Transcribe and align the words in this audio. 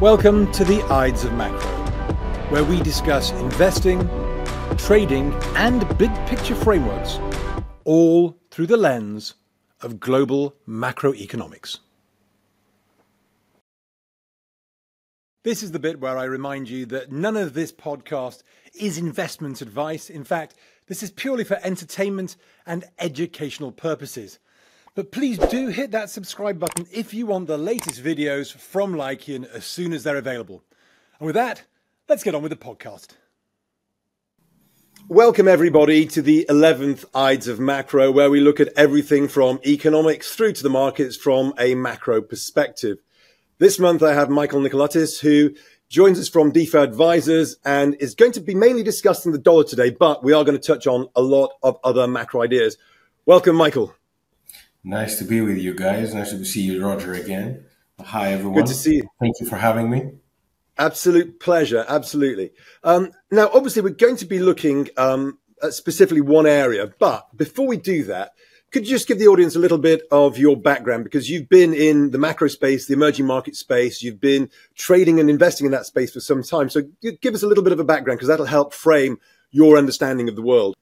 Welcome 0.00 0.50
to 0.52 0.64
the 0.64 0.82
Ides 0.84 1.24
of 1.24 1.34
Macro, 1.34 1.60
where 2.48 2.64
we 2.64 2.80
discuss 2.80 3.32
investing, 3.32 4.08
trading, 4.78 5.30
and 5.56 5.86
big 5.98 6.10
picture 6.24 6.54
frameworks, 6.54 7.20
all 7.84 8.38
through 8.50 8.68
the 8.68 8.78
lens 8.78 9.34
of 9.82 10.00
global 10.00 10.56
macroeconomics. 10.66 11.80
This 15.44 15.62
is 15.62 15.72
the 15.72 15.78
bit 15.78 16.00
where 16.00 16.16
I 16.16 16.24
remind 16.24 16.70
you 16.70 16.86
that 16.86 17.12
none 17.12 17.36
of 17.36 17.52
this 17.52 17.70
podcast 17.70 18.42
is 18.72 18.96
investment 18.96 19.60
advice. 19.60 20.08
In 20.08 20.24
fact, 20.24 20.54
this 20.86 21.02
is 21.02 21.10
purely 21.10 21.44
for 21.44 21.60
entertainment 21.62 22.36
and 22.64 22.86
educational 22.98 23.70
purposes. 23.70 24.38
But 25.00 25.12
please 25.12 25.38
do 25.38 25.68
hit 25.68 25.92
that 25.92 26.10
subscribe 26.10 26.58
button 26.58 26.86
if 26.92 27.14
you 27.14 27.24
want 27.24 27.46
the 27.46 27.56
latest 27.56 28.04
videos 28.04 28.52
from 28.52 28.92
Lykeion 28.92 29.50
as 29.50 29.64
soon 29.64 29.94
as 29.94 30.04
they're 30.04 30.18
available. 30.18 30.62
And 31.18 31.24
with 31.24 31.36
that, 31.36 31.62
let's 32.06 32.22
get 32.22 32.34
on 32.34 32.42
with 32.42 32.50
the 32.50 32.56
podcast. 32.56 33.06
Welcome, 35.08 35.48
everybody, 35.48 36.04
to 36.04 36.20
the 36.20 36.44
11th 36.50 37.06
Ides 37.14 37.48
of 37.48 37.58
Macro, 37.58 38.10
where 38.10 38.30
we 38.30 38.42
look 38.42 38.60
at 38.60 38.68
everything 38.76 39.26
from 39.26 39.58
economics 39.64 40.34
through 40.34 40.52
to 40.52 40.62
the 40.62 40.68
markets 40.68 41.16
from 41.16 41.54
a 41.58 41.74
macro 41.74 42.20
perspective. 42.20 42.98
This 43.56 43.78
month, 43.78 44.02
I 44.02 44.12
have 44.12 44.28
Michael 44.28 44.60
Nicoletos, 44.60 45.18
who 45.18 45.54
joins 45.88 46.18
us 46.20 46.28
from 46.28 46.52
DeFi 46.52 46.76
Advisors 46.76 47.56
and 47.64 47.94
is 48.00 48.14
going 48.14 48.32
to 48.32 48.42
be 48.42 48.54
mainly 48.54 48.82
discussing 48.82 49.32
the 49.32 49.38
dollar 49.38 49.64
today, 49.64 49.88
but 49.88 50.22
we 50.22 50.34
are 50.34 50.44
going 50.44 50.60
to 50.60 50.66
touch 50.66 50.86
on 50.86 51.08
a 51.16 51.22
lot 51.22 51.52
of 51.62 51.78
other 51.84 52.06
macro 52.06 52.42
ideas. 52.42 52.76
Welcome, 53.24 53.56
Michael. 53.56 53.94
Nice 54.82 55.18
to 55.18 55.24
be 55.24 55.40
with 55.40 55.58
you 55.58 55.74
guys. 55.74 56.14
Nice 56.14 56.30
to 56.30 56.44
see 56.44 56.62
you, 56.62 56.84
Roger, 56.84 57.12
again. 57.12 57.64
Hi, 58.00 58.32
everyone. 58.32 58.60
Good 58.60 58.68
to 58.68 58.74
see 58.74 58.96
you. 58.96 59.08
Thank 59.20 59.36
you 59.40 59.46
for 59.46 59.56
having 59.56 59.90
me. 59.90 60.12
Absolute 60.78 61.38
pleasure. 61.38 61.84
Absolutely. 61.86 62.52
Um, 62.82 63.12
now, 63.30 63.50
obviously, 63.52 63.82
we're 63.82 63.90
going 63.90 64.16
to 64.16 64.24
be 64.24 64.38
looking 64.38 64.88
um, 64.96 65.38
at 65.62 65.74
specifically 65.74 66.22
one 66.22 66.46
area, 66.46 66.92
but 66.98 67.36
before 67.36 67.66
we 67.66 67.76
do 67.76 68.04
that, 68.04 68.32
could 68.70 68.84
you 68.86 68.94
just 68.94 69.08
give 69.08 69.18
the 69.18 69.26
audience 69.26 69.56
a 69.56 69.58
little 69.58 69.78
bit 69.78 70.02
of 70.10 70.38
your 70.38 70.56
background? 70.56 71.04
Because 71.04 71.28
you've 71.28 71.48
been 71.48 71.74
in 71.74 72.12
the 72.12 72.18
macro 72.18 72.48
space, 72.48 72.86
the 72.86 72.94
emerging 72.94 73.26
market 73.26 73.56
space, 73.56 74.00
you've 74.02 74.20
been 74.20 74.48
trading 74.76 75.18
and 75.18 75.28
investing 75.28 75.66
in 75.66 75.72
that 75.72 75.86
space 75.86 76.12
for 76.12 76.20
some 76.20 76.42
time. 76.42 76.70
So 76.70 76.82
give 77.20 77.34
us 77.34 77.42
a 77.42 77.48
little 77.48 77.64
bit 77.64 77.72
of 77.72 77.80
a 77.80 77.84
background 77.84 78.18
because 78.18 78.28
that'll 78.28 78.46
help 78.46 78.72
frame 78.72 79.18
your 79.50 79.76
understanding 79.76 80.28
of 80.28 80.36
the 80.36 80.42
world. 80.42 80.76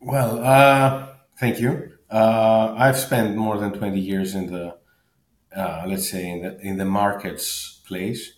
Well, 0.00 0.44
uh, 0.44 1.08
thank 1.38 1.58
you. 1.58 1.95
Uh, 2.10 2.74
I've 2.76 2.96
spent 2.98 3.36
more 3.36 3.58
than 3.58 3.72
20 3.72 3.98
years 3.98 4.34
in 4.34 4.46
the, 4.52 4.76
uh, 5.54 5.84
let's 5.86 6.08
say, 6.08 6.28
in 6.28 6.42
the, 6.42 6.60
in 6.60 6.78
the 6.78 6.84
markets 6.84 7.80
place, 7.86 8.32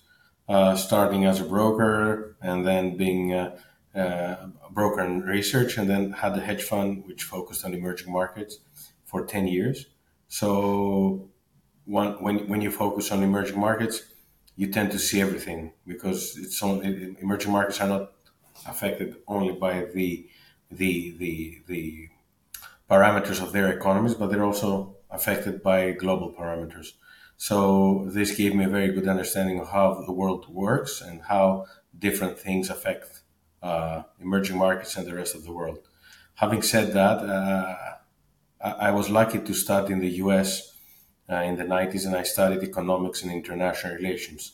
uh, 0.49 0.75
starting 0.77 1.25
as 1.27 1.41
a 1.41 1.45
broker 1.45 2.37
and 2.41 2.67
then 2.67 2.97
being 2.97 3.35
a, 3.35 3.59
a 3.95 4.51
broker 4.71 5.03
in 5.03 5.21
research, 5.23 5.77
and 5.77 5.89
then 5.89 6.13
had 6.13 6.33
a 6.37 6.41
hedge 6.41 6.63
fund 6.63 7.05
which 7.07 7.25
focused 7.25 7.65
on 7.65 7.75
emerging 7.75 8.11
markets 8.11 8.59
for 9.05 9.27
10 9.27 9.49
years. 9.49 9.87
So 10.29 11.29
one, 11.85 12.23
when, 12.23 12.49
when 12.49 12.61
you 12.63 12.71
focus 12.71 13.13
on 13.13 13.23
emerging 13.23 13.59
markets, 13.59 14.03
you 14.57 14.71
tend 14.73 14.91
to 14.93 14.99
see 14.99 15.21
everything 15.21 15.73
because 15.87 16.37
it's 16.39 16.63
on, 16.63 16.83
emerging 17.21 17.53
markets 17.53 17.81
are 17.81 17.89
not 17.89 18.13
affected 18.67 19.17
only 19.29 19.55
by 19.55 19.87
the 19.95 20.29
the 20.71 21.17
the 21.19 21.59
the 21.67 22.09
parameters 22.91 23.43
of 23.43 23.53
their 23.53 23.71
economies, 23.71 24.15
but 24.15 24.31
they're 24.31 24.45
also 24.45 24.97
affected 25.11 25.63
by 25.63 25.91
global 25.93 26.33
parameters. 26.33 26.93
So 27.37 28.09
this 28.09 28.35
gave 28.35 28.55
me 28.55 28.65
a 28.65 28.69
very 28.69 28.93
good 28.93 29.07
understanding 29.07 29.61
of 29.61 29.71
how 29.71 30.03
the 30.07 30.13
world 30.13 30.49
works 30.49 31.01
and 31.01 31.23
how 31.23 31.67
different 31.97 32.39
things 32.39 32.71
affect 32.71 33.23
uh, 33.63 34.03
emerging 34.21 34.59
markets 34.59 34.97
and 34.97 35.07
the 35.07 35.15
rest 35.15 35.35
of 35.35 35.45
the 35.45 35.53
world. 35.53 35.79
Having 36.35 36.63
said 36.63 36.93
that, 36.95 37.19
uh, 37.19 37.77
I 38.61 38.91
was 38.91 39.09
lucky 39.09 39.39
to 39.39 39.55
start 39.55 39.89
in 39.91 40.01
the 40.01 40.11
US 40.25 40.77
uh, 41.31 41.37
in 41.37 41.57
the 41.57 41.65
90s 41.65 42.07
and 42.07 42.17
I 42.17 42.23
studied 42.23 42.63
economics 42.63 43.23
and 43.23 43.31
international 43.31 43.95
relations. 43.95 44.53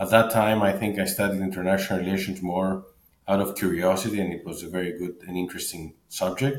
At 0.00 0.10
that 0.10 0.32
time, 0.32 0.62
I 0.62 0.72
think 0.72 0.98
I 0.98 1.04
studied 1.04 1.40
international 1.40 2.00
relations 2.00 2.42
more 2.42 2.84
out 3.28 3.40
of 3.40 3.56
curiosity 3.56 4.20
and 4.20 4.32
it 4.32 4.44
was 4.44 4.62
a 4.62 4.68
very 4.68 4.98
good 4.98 5.16
and 5.26 5.36
interesting 5.36 5.94
subject 6.08 6.58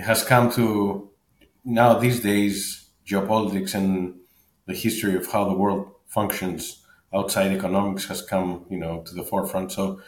has 0.00 0.22
come 0.24 0.50
to 0.52 1.10
now 1.64 1.98
these 1.98 2.20
days 2.20 2.88
geopolitics 3.06 3.74
and 3.74 4.14
the 4.66 4.74
history 4.74 5.16
of 5.16 5.30
how 5.30 5.44
the 5.44 5.52
world 5.54 5.90
functions 6.06 6.84
outside 7.12 7.52
economics 7.52 8.06
has 8.06 8.22
come 8.22 8.64
you 8.70 8.78
know 8.78 9.02
to 9.02 9.14
the 9.14 9.22
forefront. 9.24 9.72
So 9.72 10.00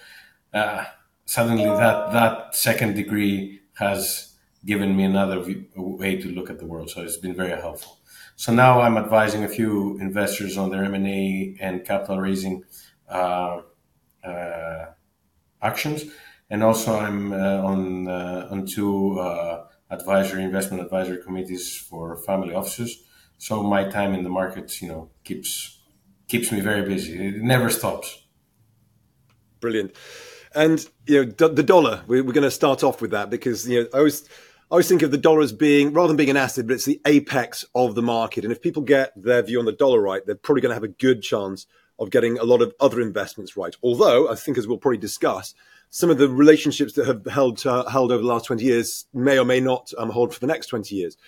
uh, 0.55 0.85
suddenly 1.25 1.65
that 1.65 2.13
that 2.13 2.55
second 2.55 2.95
degree 2.95 3.61
has 3.75 4.35
given 4.65 4.97
me 4.97 5.05
another 5.05 5.41
view, 5.41 5.67
way 5.75 6.17
to 6.17 6.29
look 6.29 6.49
at 6.51 6.59
the 6.59 6.67
world. 6.67 6.91
So 6.91 7.03
it's 7.03 7.17
been 7.17 7.35
very 7.35 7.61
helpful. 7.61 7.99
So 8.37 8.53
now 8.53 8.81
i'm 8.81 8.97
advising 8.97 9.45
a 9.45 9.49
few 9.49 9.99
investors 9.99 10.57
on 10.57 10.71
their 10.71 10.85
m&a 10.85 11.57
and 11.61 11.85
capital 11.85 12.19
raising 12.19 12.65
uh, 13.09 13.61
uh, 14.25 14.87
actions. 15.61 16.05
And 16.51 16.63
also 16.63 16.99
i'm 16.99 17.33
uh, 17.33 17.63
on 17.73 18.09
uh, 18.09 18.49
on 18.51 18.67
two 18.67 19.19
uh, 19.19 19.67
advisory 19.93 20.43
investment 20.43 20.83
advisory 20.83 21.23
committees 21.23 21.77
for 21.77 22.17
family 22.17 22.55
offices. 22.55 23.05
So 23.39 23.63
my 23.63 23.85
time 23.85 24.15
in 24.15 24.23
the 24.25 24.31
markets, 24.31 24.81
you 24.81 24.89
know, 24.89 25.11
keeps 25.25 25.81
keeps 26.29 26.51
me 26.51 26.61
very 26.61 26.83
busy. 26.83 27.29
It 27.29 27.43
never 27.43 27.69
stops. 27.71 28.23
Brilliant. 29.61 29.95
And 30.55 30.89
you 31.07 31.27
know 31.27 31.49
the 31.49 31.63
dollar. 31.63 32.03
We're 32.07 32.23
going 32.23 32.43
to 32.43 32.51
start 32.51 32.83
off 32.83 33.01
with 33.01 33.11
that 33.13 33.31
because 33.31 33.69
you 33.69 33.83
know 33.83 33.89
I 33.95 33.99
always 33.99 34.29
I 34.29 34.77
always 34.77 34.89
think 34.89 35.03
of 35.03 35.11
the 35.11 35.19
dollar 35.19 35.43
as 35.43 35.53
being 35.53 35.93
rather 35.93 36.09
than 36.09 36.17
being 36.17 36.31
an 36.31 36.37
asset, 36.37 36.67
but 36.67 36.75
it's 36.75 36.87
the 36.87 37.01
apex 37.07 37.65
of 37.75 37.95
the 37.95 38.03
market. 38.03 38.45
And 38.45 38.53
if 38.53 38.63
people 38.63 38.83
get 38.83 39.13
their 39.15 39.43
view 39.43 39.59
on 39.59 39.67
the 39.67 39.73
dollar 39.73 40.01
right, 40.01 40.25
they're 40.25 40.35
probably 40.35 40.63
going 40.63 40.71
to 40.71 40.77
have 40.77 40.83
a 40.83 40.89
good 40.89 41.23
chance 41.23 41.67
of 41.99 42.11
getting 42.11 42.39
a 42.39 42.45
lot 42.45 42.63
of 42.63 42.73
other 42.81 43.01
investments 43.01 43.57
right. 43.57 43.75
Although 43.83 44.31
I 44.31 44.35
think, 44.35 44.57
as 44.57 44.67
we'll 44.67 44.79
probably 44.79 44.99
discuss, 44.99 45.55
some 45.95 46.09
of 46.09 46.17
the 46.17 46.27
relationships 46.27 46.95
that 46.95 47.07
have 47.07 47.27
held 47.27 47.65
uh, 47.67 47.85
held 47.89 48.11
over 48.11 48.23
the 48.23 48.29
last 48.29 48.47
20 48.47 48.65
years 48.65 49.05
may 49.13 49.39
or 49.39 49.45
may 49.45 49.61
not 49.61 49.93
um, 49.99 50.09
hold 50.09 50.33
for 50.33 50.41
the 50.41 50.47
next 50.47 50.69
20 50.69 50.97
years. 50.97 51.19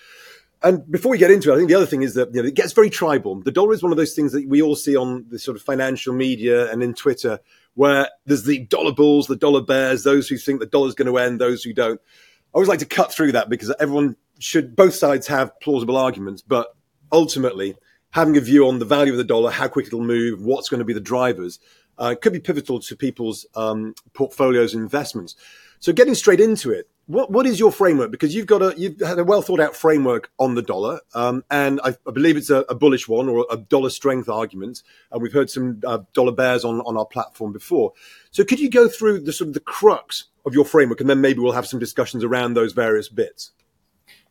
And 0.63 0.91
before 0.91 1.11
we 1.11 1.19
get 1.19 1.31
into 1.31 1.51
it, 1.51 1.55
I 1.55 1.57
think 1.59 1.69
the 1.69 1.75
other 1.75 1.85
thing 1.85 2.01
is 2.01 2.15
that 2.15 2.35
you 2.35 2.41
know, 2.41 2.49
it 2.49 2.55
gets 2.55 2.73
very 2.73 2.89
tribal. 2.89 3.43
The 3.43 3.53
dollar 3.53 3.75
is 3.75 3.83
one 3.83 3.93
of 3.93 3.99
those 3.99 4.15
things 4.15 4.33
that 4.33 4.49
we 4.49 4.63
all 4.63 4.75
see 4.75 4.97
on 4.97 5.27
the 5.29 5.39
sort 5.39 5.59
of 5.59 5.63
financial 5.63 6.15
media 6.15 6.73
and 6.73 6.83
in 6.83 6.95
Twitter, 6.95 7.41
where 7.75 8.09
there's 8.25 8.45
the 8.45 8.61
dollar 8.61 8.93
bulls, 8.93 9.27
the 9.27 9.37
dollar 9.37 9.61
bears, 9.61 10.03
those 10.03 10.29
who 10.29 10.39
think 10.39 10.61
the 10.61 10.67
dollar's 10.67 10.95
going 10.95 11.13
to 11.13 11.19
end, 11.19 11.43
those 11.43 11.63
who 11.63 11.75
don't. 11.75 12.01
I 12.01 12.55
always 12.55 12.69
like 12.69 12.79
to 12.79 12.87
cut 12.87 13.13
through 13.13 13.33
that 13.33 13.51
because 13.51 13.75
everyone 13.79 14.17
should, 14.39 14.75
both 14.75 14.95
sides 14.95 15.27
have 15.27 15.61
plausible 15.61 15.99
arguments, 15.99 16.41
but 16.41 16.75
ultimately 17.13 17.77
having 18.13 18.39
a 18.39 18.41
view 18.41 18.67
on 18.67 18.79
the 18.79 18.87
value 18.87 19.13
of 19.13 19.19
the 19.19 19.25
dollar, 19.25 19.51
how 19.51 19.69
quick 19.69 19.89
it'll 19.89 20.01
move, 20.01 20.41
what's 20.41 20.71
going 20.71 20.79
to 20.79 20.85
be 20.87 20.95
the 20.95 21.01
drivers, 21.01 21.59
uh, 21.99 22.15
could 22.21 22.33
be 22.33 22.41
pivotal 22.41 22.81
to 22.81 22.97
people's 22.97 23.47
um, 23.55 23.95
portfolios 24.13 24.75
and 24.75 24.83
investments. 24.83 25.37
So 25.79 25.93
getting 25.93 26.15
straight 26.15 26.41
into 26.41 26.71
it, 26.71 26.89
what, 27.07 27.31
what 27.31 27.47
is 27.47 27.61
your 27.61 27.71
framework? 27.71 28.11
Because 28.11 28.35
you've 28.35 28.47
got 28.47 28.63
a 28.63 28.75
you've 28.77 28.99
had 29.01 29.19
a 29.19 29.25
well 29.25 29.43
thought 29.43 29.61
out 29.61 29.77
framework 29.77 30.31
on 30.39 30.55
the 30.55 30.63
dollar, 30.63 31.01
um, 31.15 31.45
and 31.51 31.81
I, 31.85 31.95
I, 32.07 32.11
believe 32.11 32.39
it's 32.39 32.49
a, 32.49 32.61
a, 32.71 32.75
bullish 32.75 33.07
one 33.07 33.29
or 33.29 33.47
a 33.51 33.59
dollar 33.59 33.91
strength 33.91 34.29
argument. 34.29 34.83
And 35.13 35.23
we've 35.23 35.33
heard 35.33 35.51
some 35.51 35.83
uh, 35.87 35.99
dollar 36.15 36.33
bears 36.33 36.65
on 36.65 36.81
on 36.81 36.97
our 36.97 37.05
platform 37.05 37.53
before. 37.53 37.93
So 38.31 38.45
could 38.45 38.61
you 38.61 38.71
go 38.71 38.89
through 38.89 39.21
the 39.21 39.33
sort 39.33 39.49
of 39.49 39.55
the 39.55 39.61
crux 39.61 40.25
of 40.47 40.55
your 40.55 40.65
framework, 40.65 41.01
and 41.01 41.11
then 41.11 41.21
maybe 41.21 41.41
we'll 41.41 41.53
have 41.53 41.67
some 41.67 41.81
discussions 41.81 42.25
around 42.25 42.55
those 42.55 42.73
various 42.73 43.11
bits. 43.11 43.51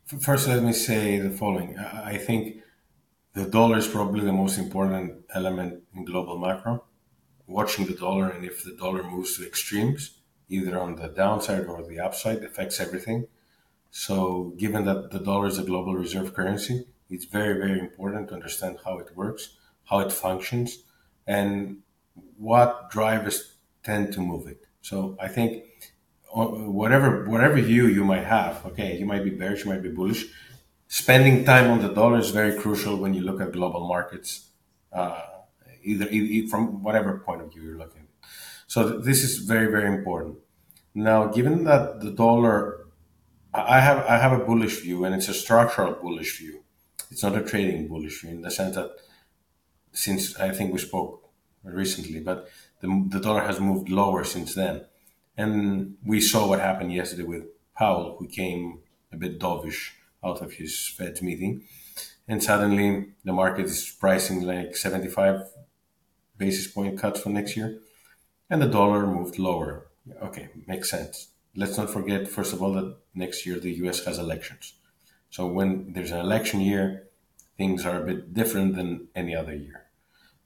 First, 0.06 0.48
let 0.48 0.62
me 0.62 0.72
say 0.72 1.20
the 1.20 1.30
following: 1.30 1.78
I 1.78 2.16
think 2.16 2.62
the 3.34 3.44
dollar 3.44 3.78
is 3.78 3.86
probably 3.86 4.24
the 4.24 4.32
most 4.32 4.58
important 4.58 5.24
element 5.32 5.84
in 5.94 6.04
global 6.04 6.38
macro 6.38 6.84
watching 7.46 7.86
the 7.86 7.94
dollar, 7.94 8.28
and 8.28 8.44
if 8.44 8.64
the 8.64 8.72
dollar 8.72 9.02
moves 9.02 9.36
to 9.36 9.46
extremes, 9.46 10.18
either 10.48 10.78
on 10.78 10.96
the 10.96 11.08
downside 11.08 11.66
or 11.66 11.82
the 11.86 12.00
upside, 12.00 12.42
affects 12.42 12.80
everything. 12.80 13.26
So, 13.90 14.54
given 14.56 14.84
that 14.86 15.10
the 15.10 15.20
dollar 15.20 15.46
is 15.46 15.58
a 15.58 15.62
global 15.62 15.94
reserve 15.94 16.34
currency, 16.34 16.86
it's 17.10 17.26
very, 17.26 17.54
very 17.58 17.78
important 17.78 18.28
to 18.28 18.34
understand 18.34 18.78
how 18.84 18.98
it 18.98 19.16
works, 19.16 19.56
how 19.84 20.00
it 20.00 20.12
functions, 20.12 20.78
and 21.26 21.78
what 22.38 22.90
drivers 22.90 23.54
tend 23.82 24.12
to 24.14 24.20
move 24.20 24.46
it. 24.46 24.66
So, 24.82 25.16
I 25.20 25.28
think 25.28 25.64
uh, 26.34 26.46
whatever 26.46 27.24
whatever 27.26 27.60
view 27.60 27.86
you 27.86 28.04
might 28.04 28.24
have, 28.24 28.66
okay, 28.66 28.98
you 28.98 29.06
might 29.06 29.22
be 29.22 29.30
bearish, 29.30 29.64
you 29.64 29.70
might 29.70 29.82
be 29.82 29.90
bullish. 29.90 30.26
Spending 30.88 31.44
time 31.44 31.70
on 31.70 31.80
the 31.80 31.88
dollar 31.88 32.18
is 32.18 32.30
very 32.30 32.58
crucial 32.58 32.96
when 32.96 33.14
you 33.14 33.22
look 33.22 33.40
at 33.40 33.52
global 33.52 33.86
markets. 33.86 34.50
Uh, 34.92 35.20
either, 35.84 36.08
either 36.10 36.48
from 36.48 36.82
whatever 36.82 37.18
point 37.18 37.42
of 37.42 37.52
view 37.52 37.62
you're 37.62 37.78
looking. 37.78 38.08
So 38.66 38.98
this 38.98 39.22
is 39.22 39.38
very 39.38 39.70
very 39.70 39.88
important. 39.88 40.38
Now, 40.94 41.26
given 41.26 41.64
that 41.64 42.00
the 42.00 42.10
dollar, 42.10 42.86
I 43.52 43.80
have 43.80 43.98
I 44.06 44.18
have 44.18 44.32
a 44.32 44.44
bullish 44.44 44.80
view, 44.80 45.04
and 45.04 45.14
it's 45.14 45.28
a 45.28 45.34
structural 45.34 45.94
bullish 45.94 46.38
view. 46.38 46.62
It's 47.10 47.22
not 47.22 47.36
a 47.36 47.42
trading 47.42 47.88
bullish 47.88 48.20
view 48.20 48.30
in 48.30 48.42
the 48.42 48.50
sense 48.50 48.74
that 48.76 48.90
since 49.92 50.36
I 50.38 50.50
think 50.50 50.72
we 50.72 50.78
spoke 50.78 51.30
recently, 51.62 52.20
but 52.20 52.48
the, 52.80 53.06
the 53.08 53.20
dollar 53.20 53.42
has 53.42 53.60
moved 53.60 53.88
lower 53.88 54.24
since 54.24 54.54
then. 54.54 54.84
And 55.36 55.96
we 56.04 56.20
saw 56.20 56.48
what 56.48 56.60
happened 56.60 56.92
yesterday 56.92 57.22
with 57.22 57.44
Powell, 57.76 58.16
who 58.18 58.28
came 58.28 58.80
a 59.12 59.16
bit 59.16 59.40
dovish 59.40 59.90
out 60.22 60.42
of 60.42 60.52
his 60.54 60.86
Fed 60.88 61.20
meeting. 61.22 61.64
And 62.28 62.42
suddenly 62.42 63.12
the 63.24 63.32
market 63.32 63.66
is 63.66 63.96
pricing 63.98 64.42
like 64.42 64.76
75 64.76 65.42
basis 66.36 66.66
point 66.66 66.98
cut 66.98 67.18
for 67.18 67.30
next 67.30 67.56
year. 67.56 67.78
And 68.50 68.60
the 68.60 68.68
dollar 68.68 69.06
moved 69.06 69.38
lower. 69.38 69.86
Okay, 70.22 70.48
makes 70.66 70.90
sense. 70.90 71.28
Let's 71.56 71.78
not 71.78 71.90
forget, 71.90 72.28
first 72.28 72.52
of 72.52 72.62
all, 72.62 72.72
that 72.74 72.96
next 73.14 73.46
year 73.46 73.58
the 73.58 73.72
US 73.84 74.04
has 74.04 74.18
elections. 74.18 74.74
So 75.30 75.46
when 75.46 75.92
there's 75.92 76.10
an 76.10 76.20
election 76.20 76.60
year, 76.60 77.08
things 77.56 77.84
are 77.86 78.00
a 78.00 78.04
bit 78.04 78.34
different 78.34 78.74
than 78.74 79.08
any 79.14 79.34
other 79.34 79.54
year. 79.54 79.84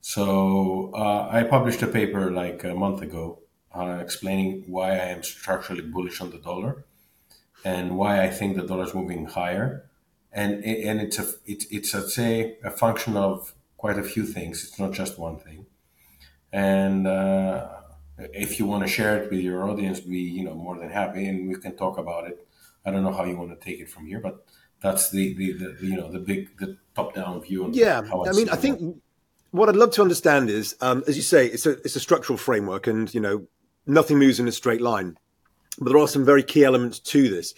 So 0.00 0.92
uh, 0.94 1.28
I 1.30 1.42
published 1.42 1.82
a 1.82 1.86
paper 1.86 2.30
like 2.30 2.64
a 2.64 2.74
month 2.74 3.02
ago 3.02 3.40
uh, 3.74 3.98
explaining 4.00 4.64
why 4.66 4.92
I 4.92 5.08
am 5.14 5.22
structurally 5.22 5.82
bullish 5.82 6.20
on 6.20 6.30
the 6.30 6.38
dollar 6.38 6.84
and 7.64 7.96
why 7.96 8.22
I 8.22 8.30
think 8.30 8.56
the 8.56 8.66
dollar 8.66 8.84
is 8.84 8.94
moving 8.94 9.26
higher. 9.26 9.84
And 10.32 10.62
and 10.64 11.00
it's 11.00 11.18
a 11.18 11.26
it, 11.46 11.64
it's 11.70 11.94
I'd 11.94 12.10
say 12.10 12.58
a 12.62 12.70
function 12.70 13.16
of 13.16 13.54
quite 13.76 13.98
a 13.98 14.02
few 14.02 14.24
things. 14.24 14.62
It's 14.64 14.78
not 14.78 14.92
just 14.92 15.18
one 15.18 15.38
thing. 15.38 15.66
And 16.52 17.06
uh, 17.06 17.68
if 18.18 18.58
you 18.58 18.66
want 18.66 18.84
to 18.84 18.88
share 18.88 19.22
it 19.22 19.30
with 19.30 19.40
your 19.40 19.68
audience, 19.68 20.00
be 20.00 20.18
you 20.18 20.44
know 20.44 20.54
more 20.54 20.78
than 20.78 20.90
happy, 20.90 21.26
and 21.28 21.48
we 21.48 21.56
can 21.56 21.76
talk 21.76 21.98
about 21.98 22.26
it. 22.26 22.46
I 22.84 22.90
don't 22.90 23.02
know 23.02 23.12
how 23.12 23.24
you 23.24 23.36
want 23.36 23.50
to 23.50 23.64
take 23.64 23.80
it 23.80 23.90
from 23.90 24.06
here, 24.06 24.20
but 24.20 24.44
that's 24.80 25.10
the 25.10 25.34
the, 25.34 25.52
the 25.52 25.86
you 25.86 25.96
know 25.96 26.10
the 26.10 26.20
big 26.20 26.56
the 26.58 26.76
top 26.94 27.14
down 27.14 27.40
view. 27.42 27.70
yeah, 27.72 28.00
I 28.00 28.32
mean, 28.32 28.48
I 28.48 28.56
think. 28.56 28.80
That. 28.80 29.00
What 29.50 29.70
I'd 29.70 29.76
love 29.76 29.92
to 29.92 30.02
understand 30.02 30.50
is, 30.50 30.76
um, 30.82 31.02
as 31.06 31.16
you 31.16 31.22
say, 31.22 31.46
it's 31.46 31.64
a 31.64 31.70
it's 31.78 31.96
a 31.96 32.00
structural 32.00 32.36
framework, 32.36 32.86
and 32.86 33.12
you 33.14 33.20
know 33.20 33.46
nothing 33.86 34.18
moves 34.18 34.38
in 34.38 34.46
a 34.46 34.52
straight 34.52 34.82
line 34.82 35.16
but 35.80 35.92
there 35.92 35.98
are 35.98 36.08
some 36.08 36.24
very 36.24 36.42
key 36.42 36.64
elements 36.64 36.98
to 36.98 37.28
this. 37.28 37.54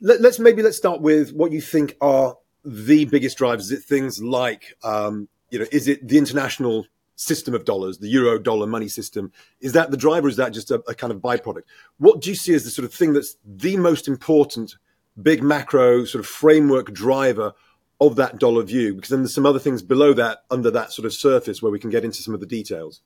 Let, 0.00 0.24
us 0.24 0.38
maybe 0.38 0.62
let's 0.62 0.76
start 0.76 1.00
with 1.00 1.32
what 1.32 1.52
you 1.52 1.60
think 1.60 1.96
are 2.00 2.36
the 2.64 3.04
biggest 3.04 3.38
drivers. 3.38 3.70
Is 3.70 3.80
it 3.80 3.84
things 3.84 4.22
like, 4.22 4.74
um, 4.82 5.28
you 5.50 5.60
know, 5.60 5.66
is 5.70 5.88
it 5.88 6.06
the 6.06 6.18
international 6.18 6.86
system 7.22 7.54
of 7.54 7.64
dollars, 7.64 7.98
the 7.98 8.08
euro 8.08 8.38
dollar 8.38 8.66
money 8.66 8.88
system? 8.88 9.32
Is 9.60 9.72
that 9.72 9.90
the 9.90 9.96
driver? 9.96 10.28
is 10.28 10.36
that 10.36 10.52
just 10.52 10.70
a, 10.70 10.82
a 10.88 10.94
kind 10.94 11.12
of 11.12 11.20
byproduct? 11.20 11.62
What 11.98 12.20
do 12.20 12.30
you 12.30 12.36
see 12.36 12.54
as 12.54 12.64
the 12.64 12.70
sort 12.70 12.84
of 12.84 12.94
thing 12.94 13.12
that's 13.12 13.36
the 13.44 13.76
most 13.76 14.08
important, 14.08 14.76
big 15.20 15.42
macro 15.42 16.04
sort 16.04 16.20
of 16.20 16.26
framework 16.26 16.92
driver 16.92 17.52
of 18.00 18.16
that 18.16 18.38
dollar 18.38 18.62
view? 18.62 18.94
Because 18.94 19.10
then 19.10 19.20
there's 19.20 19.34
some 19.34 19.46
other 19.46 19.58
things 19.58 19.82
below 19.82 20.12
that, 20.14 20.44
under 20.50 20.70
that 20.70 20.92
sort 20.92 21.06
of 21.06 21.12
surface, 21.12 21.62
where 21.62 21.72
we 21.72 21.78
can 21.78 21.90
get 21.90 22.04
into 22.04 22.22
some 22.22 22.34
of 22.34 22.40
the 22.40 22.46
details. 22.46 23.00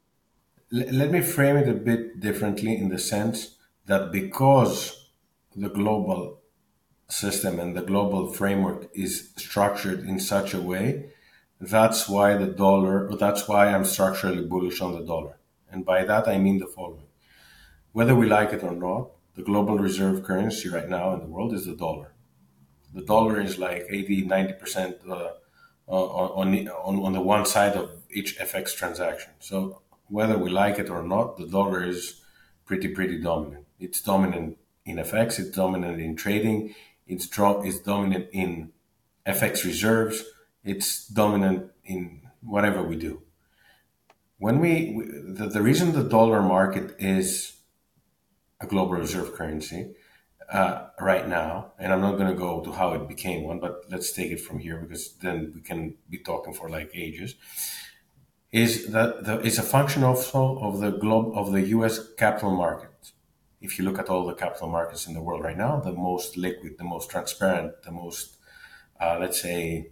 Let 0.70 1.12
me 1.12 1.20
frame 1.20 1.56
it 1.56 1.68
a 1.68 1.74
bit 1.74 2.20
differently 2.20 2.76
in 2.76 2.88
the 2.88 2.98
sense 2.98 3.56
that 3.86 4.10
because 4.10 5.10
the 5.54 5.68
global 5.68 6.40
system 7.08 7.60
and 7.60 7.76
the 7.76 7.82
global 7.82 8.32
framework 8.32 8.88
is 8.92 9.30
structured 9.36 10.00
in 10.00 10.18
such 10.18 10.54
a 10.54 10.60
way, 10.60 11.10
that's 11.60 12.08
why 12.08 12.36
the 12.36 12.46
dollar, 12.46 13.14
that's 13.16 13.48
why 13.48 13.68
I'm 13.68 13.84
structurally 13.84 14.44
bullish 14.44 14.80
on 14.80 14.92
the 14.92 15.04
dollar. 15.04 15.38
And 15.70 15.84
by 15.84 16.04
that, 16.04 16.28
I 16.28 16.38
mean 16.38 16.58
the 16.58 16.66
following. 16.66 17.06
Whether 17.92 18.14
we 18.14 18.26
like 18.26 18.52
it 18.52 18.62
or 18.62 18.74
not, 18.74 19.10
the 19.34 19.42
global 19.42 19.78
reserve 19.78 20.22
currency 20.22 20.68
right 20.68 20.88
now 20.88 21.14
in 21.14 21.20
the 21.20 21.26
world 21.26 21.52
is 21.52 21.66
the 21.66 21.74
dollar. 21.74 22.12
The 22.94 23.02
dollar 23.02 23.40
is 23.40 23.58
like 23.58 23.86
80, 23.90 24.26
90% 24.26 25.08
uh, 25.08 25.30
on, 25.88 26.50
the, 26.52 26.68
on, 26.70 26.98
on 27.02 27.12
the 27.12 27.20
one 27.20 27.44
side 27.46 27.74
of 27.74 27.90
each 28.10 28.38
FX 28.38 28.74
transaction. 28.74 29.32
So 29.38 29.82
whether 30.08 30.38
we 30.38 30.50
like 30.50 30.78
it 30.78 30.90
or 30.90 31.02
not, 31.02 31.36
the 31.36 31.46
dollar 31.46 31.84
is 31.84 32.22
pretty, 32.64 32.88
pretty 32.88 33.20
dominant. 33.20 33.66
It's 33.78 34.00
dominant 34.00 34.58
in 34.84 34.96
FX. 34.96 35.38
It's 35.38 35.50
dominant 35.50 36.00
in 36.00 36.16
trading. 36.16 36.74
It's, 37.06 37.28
it's 37.38 37.78
dominant 37.80 38.28
in 38.32 38.72
FX 39.26 39.64
reserves. 39.64 40.24
It's 40.66 41.06
dominant 41.06 41.70
in 41.84 42.22
whatever 42.42 42.82
we 42.82 42.96
do. 42.96 43.22
When 44.38 44.60
we, 44.60 44.92
we 44.96 45.04
the, 45.38 45.48
the 45.48 45.62
reason 45.62 45.92
the 45.92 46.04
dollar 46.04 46.42
market 46.42 46.96
is 46.98 47.56
a 48.60 48.66
global 48.66 48.94
reserve 48.94 49.32
currency 49.34 49.94
uh, 50.52 50.88
right 51.00 51.26
now, 51.26 51.72
and 51.78 51.92
I'm 51.92 52.00
not 52.00 52.16
going 52.18 52.28
to 52.28 52.38
go 52.38 52.60
to 52.62 52.72
how 52.72 52.92
it 52.92 53.08
became 53.08 53.44
one, 53.44 53.60
but 53.60 53.84
let's 53.90 54.12
take 54.12 54.30
it 54.30 54.40
from 54.40 54.58
here 54.58 54.76
because 54.76 55.14
then 55.14 55.52
we 55.54 55.60
can 55.60 55.94
be 56.10 56.18
talking 56.18 56.52
for 56.52 56.68
like 56.68 56.90
ages. 56.94 57.34
Is 58.52 58.88
that 58.88 59.24
the, 59.24 59.38
a 59.40 59.50
function 59.62 60.02
also 60.04 60.58
of 60.58 60.80
the 60.80 60.90
globe 60.90 61.32
of 61.34 61.52
the 61.52 61.62
U.S. 61.76 62.00
capital 62.16 62.54
market 62.54 63.12
if 63.60 63.78
you 63.78 63.84
look 63.84 63.98
at 63.98 64.08
all 64.08 64.26
the 64.26 64.34
capital 64.34 64.68
markets 64.68 65.06
in 65.06 65.14
the 65.14 65.22
world 65.22 65.42
right 65.42 65.56
now, 65.56 65.80
the 65.80 65.92
most 65.92 66.36
liquid, 66.36 66.76
the 66.78 66.84
most 66.84 67.10
transparent, 67.10 67.82
the 67.82 67.90
most, 67.90 68.36
uh, 69.00 69.16
let's 69.20 69.40
say, 69.40 69.90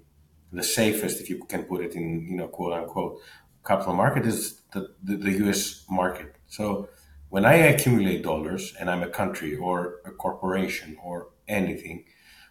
the 0.55 0.63
safest, 0.63 1.21
if 1.21 1.29
you 1.29 1.45
can 1.45 1.65
put 1.65 1.85
it 1.85 1.95
in, 1.95 2.27
you 2.29 2.37
know, 2.37 2.49
quote 2.49 2.73
unquote, 2.73 3.21
capital 3.67 3.95
market 3.95 4.27
is 4.27 4.61
the, 4.73 4.95
the, 5.03 5.17
the 5.17 5.33
US 5.49 5.85
market. 5.91 6.37
So 6.47 6.89
when 7.29 7.45
I 7.45 7.55
accumulate 7.55 8.23
dollars 8.23 8.75
and 8.79 8.91
I'm 8.91 9.03
a 9.03 9.09
country 9.09 9.57
or 9.57 9.97
a 10.05 10.11
corporation 10.11 10.97
or 11.03 11.31
anything, 11.49 12.05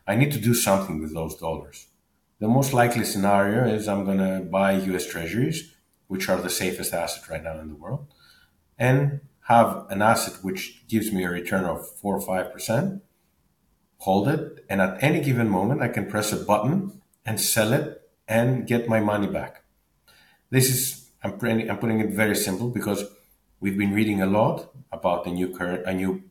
I 0.06 0.16
need 0.16 0.32
to 0.34 0.40
do 0.40 0.54
something 0.54 1.02
with 1.02 1.14
those 1.14 1.36
dollars. 1.36 1.88
The 2.40 2.48
most 2.48 2.74
likely 2.74 3.06
scenario 3.06 3.66
is 3.74 3.88
I'm 3.88 4.04
going 4.04 4.18
to 4.18 4.42
buy 4.42 4.74
US 4.74 5.08
treasuries, 5.08 5.74
which 6.08 6.28
are 6.28 6.42
the 6.42 6.50
safest 6.50 6.94
asset 6.94 7.30
right 7.30 7.44
now 7.44 7.60
in 7.60 7.70
the 7.70 7.76
world, 7.76 8.08
and 8.78 9.22
have 9.48 9.86
an 9.90 10.02
asset 10.02 10.44
which 10.44 10.86
gives 10.88 11.12
me 11.12 11.24
a 11.24 11.30
return 11.30 11.66
of 11.66 11.90
four 12.00 12.16
or 12.18 12.22
five 12.22 12.52
percent, 12.52 13.02
hold 14.00 14.28
it, 14.28 14.66
and 14.70 14.82
at 14.82 15.02
any 15.02 15.22
given 15.22 15.48
moment 15.48 15.82
I 15.82 15.88
can 15.88 16.06
press 16.08 16.34
a 16.34 16.38
button 16.38 17.02
and 17.26 17.40
sell 17.40 17.74
it 17.74 18.02
and 18.28 18.68
get 18.68 18.88
my 18.88 19.00
money 19.00 19.28
back. 19.28 19.64
This 20.50 20.70
is 20.70 21.10
I'm 21.24 21.34
putting, 21.34 21.70
I'm 21.70 21.78
putting 21.78 22.00
it 22.00 22.10
very 22.10 22.36
simple 22.36 22.70
because 22.70 23.06
we've 23.60 23.78
been 23.78 23.94
reading 23.94 24.22
a 24.22 24.26
lot 24.26 24.70
about 24.92 25.24
the 25.24 25.32
new 25.32 25.50
current 25.56 25.86
a 25.86 25.94
new 25.94 26.24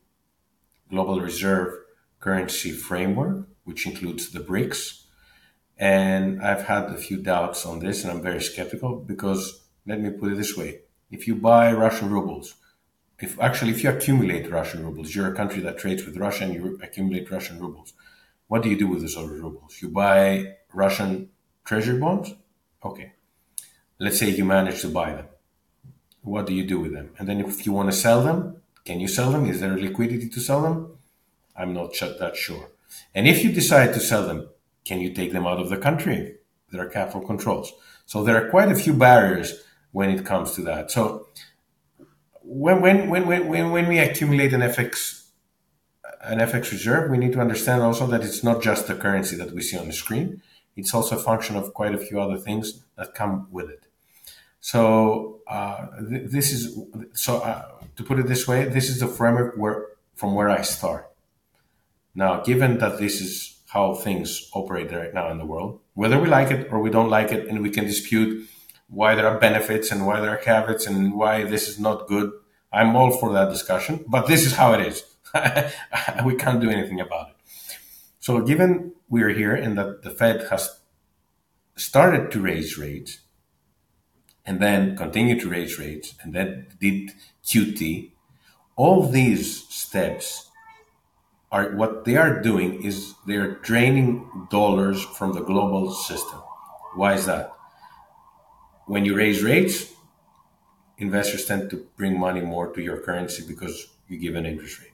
global 0.91 1.21
reserve 1.21 1.75
currency 2.21 2.73
framework, 2.73 3.49
which 3.65 3.87
includes 3.87 4.31
the 4.31 4.41
BRICS. 4.41 5.05
And 5.79 6.43
I've 6.43 6.65
had 6.65 6.85
a 6.91 6.97
few 6.97 7.17
doubts 7.17 7.67
on 7.67 7.81
this, 7.81 8.05
and 8.05 8.13
I'm 8.13 8.23
very 8.23 8.41
skeptical 8.41 8.97
because 8.97 9.63
let 9.87 9.99
me 10.01 10.11
put 10.11 10.31
it 10.31 10.37
this 10.37 10.57
way: 10.57 10.83
if 11.11 11.27
you 11.27 11.35
buy 11.35 11.73
Russian 11.73 12.11
rubles 12.11 12.55
if 13.23 13.39
actually 13.41 13.71
if 13.71 13.85
you 13.85 13.91
accumulate 13.91 14.51
Russian 14.51 14.85
rubles, 14.85 15.15
you're 15.15 15.33
a 15.33 15.35
country 15.35 15.63
that 15.63 15.79
trades 15.79 16.05
with 16.05 16.17
Russia 16.17 16.45
and 16.45 16.55
you 16.55 16.79
accumulate 16.83 17.31
Russian 17.31 17.61
rubles. 17.61 17.95
What 18.49 18.63
do 18.63 18.69
you 18.69 18.77
do 18.77 18.89
with 18.89 19.01
those 19.01 19.17
rubles? 19.17 19.81
You 19.81 19.89
buy 19.89 20.57
Russian 20.73 21.31
treasury 21.65 21.99
bonds? 21.99 22.35
Okay. 22.85 23.13
Let's 23.99 24.19
say 24.19 24.31
you 24.31 24.45
manage 24.45 24.81
to 24.83 24.89
buy 24.89 25.13
them. 25.13 25.27
What 26.23 26.47
do 26.47 26.55
you 26.55 26.67
do 26.67 26.81
with 26.81 26.93
them? 26.93 27.11
And 27.19 27.29
then 27.29 27.41
if 27.41 27.67
you 27.67 27.73
want 27.73 27.91
to 27.91 27.97
sell 27.97 28.23
them, 28.23 28.57
can 28.85 29.01
you 29.01 29.09
sell 29.09 29.31
them? 29.31 29.47
Is 29.47 29.61
there 29.61 29.77
liquidity 29.77 30.29
to 30.29 30.41
sell 30.41 30.63
them? 30.63 30.99
I'm 31.57 31.73
not 31.75 31.95
that 32.01 32.37
sure. 32.37 32.71
And 33.15 33.29
if 33.29 33.45
you 33.45 33.53
decide 33.53 33.95
to 33.95 34.01
sell 34.01 34.27
them, 34.27 34.49
can 34.85 35.01
you 35.01 35.13
take 35.13 35.33
them 35.33 35.47
out 35.47 35.61
of 35.61 35.69
the 35.69 35.77
country? 35.77 36.37
There 36.71 36.81
are 36.81 36.89
capital 36.89 37.21
controls. 37.21 37.73
So 38.07 38.25
there 38.25 38.37
are 38.45 38.51
quite 38.51 38.71
a 38.71 38.75
few 38.75 38.95
barriers 38.95 39.63
when 39.93 40.11
it 40.11 40.25
comes 40.25 40.53
to 40.53 40.63
that. 40.63 40.91
So 40.91 41.29
when, 42.43 42.81
when, 42.81 43.11
when, 43.11 43.27
when, 43.27 43.71
when 43.71 43.89
we 43.89 43.99
accumulate 43.99 44.53
an 44.53 44.61
FX 44.61 45.23
an 46.23 46.39
FX 46.39 46.71
reserve, 46.71 47.11
we 47.11 47.19
need 47.19 47.33
to 47.33 47.41
understand 47.41 47.83
also 47.83 48.07
that 48.07 48.23
it's 48.23 48.45
not 48.45 48.63
just 48.63 48.87
the 48.87 48.95
currency 48.95 49.37
that 49.37 49.53
we 49.53 49.61
see 49.61 49.77
on 49.77 49.89
the 49.89 49.93
screen. 49.93 50.41
It's 50.77 50.95
also 50.95 51.17
a 51.17 51.19
function 51.19 51.57
of 51.57 51.75
quite 51.75 51.95
a 51.95 51.99
few 51.99 52.21
other 52.21 52.39
things 52.39 52.83
that 52.97 53.15
come 53.15 53.49
with 53.51 53.69
it. 53.69 53.85
So 54.61 55.41
uh, 55.47 55.87
th- 56.09 56.31
this 56.31 56.53
is 56.53 56.79
so 57.15 57.39
uh, 57.39 57.65
to 57.97 58.03
put 58.03 58.19
it 58.19 58.27
this 58.27 58.47
way, 58.47 58.65
this 58.65 58.89
is 58.89 59.01
the 59.01 59.09
framework 59.09 59.57
where 59.57 59.87
from 60.15 60.35
where 60.35 60.49
I 60.49 60.63
start. 60.63 61.11
Now, 62.15 62.41
given 62.41 62.79
that 62.79 62.99
this 62.99 63.21
is 63.21 63.61
how 63.69 63.95
things 63.95 64.51
operate 64.55 64.93
right 64.93 65.15
now 65.15 65.31
in 65.31 65.39
the 65.39 65.47
world, 65.47 65.81
whether 65.95 66.21
we 66.21 66.29
like 66.29 66.51
it 66.51 66.71
or 66.71 66.81
we 66.81 66.91
don't 66.91 67.09
like 67.09 67.33
it, 67.33 67.49
and 67.49 67.63
we 67.63 67.71
can 67.71 67.85
dispute 67.85 68.47
why 68.89 69.15
there 69.15 69.27
are 69.27 69.39
benefits 69.39 69.91
and 69.91 70.07
why 70.07 70.21
there 70.21 70.31
are 70.31 70.37
caveats 70.37 70.87
and 70.87 71.15
why 71.15 71.45
this 71.45 71.69
is 71.69 71.81
not 71.81 72.07
good. 72.07 72.31
I'm 72.73 72.95
all 72.95 73.11
for 73.11 73.33
that 73.33 73.49
discussion, 73.49 74.05
but 74.07 74.27
this 74.27 74.45
is 74.47 74.53
how 74.55 74.75
it 74.75 74.87
is. 74.87 75.05
we 76.25 76.37
can't 76.37 76.61
do 76.61 76.71
anything 76.71 77.01
about 77.01 77.31
it. 77.31 77.37
So, 78.23 78.41
given 78.41 78.93
we 79.11 79.23
are 79.23 79.35
here 79.35 79.55
and 79.55 79.77
that 79.77 80.03
the 80.03 80.11
Fed 80.11 80.47
has 80.49 80.81
started 81.77 82.31
to 82.31 82.41
raise 82.41 82.79
rates 82.79 83.19
and 84.47 84.61
then 84.61 84.97
continue 84.97 85.39
to 85.41 85.49
raise 85.49 85.79
rates 85.79 86.15
and 86.23 86.33
then 86.33 86.69
did 86.81 87.11
QT, 87.45 88.13
all 88.77 89.09
these 89.09 89.65
steps 89.69 90.51
are 91.51 91.77
what 91.77 92.05
they 92.05 92.17
are 92.17 92.41
doing 92.41 92.83
is 92.83 93.15
they're 93.27 93.57
draining 93.57 94.47
dollars 94.51 95.03
from 95.03 95.33
the 95.35 95.43
global 95.43 95.93
system. 95.93 96.41
Why 96.95 97.15
is 97.15 97.27
that? 97.27 97.53
when 98.87 99.05
you 99.05 99.17
raise 99.17 99.43
rates, 99.43 99.93
investors 100.99 101.47
tend 101.47 101.71
to 101.71 101.87
bring 101.97 102.19
money 102.19 102.41
more 102.41 102.73
to 102.73 102.83
your 102.83 102.99
currency 102.99 103.43
because 103.47 103.89
you 104.09 104.19
give 104.19 104.35
an 104.35 104.47
interest 104.47 104.81
rate. 104.81 104.92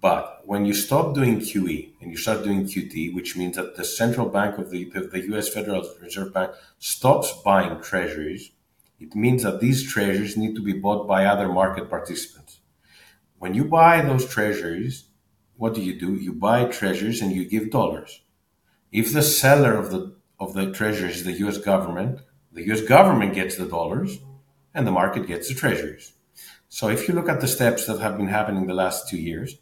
But 0.00 0.42
when 0.44 0.64
you 0.64 0.74
stop 0.74 1.14
doing 1.14 1.40
QE 1.40 1.90
and 2.00 2.10
you 2.10 2.16
start 2.16 2.44
doing 2.44 2.64
QT, 2.64 3.14
which 3.14 3.36
means 3.36 3.56
that 3.56 3.76
the 3.76 3.84
central 3.84 4.28
bank 4.28 4.56
of 4.58 4.70
the, 4.70 4.84
the, 4.84 5.26
US 5.34 5.48
Federal 5.48 5.88
Reserve 6.00 6.32
Bank 6.32 6.52
stops 6.78 7.32
buying 7.44 7.80
treasuries, 7.82 8.52
it 8.98 9.14
means 9.14 9.42
that 9.42 9.60
these 9.60 9.90
treasuries 9.92 10.36
need 10.36 10.54
to 10.54 10.62
be 10.62 10.72
bought 10.72 11.08
by 11.08 11.24
other 11.24 11.48
market 11.48 11.90
participants. 11.90 12.60
When 13.38 13.54
you 13.54 13.64
buy 13.64 14.00
those 14.02 14.26
treasuries, 14.26 15.04
what 15.56 15.74
do 15.74 15.82
you 15.82 15.98
do? 15.98 16.14
You 16.14 16.32
buy 16.32 16.64
treasuries 16.66 17.20
and 17.20 17.32
you 17.32 17.44
give 17.44 17.70
dollars. 17.70 18.22
If 18.92 19.12
the 19.12 19.22
seller 19.22 19.74
of 19.74 19.90
the 19.90 20.16
of 20.38 20.54
the 20.54 20.72
treasuries 20.72 21.18
is 21.18 21.24
the 21.24 21.46
US 21.46 21.58
government, 21.58 22.20
the 22.52 22.64
US 22.72 22.80
government 22.80 23.34
gets 23.34 23.56
the 23.56 23.66
dollars 23.66 24.18
and 24.74 24.86
the 24.86 24.92
market 24.92 25.26
gets 25.26 25.48
the 25.48 25.54
treasuries. 25.54 26.12
So 26.68 26.88
if 26.88 27.06
you 27.06 27.14
look 27.14 27.28
at 27.28 27.40
the 27.40 27.48
steps 27.48 27.86
that 27.86 28.00
have 28.00 28.16
been 28.16 28.28
happening 28.28 28.66
the 28.66 28.74
last 28.74 29.08
two 29.08 29.18
years, 29.18 29.58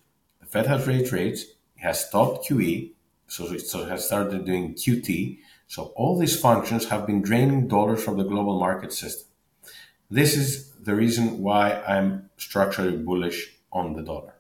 the 0.49 0.53
Fed 0.53 0.67
has 0.67 0.87
raised 0.87 1.13
rates, 1.13 1.43
it 1.43 1.83
has 1.83 2.07
stopped 2.07 2.49
QE, 2.49 2.93
so 3.27 3.53
it, 3.53 3.61
so 3.61 3.85
has 3.85 4.07
started 4.07 4.45
doing 4.45 4.75
QT. 4.75 5.39
So 5.67 5.93
all 5.97 6.19
these 6.19 6.41
functions 6.41 6.89
have 6.89 7.07
been 7.07 7.21
draining 7.21 7.69
dollars 7.69 8.03
from 8.03 8.17
the 8.17 8.25
global 8.25 8.59
market 8.59 8.93
system. 8.93 9.29
This 10.11 10.37
is 10.37 10.73
the 10.73 10.95
reason 10.95 11.43
why 11.43 11.83
I'm 11.87 12.31
structurally 12.39 12.97
bullish 12.97 13.55
on 13.71 13.93
the 13.93 14.03
dollar. 14.03 14.35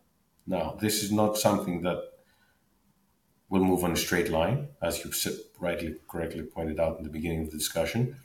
Now, 0.46 0.78
this 0.80 1.02
is 1.02 1.12
not 1.12 1.36
something 1.36 1.82
that 1.82 1.98
will 3.50 3.64
move 3.64 3.84
on 3.84 3.92
a 3.92 3.96
straight 3.96 4.30
line, 4.30 4.68
as 4.80 5.04
you 5.04 5.12
rightly, 5.60 5.96
correctly 6.08 6.42
pointed 6.42 6.80
out 6.80 6.96
in 6.98 7.04
the 7.04 7.10
beginning 7.10 7.42
of 7.42 7.50
the 7.50 7.58
discussion. 7.58 8.16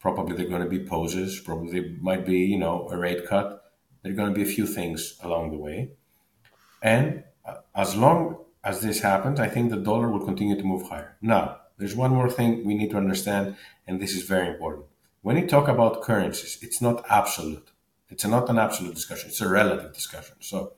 Probably 0.00 0.36
there 0.36 0.46
are 0.46 0.48
going 0.48 0.62
to 0.62 0.68
be 0.68 0.84
poses. 0.84 1.38
Probably 1.38 1.80
there 1.80 1.90
might 2.00 2.26
be, 2.26 2.38
you 2.38 2.58
know, 2.58 2.88
a 2.90 2.96
rate 2.96 3.26
cut. 3.26 3.72
There 4.02 4.12
are 4.12 4.16
going 4.16 4.32
to 4.32 4.34
be 4.34 4.42
a 4.42 4.52
few 4.52 4.66
things 4.66 5.16
along 5.22 5.50
the 5.50 5.58
way. 5.58 5.90
And 6.82 7.24
as 7.74 7.96
long 7.96 8.38
as 8.64 8.80
this 8.80 9.00
happens, 9.00 9.40
I 9.40 9.48
think 9.48 9.70
the 9.70 9.76
dollar 9.76 10.10
will 10.10 10.24
continue 10.24 10.56
to 10.56 10.64
move 10.64 10.88
higher. 10.88 11.16
Now, 11.22 11.58
there's 11.78 11.94
one 11.94 12.12
more 12.12 12.30
thing 12.30 12.64
we 12.64 12.74
need 12.74 12.90
to 12.90 12.96
understand, 12.96 13.56
and 13.86 14.00
this 14.00 14.14
is 14.14 14.24
very 14.24 14.48
important. 14.48 14.86
When 15.22 15.36
you 15.36 15.46
talk 15.46 15.68
about 15.68 16.02
currencies, 16.02 16.58
it's 16.62 16.80
not 16.80 17.04
absolute. 17.08 17.70
It's 18.10 18.24
not 18.24 18.48
an 18.48 18.58
absolute 18.58 18.94
discussion. 18.94 19.28
It's 19.28 19.40
a 19.40 19.48
relative 19.48 19.92
discussion. 19.92 20.36
So 20.40 20.72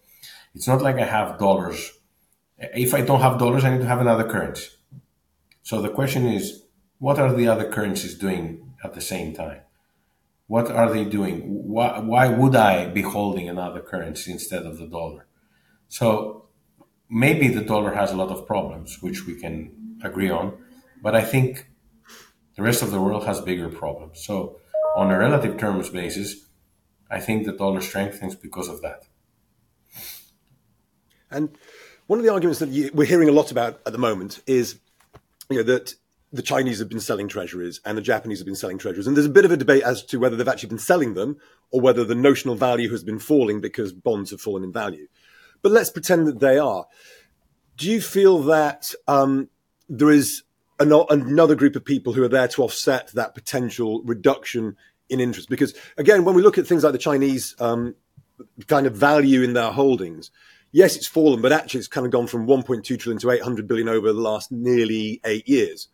it's 0.55 0.67
not 0.67 0.83
like 0.83 0.97
I 0.97 1.05
have 1.05 1.39
dollars. 1.39 1.93
If 2.59 2.93
I 2.95 3.01
don't 3.03 3.21
have 3.21 3.39
dollars, 3.39 3.65
I 3.65 3.71
need 3.71 3.83
to 3.83 3.87
have 3.87 4.01
another 4.01 4.29
currency. 4.29 4.69
So 5.63 5.81
the 5.81 5.89
question 5.89 6.27
is, 6.27 6.65
what 6.99 7.19
are 7.19 7.33
the 7.33 7.49
other 7.49 7.71
currencies 7.71 8.15
doing 8.15 8.75
at 8.85 8.95
the 8.95 9.01
same 9.01 9.35
time? 9.35 9.61
What 10.49 10.71
are 10.71 10.93
they 10.93 11.05
doing? 11.05 11.43
Why, 11.47 12.01
why 12.01 12.29
would 12.29 12.57
I 12.57 12.87
be 12.87 13.03
holding 13.03 13.49
another 13.49 13.81
currency 13.81 14.33
instead 14.33 14.65
of 14.67 14.79
the 14.79 14.87
dollar? 14.87 15.27
So 15.89 16.47
maybe 17.11 17.49
the 17.49 17.61
dollar 17.61 17.95
has 17.95 18.13
a 18.13 18.17
lot 18.17 18.31
of 18.31 18.47
problems, 18.47 19.03
which 19.03 19.27
we 19.27 19.35
can 19.35 19.99
agree 20.03 20.31
on, 20.31 20.57
but 21.03 21.15
I 21.15 21.23
think 21.23 21.67
the 22.57 22.63
rest 22.63 22.83
of 22.83 22.91
the 22.91 23.01
world 23.01 23.27
has 23.27 23.41
bigger 23.41 23.69
problems. 23.69 24.25
So 24.25 24.61
on 24.97 25.11
a 25.11 25.19
relative 25.19 25.59
terms 25.59 25.91
basis, 25.91 26.47
I 27.11 27.21
think 27.21 27.45
the 27.45 27.53
dollar 27.53 27.81
strengthens 27.81 28.35
because 28.35 28.69
of 28.69 28.81
that. 28.83 29.05
And 31.31 31.57
one 32.07 32.19
of 32.19 32.25
the 32.25 32.33
arguments 32.33 32.61
that 32.61 32.91
we're 32.95 33.07
hearing 33.07 33.29
a 33.29 33.33
lot 33.33 33.51
about 33.51 33.81
at 33.87 33.93
the 33.93 33.99
moment 33.99 34.41
is 34.47 34.79
you 35.49 35.59
know, 35.59 35.63
that 35.65 35.95
the 36.33 36.43
Chinese 36.43 36.79
have 36.79 36.89
been 36.89 37.01
selling 37.01 37.27
treasuries 37.27 37.81
and 37.85 37.99
the 37.99 38.03
Japanese 38.03 38.39
have 38.39 38.47
been 38.47 38.55
selling 38.55 38.79
treasuries. 38.79 39.07
And 39.07 39.17
there's 39.17 39.27
a 39.27 39.31
bit 39.31 39.45
of 39.45 39.51
a 39.51 39.57
debate 39.57 39.83
as 39.83 40.05
to 40.07 40.19
whether 40.19 40.37
they've 40.37 40.47
actually 40.47 40.69
been 40.69 40.79
selling 40.79 41.15
them 41.15 41.39
or 41.73 41.81
whether 41.81 42.05
the 42.05 42.15
notional 42.15 42.55
value 42.55 42.91
has 42.91 43.03
been 43.03 43.19
falling 43.19 43.61
because 43.61 43.93
bonds 43.93 44.31
have 44.31 44.41
fallen 44.41 44.63
in 44.63 44.73
value. 44.73 45.09
But 45.63 45.73
let's 45.73 45.91
pretend 45.91 46.27
that 46.27 46.41
they 46.41 46.59
are. 46.59 46.87
Do 47.77 47.91
you 47.91 48.01
feel 48.01 48.41
that 48.43 48.95
um, 49.09 49.49
there 49.89 50.11
is 50.11 50.43
an, 50.79 50.93
another 51.11 51.55
group 51.55 51.77
of 51.77 51.85
people 51.85 52.13
who 52.13 52.23
are 52.23 52.29
there 52.29 52.49
to 52.49 52.63
offset 52.63 53.09
that 53.13 53.35
potential 53.35 54.03
reduction 54.05 54.77
in 55.09 55.21
interest? 55.21 55.49
Because 55.49 55.75
again, 55.97 56.25
when 56.25 56.35
we 56.35 56.43
look 56.43 56.59
at 56.59 56.67
things 56.67 56.85
like 56.85 56.93
the 56.93 56.99
Chinese 56.99 57.55
um, 57.59 57.95
kind 58.67 58.87
of 58.87 58.95
value 58.95 59.43
in 59.43 59.53
their 59.53 59.73
holdings, 59.73 60.31
yes, 60.73 60.97
it's 60.97 61.07
fallen, 61.07 61.41
but 61.41 61.53
actually 61.53 61.79
it's 61.79 61.89
kind 61.89 62.07
of 62.07 62.13
gone 62.13 62.27
from 62.27 62.47
1.2 62.47 62.99
trillion 62.99 63.21
to 63.21 63.31
800 63.31 63.67
billion 63.67 63.89
over 63.89 64.13
the 64.13 64.21
last 64.21 64.53
nearly 64.53 65.21
eight 65.25 65.49
years. 65.49 65.89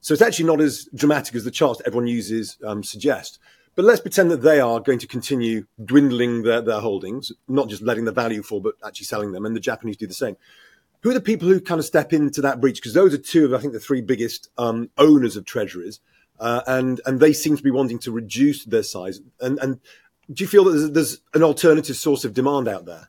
So 0.00 0.12
it's 0.12 0.22
actually 0.22 0.46
not 0.46 0.60
as 0.60 0.88
dramatic 0.94 1.36
as 1.36 1.44
the 1.44 1.50
charts 1.50 1.80
everyone 1.86 2.08
uses 2.08 2.58
um, 2.64 2.82
suggest. 2.82 3.38
But 3.74 3.86
let's 3.86 4.00
pretend 4.00 4.30
that 4.30 4.42
they 4.42 4.60
are 4.60 4.80
going 4.80 4.98
to 4.98 5.06
continue 5.06 5.66
dwindling 5.82 6.42
their, 6.42 6.60
their 6.60 6.80
holdings, 6.80 7.32
not 7.48 7.68
just 7.68 7.82
letting 7.82 8.04
the 8.04 8.12
value 8.12 8.42
fall, 8.42 8.60
but 8.60 8.74
actually 8.84 9.06
selling 9.06 9.32
them. 9.32 9.46
And 9.46 9.56
the 9.56 9.60
Japanese 9.60 9.96
do 9.96 10.06
the 10.06 10.12
same. 10.12 10.36
Who 11.00 11.10
are 11.10 11.14
the 11.14 11.20
people 11.20 11.48
who 11.48 11.60
kind 11.60 11.78
of 11.78 11.84
step 11.84 12.12
into 12.12 12.40
that 12.42 12.60
breach? 12.60 12.76
Because 12.76 12.94
those 12.94 13.14
are 13.14 13.18
two 13.18 13.46
of, 13.46 13.54
I 13.54 13.58
think, 13.58 13.72
the 13.72 13.80
three 13.80 14.02
biggest 14.02 14.50
um, 14.58 14.90
owners 14.98 15.36
of 15.36 15.44
treasuries. 15.44 16.00
Uh, 16.38 16.60
and, 16.66 17.00
and 17.06 17.18
they 17.18 17.32
seem 17.32 17.56
to 17.56 17.62
be 17.62 17.70
wanting 17.70 17.98
to 18.00 18.12
reduce 18.12 18.64
their 18.64 18.82
size. 18.82 19.20
And, 19.40 19.58
and 19.60 19.80
do 20.30 20.44
you 20.44 20.48
feel 20.48 20.64
that 20.64 20.72
there's, 20.72 20.90
there's 20.90 21.20
an 21.34 21.42
alternative 21.42 21.96
source 21.96 22.24
of 22.24 22.34
demand 22.34 22.68
out 22.68 22.84
there? 22.84 23.08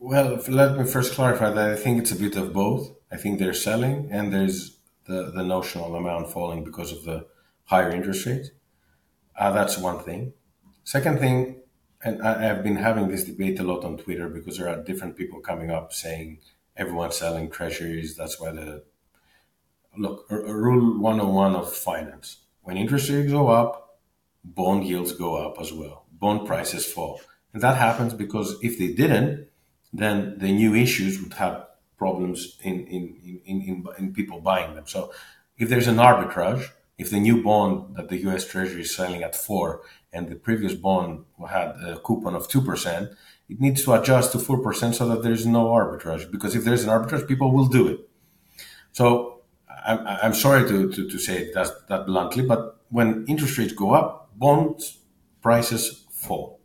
Well, 0.00 0.40
let 0.48 0.76
me 0.76 0.84
first 0.84 1.14
clarify 1.14 1.50
that 1.50 1.70
I 1.70 1.76
think 1.76 1.98
it's 1.98 2.12
a 2.12 2.16
bit 2.16 2.36
of 2.36 2.52
both. 2.52 2.90
I 3.10 3.16
think 3.16 3.38
they're 3.38 3.54
selling 3.54 4.08
and 4.10 4.32
there's 4.32 4.76
the, 5.06 5.30
the 5.30 5.42
notional 5.42 5.94
amount 5.94 6.30
falling 6.30 6.62
because 6.62 6.92
of 6.92 7.04
the 7.04 7.26
higher 7.64 7.90
interest 7.90 8.26
rates. 8.26 8.50
Uh, 9.38 9.52
that's 9.52 9.78
one 9.78 10.00
thing. 10.00 10.32
Second 10.82 11.20
thing, 11.20 11.60
and 12.02 12.20
I, 12.22 12.42
have 12.42 12.64
been 12.64 12.76
having 12.76 13.08
this 13.08 13.24
debate 13.24 13.60
a 13.60 13.62
lot 13.62 13.84
on 13.84 13.96
Twitter 13.96 14.28
because 14.28 14.58
there 14.58 14.68
are 14.68 14.82
different 14.82 15.16
people 15.16 15.40
coming 15.40 15.70
up 15.70 15.92
saying 15.92 16.38
everyone's 16.76 17.16
selling 17.16 17.48
treasuries. 17.48 18.16
That's 18.16 18.40
why 18.40 18.50
the 18.50 18.82
look, 19.96 20.26
a 20.30 20.36
rule 20.36 20.98
101 20.98 21.54
of 21.54 21.72
finance. 21.72 22.38
When 22.62 22.76
interest 22.76 23.10
rates 23.10 23.30
go 23.30 23.48
up, 23.48 24.00
bond 24.44 24.84
yields 24.84 25.12
go 25.12 25.36
up 25.36 25.60
as 25.60 25.72
well. 25.72 26.04
Bond 26.12 26.46
prices 26.46 26.84
fall. 26.84 27.20
And 27.52 27.62
that 27.62 27.76
happens 27.76 28.14
because 28.14 28.56
if 28.62 28.78
they 28.78 28.88
didn't, 28.88 29.48
then 29.92 30.38
the 30.38 30.52
new 30.52 30.74
issues 30.74 31.20
would 31.22 31.34
have 31.34 31.66
problems 31.96 32.58
in, 32.62 32.86
in, 32.86 33.40
in, 33.46 33.60
in, 33.62 33.86
in 33.98 34.12
people 34.12 34.40
buying 34.40 34.74
them. 34.74 34.86
So 34.86 35.12
if 35.56 35.68
there's 35.68 35.88
an 35.88 35.96
arbitrage, 35.96 36.68
if 36.98 37.10
the 37.10 37.20
new 37.20 37.42
bond 37.42 37.96
that 37.96 38.08
the 38.08 38.18
US 38.28 38.44
Treasury 38.46 38.82
is 38.82 38.94
selling 38.94 39.22
at 39.22 39.36
four 39.36 39.82
and 40.12 40.28
the 40.28 40.34
previous 40.34 40.74
bond 40.74 41.24
had 41.48 41.68
a 41.86 42.00
coupon 42.04 42.34
of 42.34 42.48
2%, 42.48 43.14
it 43.48 43.60
needs 43.60 43.84
to 43.84 43.94
adjust 43.94 44.32
to 44.32 44.38
4% 44.38 44.94
so 44.94 45.08
that 45.08 45.22
there's 45.22 45.46
no 45.46 45.66
arbitrage. 45.66 46.30
Because 46.30 46.56
if 46.56 46.64
there's 46.64 46.84
an 46.84 46.90
arbitrage, 46.90 47.26
people 47.26 47.52
will 47.52 47.68
do 47.68 47.86
it. 47.88 48.00
So 48.92 49.42
I'm, 49.86 50.00
I'm 50.06 50.34
sorry 50.34 50.68
to, 50.68 50.90
to, 50.90 51.08
to 51.08 51.18
say 51.18 51.50
that, 51.54 51.88
that 51.88 52.06
bluntly, 52.06 52.44
but 52.44 52.80
when 52.90 53.24
interest 53.28 53.56
rates 53.58 53.72
go 53.72 53.92
up, 53.92 54.30
bond 54.36 54.80
prices 55.40 56.04
fall. 56.10 56.60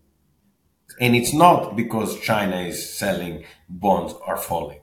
And 0.99 1.15
it's 1.15 1.33
not 1.33 1.75
because 1.75 2.19
China 2.19 2.57
is 2.57 2.97
selling 2.97 3.45
bonds 3.69 4.13
are 4.25 4.37
falling. 4.37 4.81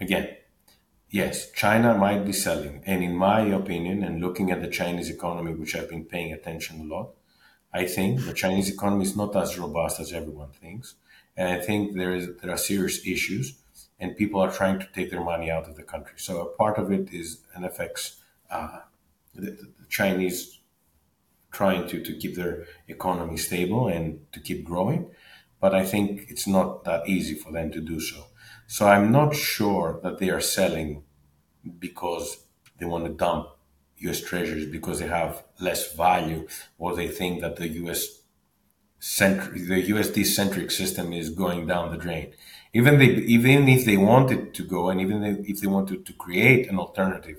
Again, 0.00 0.28
yes, 1.10 1.50
China 1.52 1.96
might 1.96 2.24
be 2.24 2.32
selling. 2.32 2.82
And 2.86 3.02
in 3.02 3.14
my 3.14 3.40
opinion, 3.40 4.02
and 4.02 4.20
looking 4.20 4.50
at 4.50 4.62
the 4.62 4.68
Chinese 4.68 5.10
economy, 5.10 5.54
which 5.54 5.76
I've 5.76 5.88
been 5.88 6.04
paying 6.04 6.32
attention 6.32 6.80
a 6.80 6.94
lot, 6.94 7.10
I 7.72 7.86
think 7.86 8.24
the 8.24 8.32
Chinese 8.32 8.70
economy 8.70 9.04
is 9.04 9.16
not 9.16 9.36
as 9.36 9.58
robust 9.58 10.00
as 10.00 10.12
everyone 10.12 10.50
thinks. 10.50 10.94
And 11.36 11.48
I 11.48 11.60
think 11.60 11.96
there 11.96 12.14
is 12.14 12.28
there 12.40 12.50
are 12.50 12.56
serious 12.56 13.06
issues 13.06 13.60
and 14.00 14.16
people 14.16 14.40
are 14.40 14.50
trying 14.50 14.80
to 14.80 14.88
take 14.94 15.10
their 15.10 15.22
money 15.22 15.50
out 15.50 15.68
of 15.68 15.76
the 15.76 15.82
country. 15.82 16.14
So 16.16 16.40
a 16.40 16.46
part 16.56 16.78
of 16.78 16.90
it 16.90 17.12
is 17.12 17.42
an 17.54 17.62
FX, 17.62 18.16
uh, 18.50 18.80
the, 19.34 19.50
the 19.52 19.86
Chinese 19.88 20.58
trying 21.52 21.86
to, 21.88 22.02
to 22.02 22.16
keep 22.16 22.34
their 22.34 22.66
economy 22.88 23.36
stable 23.36 23.88
and 23.88 24.20
to 24.32 24.40
keep 24.40 24.64
growing. 24.64 25.10
But 25.60 25.74
I 25.74 25.84
think 25.84 26.26
it's 26.28 26.46
not 26.46 26.84
that 26.84 27.08
easy 27.08 27.34
for 27.34 27.52
them 27.52 27.70
to 27.72 27.80
do 27.80 28.00
so. 28.00 28.24
So 28.70 28.86
I'm 28.86 29.10
not 29.10 29.34
sure 29.34 29.98
that 30.04 30.18
they 30.18 30.30
are 30.30 30.40
selling 30.40 31.02
because 31.80 32.28
they 32.78 32.86
want 32.86 33.04
to 33.04 33.12
dump 33.12 33.48
US 33.98 34.20
treasuries 34.20 34.66
because 34.66 35.00
they 35.00 35.08
have 35.08 35.42
less 35.60 35.92
value 35.94 36.46
or 36.78 36.94
they 36.94 37.08
think 37.08 37.40
that 37.40 37.56
the 37.56 37.68
US 37.84 38.20
centric, 39.00 39.66
the 39.68 39.82
USD 39.94 40.24
centric 40.24 40.70
system 40.70 41.12
is 41.12 41.30
going 41.30 41.66
down 41.66 41.90
the 41.90 41.98
drain. 41.98 42.32
Even 42.72 42.98
they, 42.98 43.10
even 43.36 43.68
if 43.68 43.84
they 43.86 43.96
wanted 43.96 44.54
to 44.54 44.62
go 44.62 44.90
and 44.90 45.00
even 45.00 45.24
if 45.48 45.60
they 45.60 45.66
wanted 45.66 46.06
to 46.06 46.12
create 46.12 46.68
an 46.70 46.78
alternative 46.78 47.38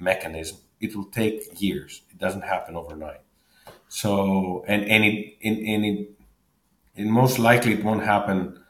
mechanism, 0.00 0.58
it 0.80 0.96
will 0.96 1.10
take 1.20 1.60
years. 1.62 2.02
It 2.10 2.18
doesn't 2.18 2.44
happen 2.44 2.76
overnight. 2.76 3.22
So, 3.88 4.64
and, 4.68 4.84
and 4.84 5.04
it, 5.04 5.36
and, 5.44 5.58
and 5.58 5.84
it, 5.86 6.10
and 6.96 7.10
most 7.12 7.38
likely 7.38 7.74
it 7.74 7.84
won't 7.84 8.04
happen 8.04 8.60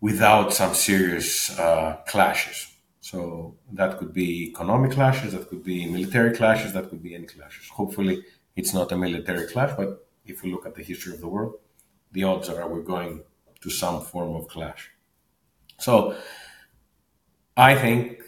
without 0.00 0.52
some 0.52 0.74
serious 0.74 1.58
uh, 1.58 1.96
clashes. 2.06 2.66
So 3.00 3.56
that 3.72 3.98
could 3.98 4.12
be 4.12 4.48
economic 4.50 4.92
clashes, 4.92 5.32
that 5.32 5.48
could 5.48 5.64
be 5.64 5.86
military 5.86 6.34
clashes, 6.36 6.72
that 6.74 6.88
could 6.88 7.02
be 7.02 7.14
any 7.14 7.26
clashes. 7.26 7.68
Hopefully, 7.68 8.24
it's 8.56 8.72
not 8.74 8.92
a 8.92 8.96
military 8.96 9.46
clash, 9.46 9.72
but 9.76 10.06
if 10.24 10.42
we 10.42 10.52
look 10.52 10.66
at 10.66 10.74
the 10.74 10.82
history 10.82 11.14
of 11.14 11.20
the 11.20 11.28
world, 11.28 11.54
the 12.12 12.24
odds 12.24 12.48
are 12.48 12.68
we're 12.68 12.82
going 12.82 13.22
to 13.60 13.70
some 13.70 14.00
form 14.00 14.36
of 14.36 14.48
clash. 14.48 14.90
So 15.78 16.14
I 17.56 17.74
think 17.74 18.22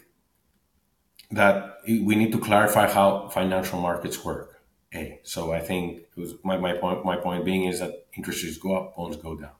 that 1.31 1.77
we 1.87 2.15
need 2.15 2.31
to 2.31 2.39
clarify 2.39 2.91
how 2.91 3.29
financial 3.29 3.79
markets 3.79 4.23
work. 4.23 4.61
A. 4.93 5.19
So 5.23 5.51
I 5.51 5.59
think 5.59 6.03
my, 6.43 6.57
my 6.57 6.73
point 6.73 7.03
my 7.03 7.17
point 7.17 7.43
being 7.45 7.63
is 7.65 7.79
that 7.79 8.05
interest 8.15 8.43
rates 8.43 8.57
go 8.57 8.75
up, 8.75 8.95
bonds 8.95 9.17
go 9.17 9.35
down. 9.35 9.55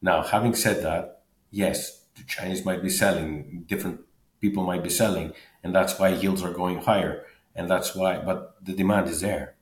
Now, 0.00 0.22
having 0.22 0.54
said 0.54 0.84
that, 0.84 1.17
yes, 1.50 2.04
the 2.16 2.24
Chinese 2.24 2.64
might 2.64 2.82
be 2.82 2.90
selling, 2.90 3.64
different 3.66 4.00
people 4.40 4.64
might 4.64 4.82
be 4.82 4.90
selling, 4.90 5.32
and 5.62 5.74
that's 5.74 5.98
why 5.98 6.08
yields 6.08 6.42
are 6.42 6.52
going 6.52 6.78
higher, 6.78 7.24
and 7.54 7.70
that's 7.70 7.94
why. 7.94 8.18
But 8.18 8.64
the 8.64 8.72
demand 8.72 9.08
is 9.08 9.20
there. 9.20 9.56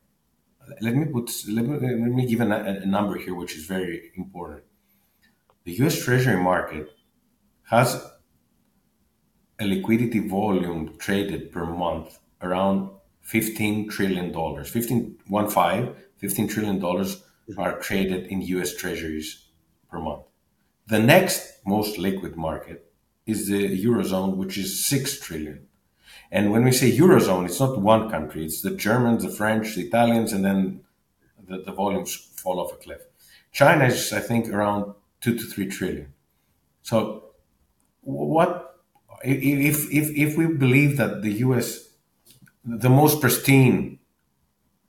Let 0.81 0.95
me 0.95 1.07
put 1.07 1.31
let 1.49 1.65
me, 1.65 1.79
let 1.79 2.13
me 2.19 2.27
give 2.27 2.41
a, 2.41 2.51
a 2.83 2.87
number 2.87 3.19
here, 3.19 3.35
which 3.35 3.57
is 3.57 3.67
very 3.67 4.11
important. 4.17 4.65
The 5.65 5.73
U.S. 5.75 6.03
Treasury 6.05 6.37
market 6.37 6.89
has 7.65 8.05
a 9.59 9.67
liquidity 9.67 10.21
volume 10.21 10.97
traded 10.99 11.51
per 11.53 11.65
month 11.67 12.19
around 12.43 12.91
15 13.23 13.89
trillion 13.89 14.31
dollars 14.31 14.69
15 14.69 15.19
one 15.29 15.49
five 15.49 15.97
15 16.19 16.49
trillion 16.49 16.79
dollars 16.79 17.23
are 17.57 17.79
traded 17.81 18.27
in 18.27 18.43
US 18.43 18.77
treasuries 18.77 19.47
per 19.91 19.99
month 19.99 20.26
the 20.87 20.99
next 20.99 21.61
most 21.67 21.99
liquid 21.99 22.37
market 22.37 22.93
is 23.27 23.49
the 23.49 23.85
eurozone 23.85 24.37
which 24.37 24.57
is 24.57 24.85
6 24.87 25.21
trillion 25.21 25.67
and 26.31 26.51
when 26.53 26.65
we 26.65 26.73
say 26.73 26.97
eurozone 26.97 27.47
it's 27.47 27.61
not 27.61 27.81
one 27.81 28.11
country 28.11 28.45
it's 28.45 28.61
the 28.63 28.71
germans 28.71 29.23
the 29.23 29.31
french 29.31 29.75
the 29.75 29.87
italians 29.87 30.33
and 30.33 30.45
then 30.45 30.81
the, 31.49 31.59
the 31.59 31.73
volumes 31.73 32.15
fall 32.37 32.61
off 32.61 32.73
a 32.73 32.77
cliff 32.77 33.03
china 33.53 33.87
is 33.87 34.13
i 34.13 34.21
think 34.21 34.49
around 34.49 34.95
2 35.21 35.37
to 35.37 35.45
3 35.45 35.67
trillion 35.69 36.13
so 36.83 37.27
what 38.03 38.67
if 39.25 39.93
if 39.93 40.17
if 40.17 40.37
we 40.37 40.47
believe 40.47 40.97
that 40.97 41.23
the 41.23 41.33
U.S. 41.47 41.89
the 42.65 42.89
most 42.89 43.21
pristine 43.21 43.99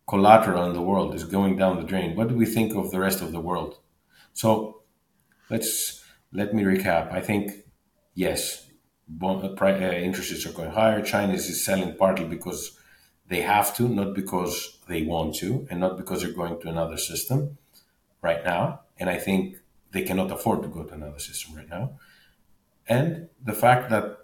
collateral 0.08 0.66
in 0.66 0.74
the 0.74 0.82
world 0.82 1.16
is 1.16 1.24
going 1.24 1.58
down 1.58 1.77
the 1.77 1.84
drain, 1.84 2.16
what 2.16 2.27
do 2.30 2.36
we 2.36 2.46
think 2.46 2.75
of 2.75 2.92
the 2.92 3.00
rest 3.00 3.22
of 3.22 3.32
the 3.32 3.39
world? 3.39 3.80
So 4.34 4.82
let's 5.50 6.04
let 6.32 6.54
me 6.54 6.63
recap. 6.63 7.12
I 7.12 7.22
think 7.22 7.51
yes, 8.13 8.70
bond, 9.08 9.44
uh, 9.44 9.66
uh 9.66 9.92
interest 9.92 10.32
rates 10.32 10.46
are 10.46 10.51
going 10.51 10.72
higher. 10.72 11.01
China 11.01 11.34
is 11.34 11.63
selling 11.63 11.96
partly 11.96 12.25
because 12.25 12.77
they 13.27 13.42
have 13.42 13.75
to, 13.75 13.88
not 13.88 14.13
because 14.13 14.77
they 14.88 15.04
want 15.04 15.36
to, 15.36 15.68
and 15.70 15.80
not 15.80 15.98
because 15.98 16.22
they're 16.22 16.32
going 16.32 16.60
to 16.62 16.70
another 16.70 16.98
system 16.98 17.58
right 18.22 18.44
now. 18.44 18.82
And 19.00 19.10
I 19.10 19.18
think 19.18 19.58
they 19.92 20.04
cannot 20.04 20.32
afford 20.32 20.62
to 20.63 20.70
go 20.70 20.84
to 20.84 20.94
another 20.94 21.20
system 21.20 21.56
right 21.56 21.70
now 21.70 21.98
and 22.88 23.27
the 23.44 23.54
fact 23.54 23.89
that 23.89 24.18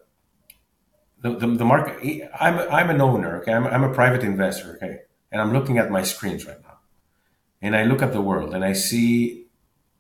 the, 1.22 1.36
the, 1.36 1.48
the 1.48 1.66
market, 1.66 2.30
I'm, 2.40 2.60
I'm 2.60 2.90
an 2.90 3.02
owner, 3.02 3.42
okay, 3.42 3.54
I'm, 3.54 3.66
I'm 3.66 3.84
a 3.84 3.94
private 3.94 4.24
investor, 4.24 4.76
okay, 4.76 5.00
and 5.32 5.42
I'm 5.42 5.54
looking 5.54 5.78
at 5.78 5.92
my 5.92 6.04
screens 6.04 6.46
right 6.46 6.62
now. 6.62 6.80
And 7.62 7.76
I 7.76 7.84
look 7.84 8.02
at 8.02 8.12
the 8.12 8.22
world 8.22 8.54
and 8.54 8.64
I 8.64 8.74
see 8.74 9.43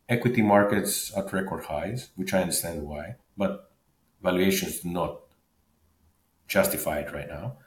equity 0.09 0.41
markets 0.41 1.15
at 1.15 1.31
record 1.33 1.65
highs, 1.65 2.09
which 2.15 2.33
I 2.33 2.41
understand 2.41 2.83
why, 2.83 3.15
but 3.37 3.71
valuations 4.21 4.79
do 4.79 4.89
not 4.89 5.21
justify 6.47 6.99
it 6.99 7.13
right 7.13 7.27
now. 7.27 7.57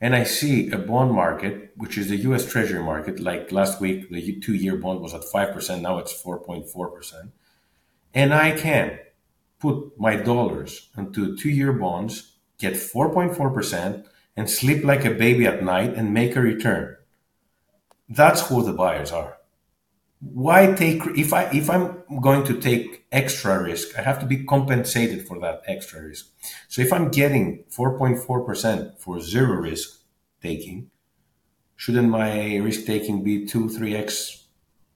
And 0.00 0.16
I 0.16 0.24
see 0.24 0.70
a 0.70 0.78
bond 0.78 1.12
market, 1.12 1.72
which 1.76 1.98
is 1.98 2.08
the 2.08 2.16
US 2.28 2.50
Treasury 2.50 2.82
market. 2.82 3.20
Like 3.20 3.52
last 3.52 3.80
week, 3.80 4.10
the 4.10 4.40
two 4.40 4.54
year 4.54 4.76
bond 4.76 5.00
was 5.00 5.14
at 5.14 5.22
5%, 5.22 5.80
now 5.80 5.98
it's 5.98 6.22
4.4%. 6.22 7.30
And 8.14 8.32
I 8.32 8.52
can 8.52 8.98
put 9.58 9.98
my 9.98 10.16
dollars 10.16 10.88
into 10.96 11.36
two 11.36 11.50
year 11.50 11.72
bonds, 11.72 12.32
get 12.58 12.74
4.4%, 12.74 14.06
and 14.36 14.48
sleep 14.48 14.84
like 14.84 15.04
a 15.04 15.10
baby 15.10 15.46
at 15.46 15.62
night 15.62 15.94
and 15.94 16.14
make 16.14 16.34
a 16.34 16.40
return. 16.40 16.96
That's 18.08 18.48
who 18.48 18.64
the 18.64 18.72
buyers 18.72 19.12
are. 19.12 19.36
Why 20.20 20.72
take 20.74 21.02
if 21.16 21.32
I 21.32 21.44
if 21.44 21.70
I'm 21.70 22.04
going 22.20 22.44
to 22.44 22.60
take 22.60 23.06
extra 23.10 23.62
risk, 23.62 23.98
I 23.98 24.02
have 24.02 24.20
to 24.20 24.26
be 24.26 24.44
compensated 24.44 25.26
for 25.26 25.40
that 25.40 25.62
extra 25.66 26.02
risk. 26.02 26.26
So 26.68 26.82
if 26.82 26.92
I'm 26.92 27.08
getting 27.10 27.64
4.4% 27.70 28.98
for 28.98 29.20
zero 29.20 29.54
risk 29.54 30.00
taking, 30.42 30.90
shouldn't 31.76 32.10
my 32.10 32.56
risk 32.56 32.84
taking 32.84 33.24
be 33.24 33.46
2 33.46 33.68
3x 33.68 34.44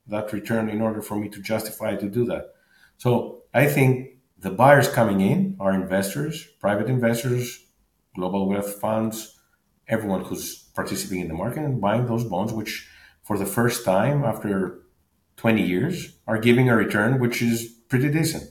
that 0.07 0.33
return 0.33 0.69
in 0.69 0.83
order 0.83 1.01
for 1.01 1.17
me 1.17 1.31
to 1.31 1.41
justify 1.41 1.97
to 1.97 2.09
do 2.09 2.27
that? 2.27 2.53
So 2.99 3.45
I 3.55 3.67
think 3.67 4.19
the 4.39 4.51
buyers 4.51 4.89
coming 4.89 5.23
in 5.23 5.57
are 5.59 5.73
investors, 5.73 6.47
private 6.61 6.89
investors, 6.89 7.65
global 8.15 8.47
wealth 8.47 8.75
funds, 8.79 9.41
everyone 9.89 10.25
who's 10.25 10.65
participating 10.75 11.23
in 11.23 11.29
the 11.29 11.35
market 11.35 11.65
and 11.65 11.81
buying 11.81 12.07
those 12.07 12.25
bonds, 12.25 12.53
which 12.53 12.89
for 13.23 13.39
the 13.39 13.47
first 13.47 13.87
time 13.87 14.23
after 14.23 14.84
20 15.37 15.63
years 15.63 16.17
are 16.27 16.39
giving 16.39 16.69
a 16.69 16.77
return 16.77 17.19
which 17.19 17.43
is 17.43 17.67
pretty 17.89 18.11
decent. 18.11 18.45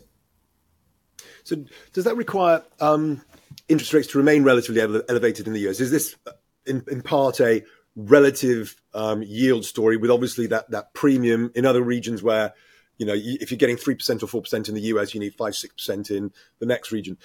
So, 1.43 1.65
does 1.91 2.05
that 2.05 2.15
require 2.15 2.63
um, 2.79 3.21
interest 3.67 3.93
rates 3.93 4.07
to 4.09 4.17
remain 4.17 4.43
relatively 4.43 4.81
ele- 4.81 5.03
elevated 5.09 5.47
in 5.47 5.53
the 5.53 5.67
US? 5.69 5.79
Is 5.79 5.91
this 5.91 6.15
uh, 6.25 6.31
in, 6.65 6.83
in 6.89 7.01
part 7.01 7.41
a 7.41 7.63
relative 7.95 8.75
um, 8.93 9.21
yield 9.23 9.65
story 9.65 9.97
with 9.97 10.09
obviously 10.09 10.47
that, 10.47 10.71
that 10.71 10.93
premium 10.93 11.51
in 11.55 11.65
other 11.65 11.81
regions 11.81 12.23
where 12.23 12.53
you 12.97 13.05
know, 13.05 13.13
if 13.15 13.51
you're 13.51 13.57
getting 13.57 13.77
three 13.77 13.95
percent 13.95 14.23
or 14.23 14.27
four 14.27 14.41
percent 14.41 14.69
in 14.69 14.75
the 14.75 14.81
US, 14.81 15.13
you 15.13 15.19
need 15.19 15.35
five 15.35 15.55
six 15.55 15.73
percent 15.73 16.11
in 16.11 16.31
the 16.59 16.65
next 16.65 16.91
region. 16.91 17.17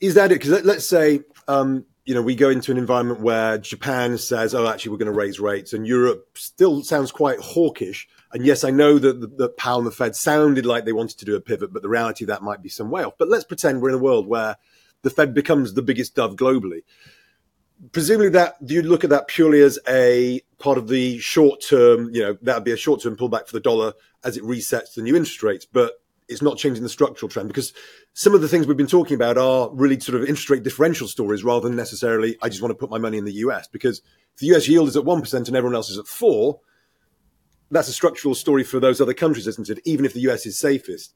Is 0.00 0.14
that 0.14 0.30
it? 0.32 0.40
Because 0.40 0.64
let's 0.64 0.86
say 0.86 1.20
um, 1.48 1.84
you 2.04 2.14
know 2.14 2.22
we 2.22 2.34
go 2.34 2.50
into 2.50 2.70
an 2.70 2.78
environment 2.78 3.20
where 3.20 3.58
Japan 3.58 4.18
says, 4.18 4.54
"Oh, 4.54 4.66
actually, 4.68 4.92
we're 4.92 4.98
going 4.98 5.12
to 5.12 5.18
raise 5.18 5.40
rates," 5.40 5.72
and 5.72 5.86
Europe 5.86 6.36
still 6.36 6.82
sounds 6.82 7.12
quite 7.12 7.38
hawkish. 7.38 8.08
And 8.32 8.46
yes, 8.46 8.62
I 8.62 8.70
know 8.70 8.98
that 8.98 9.38
the, 9.38 9.48
Powell 9.48 9.78
and 9.78 9.86
the 9.86 9.90
Fed 9.90 10.14
sounded 10.14 10.64
like 10.64 10.84
they 10.84 10.92
wanted 10.92 11.18
to 11.18 11.24
do 11.24 11.34
a 11.34 11.40
pivot, 11.40 11.72
but 11.72 11.82
the 11.82 11.88
reality 11.88 12.24
of 12.24 12.28
that 12.28 12.42
might 12.42 12.62
be 12.62 12.68
some 12.68 12.90
way 12.90 13.02
off. 13.02 13.14
But 13.18 13.28
let's 13.28 13.44
pretend 13.44 13.82
we're 13.82 13.88
in 13.88 13.96
a 13.96 13.98
world 13.98 14.28
where 14.28 14.56
the 15.02 15.10
Fed 15.10 15.34
becomes 15.34 15.74
the 15.74 15.82
biggest 15.82 16.14
dove 16.14 16.36
globally 16.36 16.82
presumably 17.92 18.28
that 18.28 18.64
do 18.64 18.74
you 18.74 18.82
look 18.82 19.04
at 19.04 19.10
that 19.10 19.26
purely 19.26 19.62
as 19.62 19.78
a 19.88 20.40
part 20.58 20.76
of 20.76 20.88
the 20.88 21.18
short 21.18 21.62
term 21.66 22.10
you 22.12 22.20
know 22.20 22.36
that 22.42 22.56
would 22.56 22.64
be 22.64 22.72
a 22.72 22.76
short 22.76 23.02
term 23.02 23.16
pullback 23.16 23.46
for 23.46 23.52
the 23.52 23.60
dollar 23.60 23.92
as 24.22 24.36
it 24.36 24.42
resets 24.42 24.94
the 24.94 25.02
new 25.02 25.16
interest 25.16 25.42
rates 25.42 25.64
but 25.64 25.94
it's 26.28 26.42
not 26.42 26.58
changing 26.58 26.82
the 26.82 26.88
structural 26.88 27.28
trend 27.28 27.48
because 27.48 27.72
some 28.12 28.34
of 28.34 28.40
the 28.40 28.48
things 28.48 28.66
we've 28.66 28.76
been 28.76 28.86
talking 28.86 29.14
about 29.14 29.38
are 29.38 29.70
really 29.72 29.98
sort 29.98 30.20
of 30.20 30.28
interest 30.28 30.50
rate 30.50 30.62
differential 30.62 31.08
stories 31.08 31.42
rather 31.42 31.68
than 31.68 31.76
necessarily 31.76 32.36
i 32.42 32.48
just 32.48 32.60
want 32.60 32.70
to 32.70 32.76
put 32.76 32.90
my 32.90 32.98
money 32.98 33.16
in 33.16 33.24
the 33.24 33.32
us 33.32 33.66
because 33.66 34.02
if 34.34 34.40
the 34.40 34.54
us 34.54 34.68
yield 34.68 34.88
is 34.88 34.96
at 34.96 35.04
1% 35.04 35.34
and 35.34 35.56
everyone 35.56 35.74
else 35.74 35.90
is 35.90 35.98
at 35.98 36.06
4 36.06 36.60
that's 37.70 37.88
a 37.88 37.92
structural 37.92 38.34
story 38.34 38.64
for 38.64 38.80
those 38.80 39.00
other 39.00 39.14
countries 39.14 39.46
isn't 39.46 39.68
it 39.68 39.80
even 39.84 40.04
if 40.04 40.14
the 40.14 40.20
us 40.20 40.46
is 40.46 40.58
safest 40.58 41.14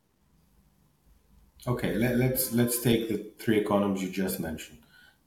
okay 1.67 1.95
let, 1.95 2.17
let's 2.17 2.53
let's 2.53 2.81
take 2.81 3.09
the 3.09 3.33
three 3.38 3.59
economies 3.59 4.03
you 4.03 4.11
just 4.11 4.40
mentioned 4.40 4.79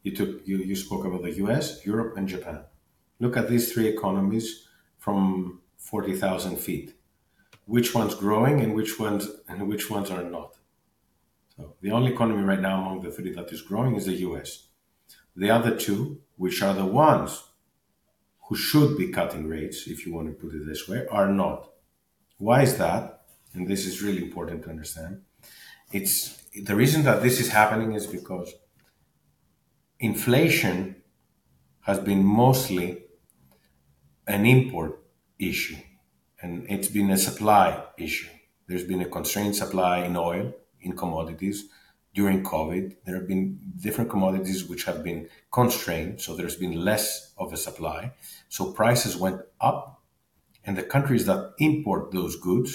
you 0.08 0.16
took 0.16 0.48
you, 0.48 0.58
you 0.60 0.76
spoke 0.76 1.04
about 1.04 1.24
the 1.24 1.34
US, 1.44 1.86
Europe, 1.86 2.16
and 2.16 2.30
Japan. 2.30 2.62
Look 3.20 3.36
at 3.36 3.50
these 3.50 3.74
three 3.74 3.88
economies 3.88 4.68
from 4.98 5.62
40,000 5.78 6.56
feet. 6.58 6.94
Which 7.66 7.94
one's 7.94 8.16
growing 8.16 8.62
and 8.62 8.74
which 8.74 8.98
ones 9.00 9.28
and 9.50 9.68
which 9.68 9.90
ones 9.90 10.10
are 10.10 10.24
not? 10.24 10.56
So 11.56 11.76
the 11.82 11.92
only 11.92 12.14
economy 12.14 12.44
right 12.44 12.62
now 12.62 12.80
among 12.82 13.02
the 13.02 13.12
three 13.12 13.34
that 13.34 13.52
is 13.52 13.62
growing 13.62 13.96
is 13.96 14.06
the 14.06 14.20
US. 14.28 14.68
The 15.36 15.50
other 15.50 15.76
two, 15.76 16.22
which 16.38 16.62
are 16.62 16.74
the 16.74 16.86
ones 16.86 17.44
who 18.48 18.56
should 18.56 18.98
be 18.98 19.10
cutting 19.10 19.48
rates, 19.48 19.88
if 19.88 20.06
you 20.06 20.14
want 20.14 20.28
to 20.28 20.34
put 20.34 20.56
it 20.56 20.66
this 20.66 20.88
way, 20.88 21.06
are 21.12 21.32
not. 21.32 21.70
Why 22.38 22.62
is 22.62 22.78
that? 22.78 23.22
And 23.54 23.68
this 23.68 23.86
is 23.86 24.02
really 24.02 24.24
important 24.24 24.64
to 24.64 24.70
understand. 24.70 25.22
It's 25.92 26.44
the 26.54 26.76
reason 26.76 27.04
that 27.04 27.22
this 27.22 27.40
is 27.40 27.50
happening 27.50 27.94
is 27.94 28.08
because 28.08 28.54
inflation 30.00 30.98
has 31.82 32.00
been 32.00 32.24
mostly 32.24 33.04
an 34.28 34.46
import 34.46 35.04
issue 35.40 35.78
and 36.42 36.66
it's 36.70 36.88
been 36.90 37.10
a 37.12 37.18
supply 37.18 37.84
issue. 37.98 38.30
There's 38.68 38.84
been 38.84 39.02
a 39.02 39.10
constrained 39.10 39.56
supply 39.56 40.00
in 40.00 40.16
oil, 40.16 40.54
in 40.82 40.96
commodities. 40.96 41.70
During 42.20 42.42
COVID, 42.54 42.86
there 43.04 43.18
have 43.20 43.28
been 43.34 43.44
different 43.86 44.10
commodities 44.10 44.62
which 44.70 44.86
have 44.90 45.00
been 45.04 45.22
constrained, 45.60 46.20
so 46.24 46.30
there's 46.34 46.60
been 46.64 46.86
less 46.90 47.08
of 47.38 47.54
a 47.54 47.58
supply. 47.68 48.00
So 48.56 48.72
prices 48.82 49.14
went 49.24 49.40
up, 49.70 49.82
and 50.66 50.76
the 50.76 50.88
countries 50.96 51.26
that 51.28 51.42
import 51.68 52.04
those 52.12 52.36
goods 52.48 52.72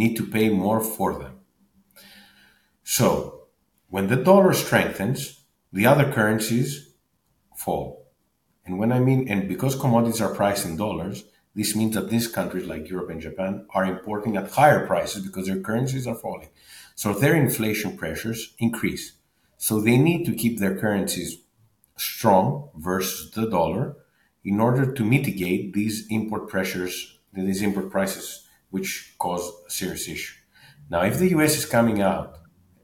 need 0.00 0.14
to 0.16 0.32
pay 0.36 0.46
more 0.64 0.80
for 0.96 1.10
them. 1.20 1.34
So 2.84 3.02
when 3.94 4.06
the 4.06 4.22
dollar 4.30 4.52
strengthens, 4.54 5.20
the 5.78 5.86
other 5.92 6.06
currencies 6.16 6.70
fall. 7.64 7.86
And 8.64 8.78
when 8.78 8.92
I 8.92 9.00
mean, 9.00 9.20
and 9.32 9.48
because 9.48 9.82
commodities 9.84 10.22
are 10.24 10.34
priced 10.40 10.66
in 10.68 10.76
dollars, 10.76 11.24
This 11.54 11.76
means 11.76 11.94
that 11.94 12.08
these 12.08 12.28
countries 12.28 12.66
like 12.66 12.88
Europe 12.88 13.10
and 13.10 13.20
Japan 13.20 13.66
are 13.74 13.84
importing 13.84 14.36
at 14.36 14.50
higher 14.52 14.86
prices 14.86 15.24
because 15.24 15.46
their 15.46 15.60
currencies 15.60 16.06
are 16.06 16.14
falling. 16.14 16.48
So 16.94 17.12
their 17.12 17.34
inflation 17.34 17.96
pressures 17.96 18.54
increase. 18.58 19.12
So 19.58 19.80
they 19.80 19.96
need 19.96 20.24
to 20.26 20.34
keep 20.34 20.58
their 20.58 20.78
currencies 20.78 21.38
strong 21.96 22.70
versus 22.76 23.30
the 23.30 23.48
dollar 23.48 23.96
in 24.44 24.60
order 24.60 24.92
to 24.92 25.04
mitigate 25.04 25.72
these 25.72 26.06
import 26.08 26.48
pressures, 26.48 27.18
these 27.32 27.62
import 27.62 27.90
prices, 27.90 28.46
which 28.70 29.14
cause 29.18 29.52
a 29.66 29.70
serious 29.70 30.08
issue. 30.08 30.34
Now, 30.90 31.02
if 31.02 31.18
the 31.18 31.28
US 31.36 31.56
is 31.56 31.64
coming 31.64 32.02
out, 32.02 32.38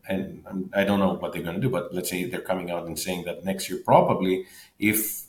and 0.08 0.70
I 0.72 0.84
don't 0.84 1.00
know 1.00 1.14
what 1.14 1.32
they're 1.32 1.42
going 1.42 1.56
to 1.56 1.60
do, 1.60 1.68
but 1.68 1.92
let's 1.92 2.08
say 2.08 2.24
they're 2.24 2.40
coming 2.40 2.70
out 2.70 2.86
and 2.86 2.98
saying 2.98 3.24
that 3.24 3.44
next 3.44 3.68
year, 3.68 3.80
probably, 3.84 4.46
if 4.78 5.24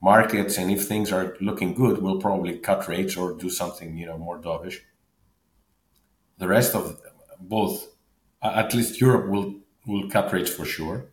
markets 0.00 0.56
and 0.56 0.70
if 0.70 0.86
things 0.86 1.12
are 1.12 1.36
looking 1.40 1.74
good, 1.74 1.98
we'll 2.02 2.20
probably 2.20 2.58
cut 2.58 2.88
rates 2.88 3.16
or 3.16 3.34
do 3.34 3.50
something, 3.50 3.96
you 3.96 4.06
know, 4.06 4.18
more 4.18 4.40
dovish. 4.40 4.78
The 6.38 6.48
rest 6.48 6.74
of 6.74 7.00
both, 7.38 7.88
at 8.42 8.74
least 8.74 9.00
Europe 9.00 9.30
will 9.30 9.62
will 9.86 10.08
cut 10.08 10.32
rates 10.32 10.50
for 10.50 10.64
sure. 10.64 11.06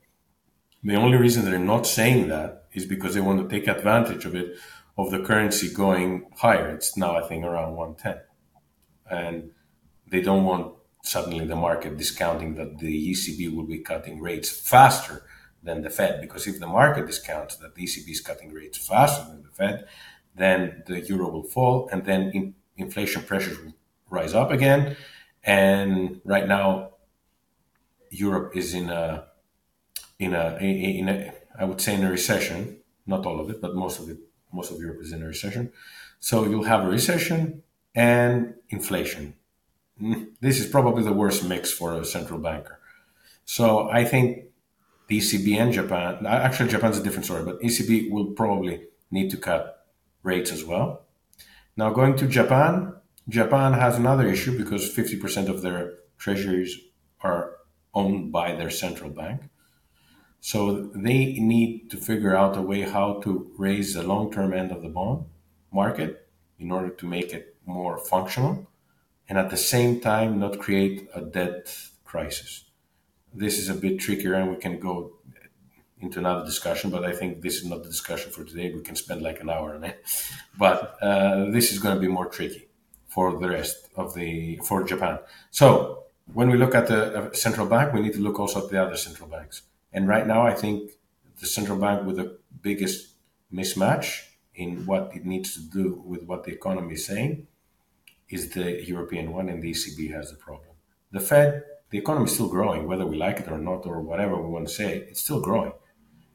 The 0.84 0.96
only 0.96 1.18
reason 1.18 1.44
they're 1.44 1.60
not 1.60 1.88
saying 1.88 2.30
that 2.30 2.66
is 2.74 2.86
because 2.86 3.14
they 3.14 3.22
want 3.22 3.42
to 3.42 3.54
take 3.54 3.68
advantage 3.68 4.26
of 4.26 4.36
it, 4.36 4.58
of 4.98 5.12
the 5.12 5.20
currency 5.20 5.74
going 5.74 6.28
higher. 6.38 6.70
It's 6.70 6.96
now, 6.96 7.18
I 7.18 7.28
think, 7.28 7.44
around 7.44 7.76
110. 7.76 8.22
And 9.10 9.52
they 10.08 10.22
don't 10.22 10.46
want 10.46 10.76
suddenly 11.04 11.46
the 11.46 11.56
market 11.56 11.98
discounting 11.98 12.56
that 12.56 12.78
the 12.78 13.12
ECB 13.12 13.54
will 13.56 13.66
be 13.66 13.80
cutting 13.80 14.20
rates 14.20 14.50
faster 14.50 15.24
than 15.64 15.82
the 15.82 15.90
Fed. 15.90 16.22
Because 16.22 16.48
if 16.48 16.60
the 16.60 16.68
market 16.68 17.08
discounts 17.08 17.58
that 17.58 17.76
the 17.76 17.84
ECB 17.84 18.10
is 18.10 18.22
cutting 18.22 18.54
rates 18.54 18.78
faster 18.78 19.26
than 19.30 19.44
the 19.44 19.50
Fed, 19.50 19.88
then 20.36 20.84
the 20.88 21.02
euro 21.02 21.30
will 21.30 21.44
fall 21.44 21.90
and 21.92 22.06
then 22.06 22.32
in, 22.34 22.56
inflation 22.78 23.24
pressures 23.24 23.60
will 23.60 23.74
rise 24.10 24.34
up 24.34 24.52
again. 24.52 24.96
And 25.44 26.22
right 26.24 26.48
now, 26.48 26.92
Europe 28.12 28.56
is 28.56 28.74
in 28.74 28.90
a 28.90 29.26
in 30.18 30.34
a 30.34 30.58
in 30.60 31.10
a 31.10 31.34
I 31.58 31.66
would 31.66 31.82
say 31.82 31.96
in 31.96 32.04
a 32.04 32.12
recession. 32.12 32.78
Not 33.06 33.26
all 33.26 33.40
of 33.40 33.50
it, 33.50 33.62
but 33.62 33.76
most 33.76 34.00
of 34.00 34.10
it. 34.10 34.18
Most 34.52 34.72
of 34.72 34.80
Europe 34.80 35.02
is 35.02 35.12
in 35.12 35.22
a 35.22 35.28
recession. 35.28 35.72
So 36.20 36.46
you'll 36.46 36.64
have 36.64 36.84
a 36.84 36.90
recession 36.90 37.64
and 37.96 38.56
inflation. 38.70 39.36
Mm, 40.02 40.30
this 40.42 40.60
is 40.60 40.68
probably 40.68 41.04
the 41.04 41.14
worst 41.14 41.44
mix 41.44 41.72
for 41.72 41.94
a 41.94 42.06
central 42.06 42.40
banker. 42.40 42.80
So 43.46 43.90
I 43.90 44.06
think 44.06 44.46
the 45.08 45.20
ECB 45.20 45.58
and 45.58 45.74
Japan, 45.74 46.26
actually 46.26 46.70
Japan's 46.70 46.98
a 46.98 47.04
different 47.04 47.26
story, 47.26 47.44
but 47.44 47.60
ECB 47.62 48.12
will 48.12 48.28
probably 48.28 48.86
need 49.12 49.32
to 49.32 49.38
cut 49.38 49.88
rates 50.24 50.52
as 50.52 50.64
well. 50.64 51.06
Now 51.76 51.90
going 51.92 52.16
to 52.18 52.28
Japan, 52.28 52.94
Japan 53.28 53.74
has 53.74 53.98
another 53.98 54.28
issue 54.28 54.58
because 54.58 54.94
50% 54.94 55.50
of 55.50 55.62
their 55.62 55.96
treasuries 56.18 56.78
are 57.22 57.56
owned 57.94 58.32
by 58.32 58.56
their 58.56 58.70
central 58.70 59.10
bank. 59.10 59.42
So 60.42 60.90
they 60.96 61.34
need 61.34 61.90
to 61.92 61.98
figure 61.98 62.36
out 62.36 62.58
a 62.58 62.62
way 62.62 62.82
how 62.82 63.20
to 63.22 63.52
raise 63.58 63.94
the 63.94 64.04
long-term 64.04 64.54
end 64.54 64.72
of 64.72 64.82
the 64.82 64.90
bond 64.90 65.26
market 65.72 66.28
in 66.58 66.72
order 66.72 66.90
to 66.90 67.06
make 67.06 67.34
it 67.34 67.56
more 67.66 67.98
functional 67.98 68.68
and 69.28 69.38
at 69.38 69.50
the 69.50 69.58
same 69.58 70.00
time 70.00 70.40
not 70.40 70.60
create 70.60 71.08
a 71.14 71.22
debt 71.22 71.76
crisis. 72.04 72.66
This 73.34 73.60
is 73.60 73.70
a 73.70 73.76
bit 73.76 74.00
trickier 74.00 74.34
and 74.34 74.50
we 74.50 74.58
can 74.58 74.80
go 74.80 75.14
into 76.02 76.20
another 76.20 76.46
discussion, 76.46 76.90
but 76.90 77.04
I 77.04 77.12
think 77.12 77.42
this 77.42 77.58
is 77.58 77.66
not 77.66 77.84
the 77.84 77.90
discussion 77.90 78.32
for 78.32 78.44
today. 78.44 78.74
We 78.74 78.82
can 78.82 78.96
spend 78.96 79.22
like 79.22 79.42
an 79.42 79.50
hour 79.50 79.76
on 79.76 79.84
it. 79.84 80.04
But 80.58 80.96
uh, 81.02 81.52
this 81.52 81.72
is 81.72 81.80
going 81.80 81.96
to 81.96 82.02
be 82.02 82.08
more 82.08 82.28
tricky 82.28 82.70
for 83.08 83.38
the 83.38 83.50
rest 83.50 83.90
of 83.96 84.14
the, 84.14 84.60
for 84.66 84.84
Japan. 84.84 85.20
So 85.52 86.06
when 86.34 86.50
we 86.50 86.58
look 86.58 86.76
at 86.76 86.88
the 86.88 87.18
uh, 87.18 87.34
central 87.34 87.68
bank, 87.68 87.94
we 87.94 88.02
need 88.02 88.14
to 88.14 88.20
look 88.20 88.40
also 88.40 88.64
at 88.64 88.70
the 88.70 88.82
other 88.82 88.98
central 88.98 89.30
banks. 89.30 89.64
And 89.92 90.08
right 90.08 90.28
now, 90.28 90.46
I 90.46 90.54
think 90.54 90.92
the 91.40 91.48
central 91.48 91.78
bank 91.78 92.06
with 92.06 92.18
the 92.18 92.38
biggest 92.62 93.16
mismatch 93.52 94.24
in 94.56 94.86
what 94.86 95.12
it 95.16 95.26
needs 95.26 95.54
to 95.56 95.62
do 95.62 96.04
with 96.06 96.24
what 96.24 96.44
the 96.44 96.52
economy 96.52 96.94
is 96.94 97.06
saying 97.06 97.48
is 98.30 98.52
the 98.52 98.86
European 98.86 99.32
one, 99.32 99.50
and 99.50 99.64
the 99.64 99.72
ECB 99.72 100.12
has 100.14 100.30
the 100.30 100.38
problem. 100.38 100.70
The 101.12 101.20
Fed, 101.20 101.64
the 101.90 101.98
economy 101.98 102.26
is 102.26 102.34
still 102.34 102.50
growing, 102.50 102.86
whether 102.86 103.06
we 103.06 103.18
like 103.18 103.40
it 103.40 103.48
or 103.50 103.58
not, 103.58 103.88
or 103.88 104.02
whatever 104.02 104.40
we 104.40 104.50
want 104.50 104.68
to 104.68 104.74
say, 104.74 104.98
it's 105.10 105.22
still 105.22 105.42
growing, 105.42 105.72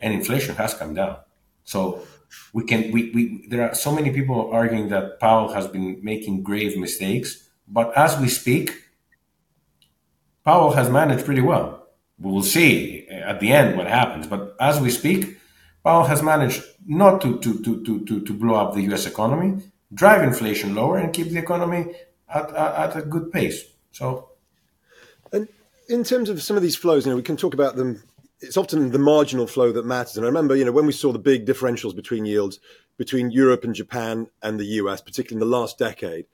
and 0.01 0.13
inflation 0.13 0.57
has 0.57 0.75
come 0.75 0.95
down. 0.95 1.19
So 1.63 2.05
we 2.53 2.65
can 2.65 2.91
we, 2.91 3.11
we 3.15 3.47
there 3.49 3.69
are 3.69 3.75
so 3.75 3.93
many 3.93 4.11
people 4.11 4.51
arguing 4.51 4.89
that 4.89 5.21
Powell 5.21 5.53
has 5.53 5.69
been 5.69 6.01
making 6.03 6.43
grave 6.43 6.77
mistakes, 6.77 7.49
but 7.69 7.97
as 7.97 8.19
we 8.19 8.29
speak, 8.29 8.84
Powell 10.45 10.73
has 10.73 10.91
managed 10.91 11.25
pretty 11.25 11.41
well 11.41 11.85
we 12.19 12.31
will 12.31 12.43
see 12.43 13.07
at 13.09 13.41
the 13.41 13.53
end 13.53 13.77
what 13.77 13.87
happens. 13.87 14.27
But 14.27 14.57
as 14.61 14.81
we 14.81 14.91
speak, 14.91 15.39
Powell 15.83 16.05
has 16.05 16.23
managed 16.23 16.63
not 16.87 17.21
to, 17.23 17.39
to, 17.41 17.63
to, 17.63 17.85
to, 17.85 18.05
to, 18.05 18.21
to 18.21 18.33
blow 18.33 18.55
up 18.55 18.75
the 18.75 18.83
US 18.93 19.07
economy, 19.07 19.63
drive 19.93 20.23
inflation 20.23 20.75
lower, 20.75 20.99
and 20.99 21.13
keep 21.13 21.29
the 21.29 21.39
economy 21.39 21.95
at, 22.29 22.51
at, 22.51 22.91
at 22.91 22.97
a 22.97 23.03
good 23.03 23.33
pace. 23.33 23.65
So, 23.93 24.31
and 25.33 25.49
in 25.89 26.05
terms 26.05 26.29
of 26.29 26.43
some 26.43 26.57
of 26.57 26.63
these 26.63 26.77
flows, 26.77 27.05
you 27.05 27.11
know, 27.11 27.17
we 27.17 27.23
can 27.23 27.37
talk 27.37 27.55
about 27.55 27.77
them. 27.77 28.03
It's 28.41 28.57
often 28.57 28.91
the 28.91 28.99
marginal 28.99 29.47
flow 29.47 29.73
that 29.73 29.87
matters. 29.87 30.17
And 30.17 30.27
I 30.27 30.29
remember, 30.29 30.55
you 30.55 30.65
know, 30.65 30.73
when 30.73 30.87
we 30.87 30.93
saw 30.93 31.13
the 31.13 31.19
big 31.19 31.47
differentials 31.47 31.95
between 31.95 32.27
yields 32.27 32.61
between 32.97 33.31
Europe 33.31 33.65
and 33.65 33.75
Japan 33.75 34.29
and 34.41 34.61
the 34.61 34.67
US, 34.81 35.01
particularly 35.01 35.43
in 35.43 35.51
the 35.51 35.57
last 35.57 35.79
decade, 35.79 36.27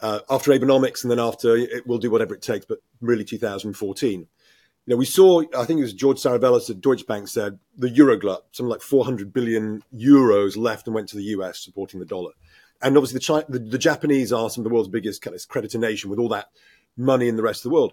uh, 0.00 0.20
after 0.30 0.52
Abenomics 0.52 1.02
and 1.02 1.10
then 1.10 1.18
after 1.18 1.56
it 1.56 1.86
will 1.86 1.98
do 1.98 2.10
whatever 2.10 2.34
it 2.34 2.42
takes, 2.42 2.66
but 2.66 2.78
really 3.00 3.24
2014 3.24 4.26
you 4.88 4.94
know, 4.94 4.98
we 5.00 5.04
saw, 5.04 5.42
I 5.54 5.66
think 5.66 5.80
it 5.80 5.82
was 5.82 5.92
George 5.92 6.16
Saravelos 6.16 6.70
at 6.70 6.80
Deutsche 6.80 7.06
Bank 7.06 7.28
said 7.28 7.58
the 7.76 7.88
Euroglut, 7.88 8.38
something 8.52 8.70
like 8.70 8.80
400 8.80 9.34
billion 9.34 9.82
euros 9.94 10.56
left 10.56 10.86
and 10.86 10.94
went 10.94 11.10
to 11.10 11.16
the 11.18 11.24
US 11.24 11.62
supporting 11.62 12.00
the 12.00 12.06
dollar. 12.06 12.30
And 12.80 12.96
obviously 12.96 13.16
the, 13.18 13.20
China, 13.20 13.44
the, 13.50 13.58
the 13.58 13.76
Japanese 13.76 14.32
are 14.32 14.48
some 14.48 14.62
of 14.62 14.64
the 14.70 14.74
world's 14.74 14.88
biggest 14.88 15.20
kind 15.20 15.36
of 15.36 15.46
creditor 15.46 15.76
nation 15.76 16.08
with 16.08 16.18
all 16.18 16.30
that 16.30 16.48
money 16.96 17.28
in 17.28 17.36
the 17.36 17.42
rest 17.42 17.60
of 17.60 17.64
the 17.64 17.74
world. 17.74 17.92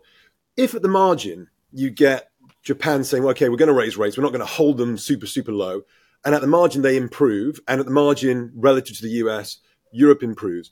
If 0.56 0.74
at 0.74 0.84
the 0.84 0.88
margin 0.88 1.50
you 1.74 1.90
get 1.90 2.32
Japan 2.64 3.04
saying, 3.04 3.24
well, 3.24 3.32
okay, 3.32 3.50
we're 3.50 3.58
going 3.58 3.68
to 3.68 3.74
raise 3.74 3.98
rates, 3.98 4.18
we're 4.18 4.24
not 4.24 4.32
going 4.32 4.40
to 4.40 4.46
hold 4.46 4.78
them 4.78 4.98
super, 4.98 5.28
super 5.28 5.52
low. 5.52 5.82
And 6.24 6.34
at 6.34 6.40
the 6.40 6.48
margin, 6.48 6.82
they 6.82 6.96
improve. 6.96 7.60
And 7.68 7.82
at 7.82 7.88
the 7.88 7.92
margin, 7.92 8.54
relative 8.56 8.96
to 8.96 9.04
the 9.04 9.16
US, 9.26 9.58
Europe 9.92 10.24
improves. 10.24 10.72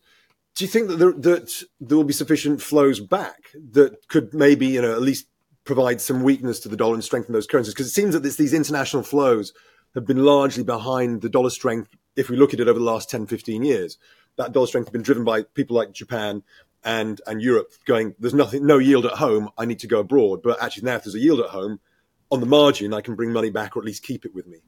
Do 0.56 0.64
you 0.64 0.70
think 0.70 0.88
that 0.88 0.98
there, 0.98 1.12
that 1.14 1.64
there 1.80 1.98
will 1.98 2.04
be 2.04 2.14
sufficient 2.14 2.62
flows 2.62 3.00
back 3.00 3.50
that 3.72 4.08
could 4.08 4.34
maybe, 4.34 4.68
you 4.68 4.82
know, 4.82 4.94
at 4.94 5.02
least 5.02 5.28
provide 5.64 6.00
some 6.00 6.22
weakness 6.22 6.60
to 6.60 6.70
the 6.70 6.78
dollar 6.78 6.94
and 6.94 7.04
strengthen 7.04 7.34
those 7.34 7.48
currencies? 7.48 7.74
Because 7.74 7.88
it 7.88 7.92
seems 7.92 8.14
that 8.14 8.22
this, 8.22 8.36
these 8.36 8.54
international 8.54 9.02
flows 9.02 9.54
have 9.96 10.06
been 10.06 10.24
largely 10.24 10.64
behind 10.64 11.22
the 11.22 11.30
dollar 11.30 11.50
strength. 11.50 11.90
If 12.16 12.30
we 12.30 12.38
look 12.38 12.54
at 12.54 12.60
it 12.60 12.68
over 12.68 12.78
the 12.78 12.86
last 12.86 13.10
10, 13.10 13.26
15 13.26 13.64
years, 13.64 13.98
that 14.38 14.52
dollar 14.52 14.68
strength 14.68 14.88
has 14.88 14.94
been 14.94 15.02
driven 15.02 15.24
by 15.24 15.44
people 15.44 15.76
like 15.76 15.92
Japan 15.92 16.44
and, 16.84 17.20
and 17.26 17.42
Europe 17.42 17.72
going, 17.86 18.14
there's 18.20 18.34
nothing, 18.34 18.66
no 18.66 18.78
yield 18.78 19.06
at 19.08 19.14
home. 19.14 19.50
I 19.58 19.66
need 19.66 19.80
to 19.80 19.88
go 19.88 20.00
abroad. 20.00 20.42
But 20.44 20.62
actually 20.62 20.84
now 20.84 20.96
if 20.96 21.06
there's 21.06 21.16
a 21.16 21.20
yield 21.20 21.40
at 21.40 21.50
home 21.50 21.80
on 22.30 22.42
the 22.42 22.46
margin, 22.46 22.94
I 22.94 23.02
can 23.02 23.16
bring 23.16 23.32
money 23.32 23.50
back 23.50 23.76
or 23.76 23.80
at 23.80 23.86
least 23.86 24.04
keep 24.04 24.24
it 24.26 24.36
with 24.36 24.46
me. 24.46 24.60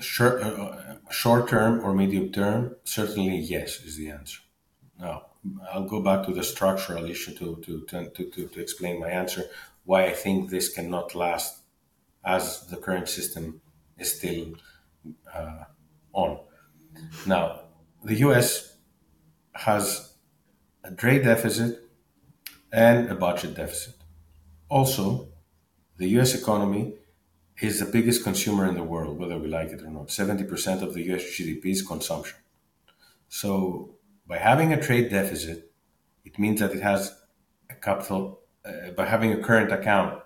Short, 0.00 0.42
uh, 0.42 0.96
short 1.10 1.48
term 1.48 1.84
or 1.84 1.92
medium 1.92 2.30
term, 2.30 2.76
certainly 2.84 3.36
yes 3.36 3.80
is 3.80 3.96
the 3.96 4.10
answer. 4.10 4.40
Now, 4.98 5.26
I'll 5.72 5.88
go 5.88 6.00
back 6.00 6.26
to 6.26 6.32
the 6.32 6.42
structural 6.42 7.04
issue 7.04 7.34
to, 7.34 7.56
to, 7.64 7.84
to, 7.86 8.24
to, 8.30 8.46
to 8.48 8.60
explain 8.60 9.00
my 9.00 9.08
answer, 9.08 9.44
why 9.84 10.06
I 10.06 10.12
think 10.12 10.50
this 10.50 10.72
cannot 10.72 11.14
last 11.14 11.62
as 12.24 12.66
the 12.66 12.76
current 12.76 13.08
system 13.08 13.60
is 13.96 14.16
still 14.18 14.54
uh, 15.34 15.64
on. 16.12 16.40
Now, 17.26 17.60
the 18.04 18.16
US 18.16 18.76
has 19.52 20.14
a 20.84 20.92
trade 20.92 21.24
deficit 21.24 21.88
and 22.72 23.08
a 23.08 23.14
budget 23.14 23.54
deficit. 23.54 23.94
Also, 24.68 25.28
the 25.96 26.08
US 26.18 26.34
economy 26.34 26.94
is 27.60 27.80
the 27.80 27.86
biggest 27.86 28.22
consumer 28.22 28.68
in 28.68 28.74
the 28.74 28.82
world, 28.82 29.18
whether 29.18 29.38
we 29.38 29.48
like 29.48 29.68
it 29.68 29.82
or 29.82 29.90
not. 29.90 30.08
70% 30.08 30.82
of 30.82 30.94
the 30.94 31.02
US 31.12 31.22
GDP 31.22 31.66
is 31.66 31.82
consumption. 31.82 32.38
So 33.28 33.96
by 34.26 34.38
having 34.38 34.72
a 34.72 34.80
trade 34.80 35.10
deficit, 35.10 35.72
it 36.24 36.38
means 36.38 36.60
that 36.60 36.72
it 36.72 36.82
has 36.82 37.16
a 37.68 37.74
capital, 37.74 38.40
uh, 38.64 38.90
by 38.96 39.06
having 39.06 39.32
a 39.32 39.42
current 39.42 39.72
account 39.72 40.22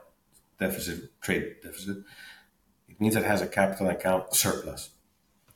deficit, 0.58 1.20
trade 1.20 1.56
deficit, 1.62 1.98
it 2.88 3.00
means 3.00 3.16
it 3.16 3.24
has 3.24 3.40
a 3.40 3.46
capital 3.46 3.88
account 3.88 4.34
surplus. 4.34 4.90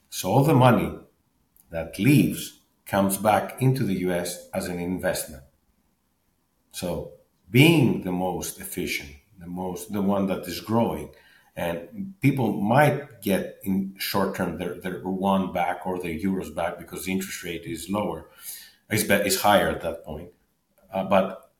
So 0.09 0.31
all 0.31 0.45
the 0.45 0.55
money 0.55 0.99
that 1.71 1.99
leaves 1.99 2.61
comes 2.87 3.17
back 3.19 3.61
into 3.61 3.85
the 3.85 3.99
US 4.07 4.49
as 4.55 4.67
an 4.69 4.79
investment. 4.79 5.43
So 6.71 7.13
being 7.51 8.03
the 8.03 8.13
most 8.13 8.61
efficient, 8.61 9.11
the 9.39 9.47
most, 9.47 9.93
the 9.93 10.03
one 10.03 10.27
that 10.27 10.47
is 10.47 10.61
growing, 10.61 11.11
And 11.57 12.15
people 12.21 12.53
might 12.53 13.23
get 13.23 13.59
in 13.65 13.95
short 13.99 14.35
term 14.37 14.59
their, 14.59 14.75
their 14.75 15.01
one 15.01 15.53
back 15.53 15.87
or 15.87 15.99
their 15.99 16.13
euros 16.13 16.55
back 16.55 16.79
because 16.79 17.07
the 17.07 17.13
interest 17.13 17.43
rate 17.43 17.65
is 17.65 17.89
lower, 17.89 18.29
is, 18.91 19.09
is 19.11 19.41
higher 19.41 19.71
at 19.71 19.81
that 19.81 20.05
point. 20.05 20.31
Uh, 20.93 21.05
but 21.05 21.51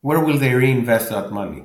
where 0.00 0.20
will 0.20 0.38
they 0.38 0.54
reinvest 0.54 1.10
that 1.10 1.32
money? 1.32 1.64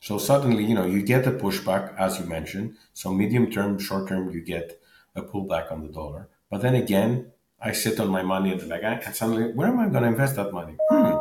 So 0.00 0.18
suddenly, 0.18 0.64
you 0.64 0.74
know, 0.74 0.84
you 0.84 1.02
get 1.02 1.26
a 1.26 1.30
pushback, 1.30 1.96
as 1.96 2.18
you 2.18 2.26
mentioned. 2.26 2.76
So 2.92 3.12
medium 3.12 3.50
term, 3.50 3.78
short 3.78 4.08
term, 4.08 4.30
you 4.30 4.42
get 4.42 4.80
a 5.14 5.22
pullback 5.22 5.72
on 5.72 5.86
the 5.86 5.92
dollar. 5.92 6.28
But 6.50 6.60
then 6.60 6.74
again, 6.74 7.32
I 7.60 7.72
sit 7.72 8.00
on 8.00 8.08
my 8.08 8.22
money 8.22 8.52
at 8.52 8.60
the 8.60 8.66
bank 8.66 9.06
and 9.06 9.14
suddenly, 9.14 9.52
where 9.52 9.68
am 9.68 9.78
I 9.78 9.88
going 9.88 10.02
to 10.02 10.08
invest 10.08 10.36
that 10.36 10.52
money? 10.52 10.76
Hmm. 10.90 11.16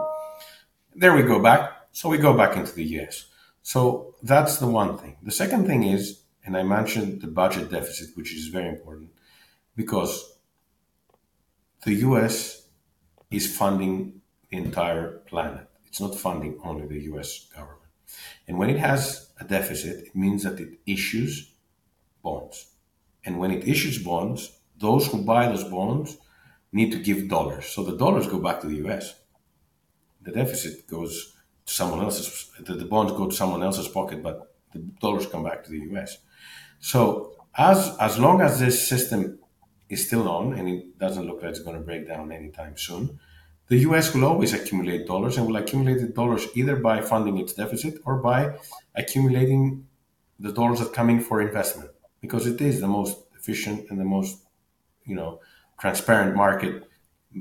There 0.96 1.16
we 1.16 1.22
go 1.22 1.42
back. 1.42 1.72
So 1.92 2.10
we 2.10 2.18
go 2.18 2.34
back 2.36 2.58
into 2.58 2.74
the 2.74 2.84
US. 3.00 3.26
So 3.64 4.16
that's 4.24 4.58
the 4.58 4.68
one 4.68 4.98
thing. 4.98 5.18
The 5.22 5.32
second 5.32 5.68
thing 5.68 5.84
is, 5.84 6.24
and 6.46 6.58
I 6.58 6.64
mentioned 6.64 7.22
the 7.22 7.28
budget 7.28 7.70
deficit, 7.70 8.16
which 8.16 8.34
is 8.34 8.48
very 8.48 8.70
important 8.70 9.12
because 9.76 10.38
the 11.84 11.94
US 12.10 12.68
is 13.30 13.56
funding 13.56 14.22
the 14.50 14.58
entire 14.58 15.20
planet. 15.28 15.68
It's 15.86 16.02
not 16.02 16.16
funding 16.16 16.60
only 16.64 16.88
the 16.88 17.02
US 17.14 17.48
government. 17.56 17.80
And 18.48 18.58
when 18.58 18.70
it 18.70 18.80
has 18.80 19.30
a 19.40 19.44
deficit, 19.44 20.08
it 20.08 20.16
means 20.16 20.44
that 20.44 20.60
it 20.60 20.80
issues 20.86 21.54
bonds. 22.24 22.68
And 23.26 23.40
when 23.40 23.52
it 23.52 23.68
issues 23.68 23.98
bonds, 24.00 24.60
those 24.78 25.08
who 25.08 25.24
buy 25.24 25.48
those 25.48 25.64
bonds 25.64 26.18
need 26.72 26.92
to 26.92 27.00
give 27.00 27.30
dollars. 27.30 27.68
So 27.68 27.84
the 27.84 27.98
dollars 27.98 28.28
go 28.28 28.40
back 28.40 28.62
to 28.62 28.68
the 28.68 28.88
US. 28.88 29.16
The 30.22 30.32
deficit 30.32 30.88
goes 30.88 31.36
to 31.72 31.78
someone 31.78 32.02
else's, 32.02 32.52
the, 32.60 32.74
the 32.76 32.86
bonds 32.86 33.14
go 33.14 33.28
to 33.28 33.36
someone 33.36 33.64
else's 33.64 33.88
pocket, 33.88 34.22
but 34.22 34.54
the 34.74 34.80
dollars 35.00 35.26
come 35.26 35.44
back 35.44 35.64
to 35.64 35.72
the 35.72 35.80
US. 35.92 36.18
So 36.80 37.36
as, 37.58 37.96
as 38.00 38.20
long 38.20 38.42
as 38.42 38.60
this 38.60 38.88
system 38.88 39.40
is 39.90 40.06
still 40.08 40.28
on, 40.28 40.54
and 40.54 40.68
it 40.68 41.00
doesn't 41.00 41.26
look 41.26 41.42
like 41.42 41.52
it's 41.52 41.60
going 41.60 41.78
to 41.78 41.84
break 41.84 42.08
down 42.08 42.32
anytime 42.32 42.78
soon, 42.78 43.20
the 43.68 43.78
US 43.90 44.14
will 44.14 44.26
always 44.26 44.54
accumulate 44.54 45.08
dollars 45.08 45.38
and 45.38 45.48
will 45.48 45.56
accumulate 45.56 46.02
the 46.02 46.08
dollars 46.08 46.48
either 46.56 46.76
by 46.76 47.02
funding 47.02 47.38
its 47.38 47.54
deficit 47.54 47.96
or 48.06 48.18
by 48.18 48.54
accumulating 48.96 49.88
the 50.40 50.52
dollars 50.52 50.80
that 50.80 50.94
come 50.94 51.10
in 51.10 51.22
for 51.22 51.42
investment 51.42 51.92
because 52.20 52.46
it 52.48 52.60
is 52.60 52.82
the 52.82 52.88
most 52.88 53.18
efficient 53.38 53.90
and 53.90 54.00
the 54.00 54.04
most, 54.04 54.44
you 55.06 55.16
know, 55.16 55.40
transparent 55.80 56.36
market. 56.36 56.84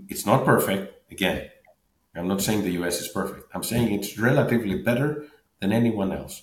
It's 0.09 0.25
not 0.25 0.45
perfect. 0.45 1.11
Again, 1.11 1.51
I'm 2.15 2.29
not 2.29 2.43
saying 2.43 2.63
the 2.63 2.83
US 2.83 3.01
is 3.01 3.09
perfect. 3.09 3.51
I'm 3.55 3.63
saying 3.63 3.93
it's 3.93 4.19
relatively 4.19 4.83
better 4.83 5.27
than 5.61 5.73
anyone 5.73 6.13
else. 6.13 6.43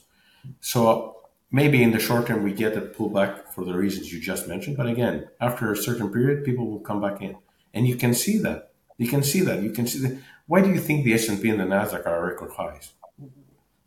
So 0.61 1.17
maybe 1.51 1.83
in 1.83 1.91
the 1.91 1.99
short 1.99 2.27
term 2.27 2.43
we 2.43 2.53
get 2.53 2.77
a 2.77 2.81
pullback 2.81 3.53
for 3.53 3.65
the 3.65 3.73
reasons 3.73 4.13
you 4.13 4.19
just 4.19 4.47
mentioned, 4.47 4.77
but 4.77 4.87
again, 4.87 5.27
after 5.41 5.71
a 5.71 5.77
certain 5.77 6.11
period, 6.11 6.45
people 6.45 6.69
will 6.69 6.79
come 6.79 7.01
back 7.01 7.21
in, 7.21 7.35
and 7.73 7.87
you 7.87 7.95
can 7.95 8.13
see 8.13 8.37
that 8.39 8.67
you 8.97 9.07
can 9.07 9.23
see 9.23 9.41
that. 9.41 9.61
You 9.61 9.71
can 9.71 9.87
see 9.87 9.99
that. 9.99 10.19
Why 10.47 10.61
do 10.61 10.69
you 10.69 10.79
think 10.79 11.05
the 11.05 11.13
S&P 11.13 11.49
and 11.49 11.59
the 11.59 11.65
Nasdaq 11.65 12.05
are 12.05 12.25
record 12.25 12.51
highs? 12.51 12.93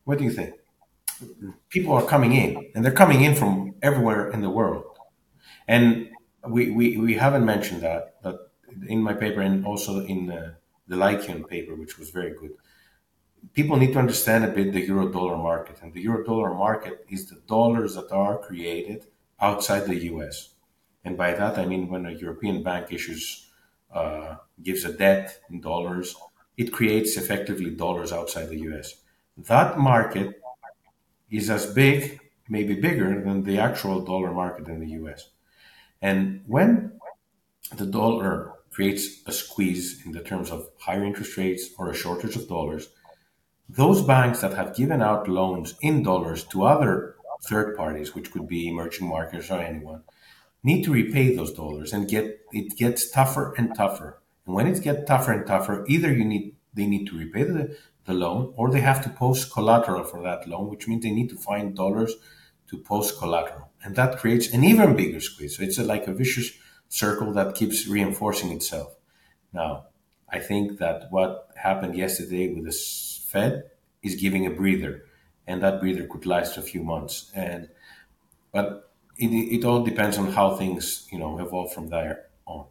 What 0.04 0.18
do 0.18 0.24
you 0.24 0.30
think? 0.30 0.54
People 1.68 1.94
are 1.94 2.06
coming 2.06 2.32
in, 2.32 2.70
and 2.74 2.84
they're 2.84 2.92
coming 2.92 3.22
in 3.22 3.34
from 3.34 3.74
everywhere 3.82 4.30
in 4.30 4.40
the 4.40 4.50
world. 4.50 4.84
And 5.68 6.10
we, 6.46 6.70
we, 6.70 6.96
we 6.96 7.14
haven't 7.14 7.44
mentioned 7.44 7.82
that, 7.82 8.16
but 8.22 8.52
in 8.86 9.02
my 9.02 9.14
paper 9.14 9.40
and 9.40 9.66
also 9.66 10.04
in 10.04 10.26
the, 10.26 10.56
the 10.90 10.96
Lykeion 10.96 11.48
paper, 11.48 11.74
which 11.76 11.98
was 11.98 12.10
very 12.10 12.34
good, 12.34 12.52
people 13.54 13.76
need 13.76 13.92
to 13.92 13.98
understand 13.98 14.44
a 14.44 14.48
bit 14.48 14.72
the 14.72 14.86
euro 14.86 15.08
dollar 15.08 15.36
market. 15.36 15.76
And 15.82 15.94
the 15.94 16.02
euro 16.02 16.24
dollar 16.24 16.52
market 16.52 17.06
is 17.08 17.30
the 17.30 17.40
dollars 17.46 17.94
that 17.94 18.10
are 18.10 18.38
created 18.38 19.06
outside 19.40 19.86
the 19.86 20.04
US. 20.12 20.50
And 21.04 21.16
by 21.16 21.32
that, 21.32 21.58
I 21.58 21.64
mean 21.64 21.88
when 21.88 22.06
a 22.06 22.10
European 22.12 22.62
bank 22.62 22.92
issues 22.92 23.50
uh, 23.94 24.36
gives 24.62 24.84
a 24.84 24.92
debt 24.92 25.40
in 25.48 25.60
dollars, 25.60 26.16
it 26.56 26.72
creates 26.72 27.16
effectively 27.16 27.70
dollars 27.70 28.12
outside 28.12 28.48
the 28.48 28.60
US. 28.70 28.96
That 29.38 29.78
market 29.78 30.42
is 31.30 31.48
as 31.48 31.72
big, 31.72 32.20
maybe 32.48 32.74
bigger 32.74 33.22
than 33.22 33.44
the 33.44 33.58
actual 33.58 34.00
dollar 34.00 34.32
market 34.32 34.66
in 34.66 34.80
the 34.80 34.90
US. 35.00 35.30
And 36.02 36.42
when 36.46 37.00
the 37.76 37.86
dollar 37.86 38.59
creates 38.80 39.20
a 39.26 39.32
squeeze 39.32 40.00
in 40.06 40.12
the 40.12 40.22
terms 40.22 40.50
of 40.50 40.70
higher 40.78 41.04
interest 41.04 41.36
rates 41.36 41.68
or 41.76 41.90
a 41.90 41.94
shortage 41.94 42.34
of 42.34 42.48
dollars, 42.48 42.88
those 43.68 44.00
banks 44.00 44.40
that 44.40 44.54
have 44.54 44.74
given 44.74 45.02
out 45.02 45.28
loans 45.28 45.74
in 45.82 46.02
dollars 46.02 46.44
to 46.44 46.64
other 46.64 47.14
third 47.42 47.76
parties, 47.76 48.14
which 48.14 48.30
could 48.30 48.48
be 48.48 48.68
emerging 48.68 49.06
markets 49.06 49.50
or 49.50 49.60
anyone, 49.60 50.02
need 50.62 50.82
to 50.82 50.94
repay 50.94 51.36
those 51.36 51.52
dollars 51.52 51.92
and 51.92 52.08
get 52.08 52.40
it 52.52 52.74
gets 52.78 53.10
tougher 53.10 53.52
and 53.58 53.74
tougher. 53.76 54.18
And 54.46 54.54
when 54.54 54.66
it 54.66 54.82
gets 54.82 55.06
tougher 55.06 55.32
and 55.32 55.46
tougher, 55.46 55.84
either 55.86 56.10
you 56.10 56.24
need 56.24 56.56
they 56.72 56.86
need 56.86 57.06
to 57.08 57.18
repay 57.18 57.42
the, 57.42 57.76
the 58.06 58.14
loan 58.14 58.54
or 58.56 58.70
they 58.70 58.80
have 58.80 59.02
to 59.04 59.10
post 59.10 59.52
collateral 59.52 60.04
for 60.04 60.22
that 60.22 60.48
loan, 60.48 60.70
which 60.70 60.88
means 60.88 61.02
they 61.02 61.18
need 61.18 61.28
to 61.28 61.36
find 61.36 61.76
dollars 61.76 62.14
to 62.70 62.78
post 62.78 63.18
collateral. 63.18 63.68
And 63.84 63.94
that 63.96 64.18
creates 64.20 64.54
an 64.54 64.64
even 64.64 64.96
bigger 64.96 65.20
squeeze. 65.20 65.58
So 65.58 65.64
it's 65.64 65.76
a, 65.76 65.84
like 65.84 66.06
a 66.06 66.14
vicious 66.14 66.50
circle 66.90 67.32
that 67.32 67.54
keeps 67.54 67.86
reinforcing 67.86 68.50
itself. 68.50 68.96
Now, 69.52 69.86
I 70.28 70.40
think 70.40 70.78
that 70.78 71.06
what 71.10 71.48
happened 71.56 71.96
yesterday 71.96 72.52
with 72.52 72.66
the 72.66 72.72
Fed 72.72 73.70
is 74.02 74.16
giving 74.16 74.44
a 74.44 74.50
breather, 74.50 75.04
and 75.46 75.62
that 75.62 75.80
breather 75.80 76.06
could 76.06 76.26
last 76.26 76.58
a 76.58 76.62
few 76.62 76.82
months. 76.82 77.30
And 77.34 77.68
but 78.52 78.90
it, 79.16 79.28
it 79.28 79.64
all 79.64 79.82
depends 79.82 80.18
on 80.18 80.32
how 80.32 80.56
things 80.56 81.08
you 81.10 81.18
know 81.18 81.38
evolve 81.38 81.72
from 81.72 81.88
there 81.88 82.26
on. 82.44 82.66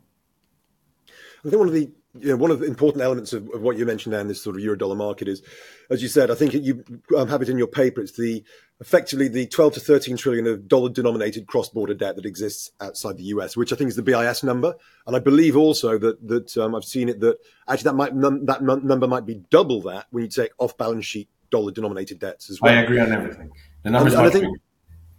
I 1.08 1.50
think 1.50 1.60
one 1.60 1.70
of 1.70 1.74
the 1.74 1.92
you 2.20 2.30
know, 2.30 2.38
one 2.38 2.52
of 2.52 2.60
the 2.60 2.66
important 2.66 3.04
elements 3.04 3.34
of, 3.34 3.50
of 3.54 3.62
what 3.62 3.78
you 3.78 3.86
mentioned 3.86 4.14
there 4.14 4.20
in 4.20 4.28
this 4.28 4.42
sort 4.42 4.56
of 4.56 4.62
euro 4.64 4.76
dollar 4.76 4.96
market 4.96 5.28
is, 5.28 5.44
as 5.90 6.02
you 6.02 6.08
said, 6.08 6.32
I 6.32 6.36
think 6.36 6.54
you 6.54 6.84
have 7.16 7.42
it 7.42 7.50
in 7.50 7.58
your 7.58 7.68
paper. 7.68 8.02
It's 8.02 8.18
the 8.18 8.44
effectively 8.82 9.28
the 9.28 9.46
12 9.46 9.74
to 9.74 9.80
13 9.80 10.18
trillion 10.18 10.48
of 10.48 10.68
dollar 10.68 10.90
denominated 10.90 11.48
cross 11.48 11.70
border 11.70 11.94
debt 11.94 12.16
that 12.16 12.26
exists 12.26 12.72
outside 12.80 13.18
the 13.18 13.24
US, 13.24 13.58
which 13.58 13.74
I 13.74 13.76
think 13.76 13.90
is 13.90 13.96
the 13.96 14.02
BIS 14.02 14.44
number. 14.44 14.76
And 15.06 15.16
I 15.16 15.20
believe 15.20 15.58
also 15.58 15.98
that 15.98 16.28
that 16.28 16.58
um, 16.58 16.76
I've 16.76 16.86
seen 16.86 17.10
it 17.10 17.20
that 17.20 17.38
actually 17.68 17.90
that 17.90 17.96
might 17.96 18.16
num- 18.16 18.46
that 18.46 18.64
num- 18.64 18.86
number 18.86 19.08
might 19.08 19.26
be 19.26 19.36
double 19.50 19.82
that 19.84 20.08
when 20.12 20.24
you 20.24 20.30
take 20.30 20.52
off 20.58 20.78
balance 20.78 21.06
sheet 21.06 21.30
dollar 21.50 21.72
denominated 21.72 22.20
debts 22.20 22.50
as 22.50 22.62
well. 22.62 22.74
I 22.74 22.82
agree 22.82 23.00
on 23.00 23.12
everything. 23.12 23.52
The 23.84 23.90
numbers 23.90 24.14
and, 24.14 24.22
and 24.22 24.30
I 24.30 24.32
think, 24.32 24.58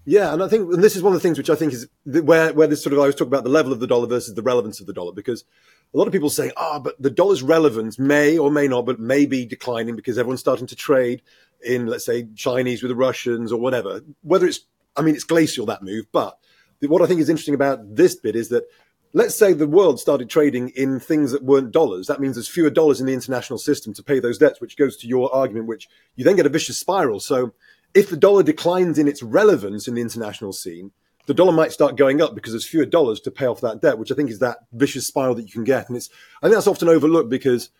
yeah, 0.05 0.33
and 0.33 0.42
I 0.42 0.49
think, 0.49 0.73
and 0.73 0.83
this 0.83 0.96
is 0.96 1.03
one 1.03 1.12
of 1.12 1.20
the 1.20 1.23
things 1.23 1.38
which 1.38 1.51
I 1.51 1.55
think 1.55 1.73
is 1.73 1.88
where 2.05 2.53
where 2.53 2.66
this 2.66 2.83
sort 2.83 2.94
of 2.94 3.01
I 3.01 3.07
was 3.07 3.14
talking 3.14 3.29
about 3.29 3.44
the 3.44 3.51
level 3.51 3.73
of 3.73 3.81
the 3.81 3.87
dollar 3.87 4.07
versus 4.07 4.35
the 4.35 4.42
relevance 4.42 4.81
of 4.81 4.87
the 4.87 4.92
dollar 4.92 5.12
because 5.12 5.44
a 5.92 5.99
lot 5.99 6.07
of 6.07 6.12
people 6.12 6.31
say, 6.31 6.53
ah, 6.57 6.75
oh, 6.75 6.81
but 6.81 7.01
the 7.03 7.11
dollar's 7.11 7.42
relevance 7.42 7.99
may 7.99 8.38
or 8.38 8.51
may 8.51 8.68
not, 8.68 8.87
but 8.87 9.01
may 9.01 9.27
be 9.27 9.44
declining 9.44 9.96
because 9.96 10.18
everyone's 10.18 10.40
starting 10.40 10.66
to 10.68 10.77
trade 10.77 11.20
in, 11.64 11.87
let's 11.87 12.07
say, 12.07 12.29
Chinese 12.35 12.83
with 12.83 12.90
the 12.90 12.96
Russians 12.96 13.53
or 13.53 13.61
whatever. 13.61 14.03
Whether 14.23 14.46
it's, 14.46 14.61
I 14.96 15.03
mean, 15.03 15.14
it's 15.14 15.25
glacial 15.25 15.66
that 15.66 15.83
move, 15.83 16.07
but 16.12 16.38
what 16.81 17.03
I 17.03 17.07
think 17.07 17.20
is 17.20 17.29
interesting 17.29 17.55
about 17.55 17.94
this 17.94 18.14
bit 18.14 18.35
is 18.35 18.49
that 18.49 18.64
let's 19.12 19.35
say 19.35 19.53
the 19.53 19.66
world 19.66 20.01
started 20.01 20.31
trading 20.31 20.70
in 20.70 21.01
things 21.01 21.33
that 21.33 21.42
weren't 21.42 21.73
dollars. 21.73 22.07
That 22.07 22.20
means 22.20 22.37
there's 22.37 22.49
fewer 22.49 22.70
dollars 22.70 23.01
in 23.01 23.07
the 23.07 23.12
international 23.12 23.59
system 23.59 23.92
to 23.94 24.03
pay 24.03 24.20
those 24.20 24.38
debts, 24.38 24.61
which 24.61 24.77
goes 24.77 24.96
to 24.99 25.07
your 25.07 25.35
argument, 25.35 25.66
which 25.66 25.88
you 26.16 26.25
then 26.25 26.37
get 26.37 26.46
a 26.46 26.51
vicious 26.51 26.79
spiral. 26.79 27.20
So 27.20 27.53
if 27.94 28.09
the 28.09 28.16
dollar 28.16 28.42
declines 28.42 28.99
in 28.99 29.09
its 29.09 29.23
relevance 29.23 29.88
in 29.88 29.94
the 29.94 30.01
international 30.01 30.53
scene, 30.53 30.92
the 31.27 31.35
dollar 31.35 31.53
might 31.53 31.73
start 31.73 31.96
going 31.96 32.23
up 32.23 32.35
because 32.35 32.53
there's 32.53 32.66
fewer 32.66 32.87
dollars 32.87 33.20
to 33.20 33.31
pay 33.31 33.46
off 33.46 33.61
that 33.61 33.83
debt, 33.83 33.99
which 33.99 34.11
I 34.11 34.14
think 34.14 34.31
is 34.31 34.38
that 34.38 34.59
vicious 34.73 35.07
spiral 35.07 35.35
that 35.35 35.44
you 35.44 35.53
can 35.53 35.64
get. 35.64 35.88
And 35.88 35.96
it's, 35.96 36.09
I 36.42 36.46
think 36.46 36.55
that's 36.55 36.66
often 36.66 36.88
overlooked 36.88 37.31
because 37.31 37.70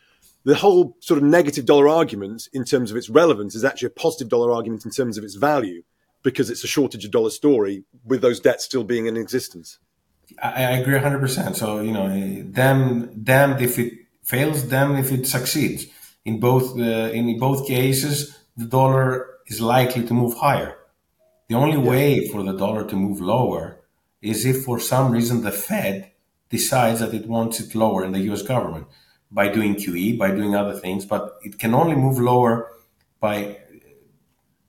the 0.45 0.57
whole 0.57 0.97
sort 1.01 1.19
of 1.19 1.25
negative 1.25 1.67
dollar 1.67 1.89
argument 1.89 2.49
in 2.53 2.65
terms 2.65 2.91
of 2.91 2.97
its 2.97 3.11
relevance 3.11 3.55
is 3.55 3.65
actually 3.65 3.87
a 3.87 3.91
positive 3.91 4.29
dollar 4.29 4.53
argument 4.53 4.85
in 4.85 4.91
terms 4.91 5.19
of 5.19 5.25
its 5.25 5.35
value 5.35 5.83
because 6.23 6.51
it's 6.51 6.65
a 6.65 6.69
shortage 6.69 7.05
of 7.05 7.11
dollar 7.11 7.31
story 7.31 7.85
with 8.05 8.21
those 8.21 8.41
debts 8.41 8.65
still 8.65 8.85
being 8.85 9.07
in 9.07 9.17
existence. 9.17 9.79
I, 10.43 10.79
agree 10.79 10.99
100%. 10.99 11.57
So, 11.57 11.81
you 11.81 11.93
know, 11.93 12.09
damn, 12.53 13.23
damned 13.23 13.61
if 13.61 13.79
it 13.79 13.93
fails, 14.23 14.63
damned 14.63 14.99
if 14.99 15.13
it 15.13 15.27
succeeds. 15.27 15.87
In 16.25 16.39
both, 16.39 16.79
uh, 16.79 17.11
in 17.13 17.39
both 17.39 17.67
cases, 17.67 18.39
the 18.57 18.67
dollar 18.67 19.39
is 19.47 19.61
likely 19.61 20.07
to 20.07 20.15
move 20.15 20.35
higher. 20.35 20.77
The 21.49 21.57
only 21.57 21.79
way 21.79 22.29
for 22.29 22.43
the 22.43 22.53
dollar 22.53 22.85
to 22.85 22.97
move 22.97 23.21
lower 23.21 23.81
is 24.23 24.45
if 24.45 24.65
for 24.65 24.79
some 24.79 25.11
reason 25.11 25.43
the 25.43 25.51
Fed 25.51 26.13
decides 26.49 27.01
that 27.01 27.15
it 27.15 27.27
wants 27.27 27.59
it 27.61 27.75
lower 27.75 28.05
in 28.05 28.13
the 28.13 28.21
US 28.31 28.43
government 28.43 28.87
by 29.31 29.49
doing 29.49 29.75
QE, 29.75 30.19
by 30.19 30.31
doing 30.31 30.55
other 30.55 30.75
things, 30.75 31.05
but 31.05 31.39
it 31.43 31.59
can 31.59 31.75
only 31.75 31.95
move 31.95 32.19
lower 32.19 32.73
by 33.21 33.59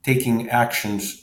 taking 0.04 0.50
actions 0.50 1.22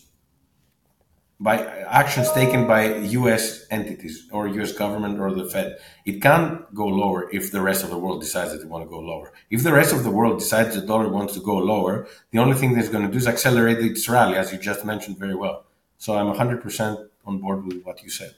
by 1.40 1.64
actions 1.86 2.32
taken 2.32 2.66
by 2.66 2.96
US 3.18 3.64
entities 3.70 4.28
or 4.32 4.48
US 4.48 4.72
government 4.72 5.20
or 5.20 5.32
the 5.32 5.44
Fed. 5.44 5.78
It 6.04 6.20
can't 6.20 6.72
go 6.74 6.86
lower 6.86 7.30
if 7.30 7.52
the 7.52 7.60
rest 7.60 7.84
of 7.84 7.90
the 7.90 7.98
world 7.98 8.20
decides 8.20 8.50
that 8.52 8.58
they 8.58 8.66
want 8.66 8.84
to 8.84 8.90
go 8.90 8.98
lower. 8.98 9.32
If 9.48 9.62
the 9.62 9.72
rest 9.72 9.92
of 9.92 10.02
the 10.02 10.10
world 10.10 10.40
decides 10.40 10.74
the 10.74 10.80
dollar 10.80 11.08
wants 11.08 11.34
to 11.34 11.40
go 11.40 11.56
lower, 11.56 12.08
the 12.32 12.38
only 12.38 12.56
thing 12.56 12.74
that's 12.74 12.88
going 12.88 13.06
to 13.06 13.12
do 13.12 13.18
is 13.18 13.28
accelerate 13.28 13.78
its 13.78 14.08
rally, 14.08 14.34
as 14.34 14.52
you 14.52 14.58
just 14.58 14.84
mentioned 14.84 15.18
very 15.18 15.36
well. 15.36 15.64
So 15.98 16.16
I'm 16.16 16.32
100% 16.34 17.08
on 17.24 17.38
board 17.38 17.64
with 17.66 17.82
what 17.84 18.02
you 18.02 18.10
said. 18.10 18.34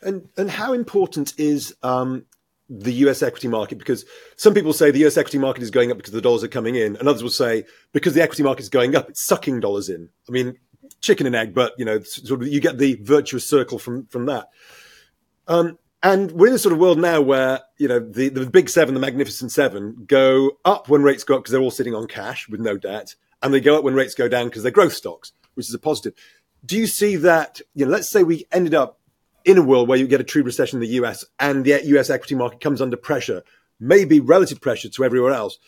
And 0.00 0.28
and 0.36 0.50
how 0.50 0.72
important 0.72 1.32
is 1.38 1.74
um, 1.82 2.26
the 2.68 2.92
US 2.92 3.22
equity 3.22 3.48
market? 3.48 3.78
Because 3.78 4.04
some 4.36 4.54
people 4.54 4.72
say 4.72 4.90
the 4.90 5.06
US 5.06 5.16
equity 5.16 5.38
market 5.38 5.62
is 5.62 5.70
going 5.70 5.90
up 5.90 5.96
because 5.96 6.12
the 6.12 6.20
dollars 6.20 6.44
are 6.44 6.48
coming 6.48 6.74
in, 6.74 6.96
and 6.96 7.08
others 7.08 7.22
will 7.22 7.30
say 7.30 7.64
because 7.92 8.14
the 8.14 8.22
equity 8.22 8.42
market 8.42 8.62
is 8.62 8.68
going 8.68 8.94
up, 8.94 9.08
it's 9.08 9.22
sucking 9.22 9.60
dollars 9.60 9.88
in. 9.88 10.08
I 10.28 10.32
mean, 10.32 10.56
chicken 11.00 11.26
and 11.26 11.36
egg, 11.36 11.54
but 11.54 11.72
you 11.78 11.84
know, 11.84 12.00
sort 12.02 12.42
of 12.42 12.48
you 12.48 12.60
get 12.60 12.78
the 12.78 12.98
virtuous 13.02 13.48
circle 13.48 13.78
from 13.78 14.06
from 14.06 14.26
that. 14.26 14.48
Um, 15.48 15.78
and 16.02 16.32
we're 16.32 16.48
in 16.48 16.54
a 16.54 16.58
sort 16.58 16.72
of 16.72 16.78
world 16.78 16.98
now 16.98 17.20
where 17.20 17.60
you 17.78 17.88
know 17.88 18.00
the, 18.00 18.28
the 18.28 18.46
big 18.46 18.68
seven, 18.68 18.94
the 18.94 19.00
magnificent 19.00 19.52
seven, 19.52 20.04
go 20.06 20.52
up 20.64 20.88
when 20.88 21.02
rates 21.02 21.24
go 21.24 21.36
up 21.36 21.42
because 21.42 21.52
they're 21.52 21.60
all 21.60 21.70
sitting 21.70 21.94
on 21.94 22.06
cash 22.06 22.48
with 22.48 22.60
no 22.60 22.76
debt, 22.76 23.14
and 23.42 23.52
they 23.52 23.60
go 23.60 23.76
up 23.76 23.84
when 23.84 23.94
rates 23.94 24.14
go 24.14 24.28
down 24.28 24.46
because 24.46 24.62
they're 24.62 24.72
growth 24.72 24.92
stocks, 24.92 25.32
which 25.54 25.68
is 25.68 25.74
a 25.74 25.78
positive. 25.78 26.14
Do 26.64 26.76
you 26.76 26.86
see 26.86 27.16
that? 27.16 27.60
You 27.74 27.86
know, 27.86 27.92
let's 27.92 28.08
say 28.08 28.22
we 28.22 28.46
ended 28.52 28.74
up 28.74 29.00
in 29.46 29.56
a 29.56 29.62
world 29.62 29.88
where 29.88 29.96
you 29.96 30.08
get 30.08 30.20
a 30.20 30.24
true 30.24 30.42
recession 30.42 30.78
in 30.78 30.80
the 30.80 30.94
US 30.96 31.24
and 31.38 31.64
the 31.64 31.80
US 31.96 32.10
equity 32.10 32.34
market 32.34 32.60
comes 32.60 32.82
under 32.82 32.96
pressure, 32.96 33.42
maybe 33.80 34.20
relative 34.20 34.60
pressure 34.60 34.90
to 34.90 35.04
everywhere 35.04 35.32
else. 35.32 35.58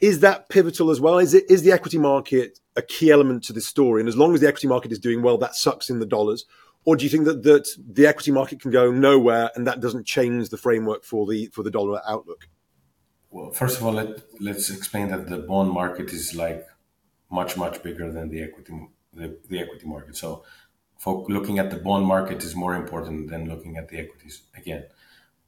Is 0.00 0.20
that 0.20 0.48
pivotal 0.48 0.90
as 0.90 1.00
well? 1.00 1.18
Is 1.18 1.34
it 1.34 1.44
is 1.50 1.62
the 1.62 1.72
equity 1.72 1.98
market 1.98 2.58
a 2.74 2.82
key 2.82 3.10
element 3.10 3.44
to 3.44 3.52
this 3.52 3.66
story? 3.66 4.00
And 4.00 4.08
as 4.08 4.16
long 4.16 4.34
as 4.34 4.40
the 4.40 4.48
equity 4.48 4.66
market 4.66 4.92
is 4.92 4.98
doing 4.98 5.22
well, 5.22 5.36
that 5.38 5.54
sucks 5.54 5.90
in 5.90 5.98
the 5.98 6.06
dollars. 6.06 6.46
Or 6.84 6.96
do 6.96 7.04
you 7.04 7.10
think 7.10 7.26
that, 7.26 7.42
that 7.42 7.68
the 7.86 8.06
equity 8.06 8.30
market 8.30 8.60
can 8.62 8.70
go 8.70 8.90
nowhere 8.90 9.50
and 9.54 9.66
that 9.66 9.80
doesn't 9.80 10.06
change 10.06 10.48
the 10.48 10.56
framework 10.56 11.04
for 11.04 11.26
the 11.26 11.46
for 11.52 11.62
the 11.62 11.70
dollar 11.70 12.00
outlook? 12.08 12.48
Well, 13.30 13.50
first 13.50 13.76
of 13.76 13.84
all, 13.84 13.92
let, 13.92 14.22
let's 14.40 14.70
explain 14.70 15.08
that 15.08 15.28
the 15.28 15.38
bond 15.38 15.70
market 15.70 16.14
is 16.14 16.34
like 16.34 16.66
much 17.30 17.58
much 17.58 17.82
bigger 17.82 18.10
than 18.10 18.30
the 18.30 18.42
equity 18.42 18.88
the, 19.12 19.36
the 19.50 19.58
equity 19.58 19.86
market. 19.86 20.16
So 20.16 20.44
looking 21.06 21.58
at 21.58 21.70
the 21.70 21.76
bond 21.76 22.06
market 22.06 22.42
is 22.42 22.54
more 22.54 22.74
important 22.74 23.30
than 23.30 23.48
looking 23.48 23.76
at 23.76 23.88
the 23.88 23.98
equities. 23.98 24.42
Again, 24.56 24.84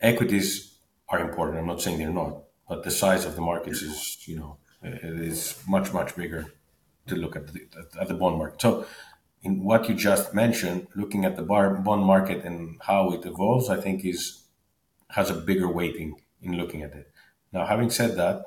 equities 0.00 0.76
are 1.08 1.20
important. 1.20 1.58
I'm 1.58 1.66
not 1.66 1.82
saying 1.82 1.98
they're 1.98 2.10
not, 2.10 2.44
but 2.68 2.84
the 2.84 2.90
size 2.90 3.24
of 3.24 3.34
the 3.34 3.42
markets 3.42 3.82
is, 3.82 4.18
you 4.26 4.36
know, 4.36 4.58
it 4.82 5.20
is 5.20 5.60
much, 5.68 5.92
much 5.92 6.16
bigger 6.16 6.52
to 7.08 7.16
look 7.16 7.36
at 7.36 7.52
the, 7.52 7.60
at 8.00 8.08
the 8.08 8.14
bond 8.14 8.38
market. 8.38 8.60
So, 8.62 8.86
in 9.42 9.64
what 9.64 9.88
you 9.88 9.94
just 9.94 10.34
mentioned, 10.34 10.86
looking 10.94 11.24
at 11.24 11.36
the 11.36 11.42
bar, 11.42 11.74
bond 11.74 12.04
market 12.04 12.44
and 12.44 12.76
how 12.82 13.10
it 13.12 13.24
evolves, 13.24 13.70
I 13.70 13.80
think 13.80 14.04
is 14.04 14.44
has 15.10 15.30
a 15.30 15.34
bigger 15.34 15.68
weighting 15.68 16.20
in 16.40 16.56
looking 16.56 16.82
at 16.82 16.94
it. 16.94 17.10
Now, 17.52 17.66
having 17.66 17.90
said 17.90 18.16
that, 18.16 18.46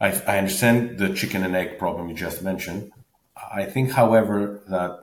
I, 0.00 0.08
I 0.26 0.38
understand 0.38 0.98
the 0.98 1.12
chicken 1.12 1.44
and 1.44 1.54
egg 1.54 1.78
problem 1.78 2.08
you 2.08 2.14
just 2.14 2.42
mentioned. 2.42 2.92
I 3.36 3.64
think, 3.64 3.90
however, 3.90 4.62
that 4.68 5.01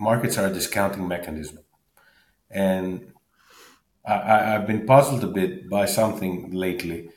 markets 0.00 0.38
are 0.38 0.46
a 0.46 0.52
discounting 0.52 1.06
mechanism. 1.06 1.58
And 2.50 3.12
I, 4.04 4.38
have 4.54 4.66
been 4.66 4.86
puzzled 4.86 5.22
a 5.22 5.28
bit 5.28 5.68
by 5.68 5.84
something 5.84 6.50
lately, 6.52 7.10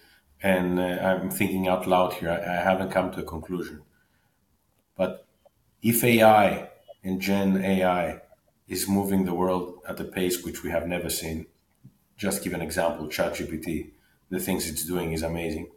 and 0.44 0.80
uh, 0.80 1.00
I'm 1.02 1.32
thinking 1.32 1.68
out 1.68 1.88
loud 1.88 2.14
here. 2.14 2.30
I, 2.30 2.60
I 2.60 2.62
haven't 2.62 2.92
come 2.92 3.12
to 3.12 3.22
a 3.22 3.24
conclusion. 3.24 3.82
But 4.96 5.26
if 5.82 6.04
AI 6.04 6.70
and 7.04 7.22
Gen 7.22 7.64
AI 7.64 8.22
is 8.68 8.88
moving 8.88 9.26
the 9.26 9.34
world 9.34 9.80
at 9.88 10.00
a 10.00 10.04
pace 10.04 10.44
which 10.44 10.62
we 10.62 10.70
have 10.70 10.86
never 10.86 11.10
seen, 11.10 11.48
just 12.18 12.44
give 12.44 12.54
an 12.54 12.62
example 12.62 13.08
ChatGPT, 13.08 13.92
the 14.30 14.40
things 14.40 14.70
it's 14.70 14.86
doing 14.86 15.14
is 15.14 15.24
amazing. 15.24 15.72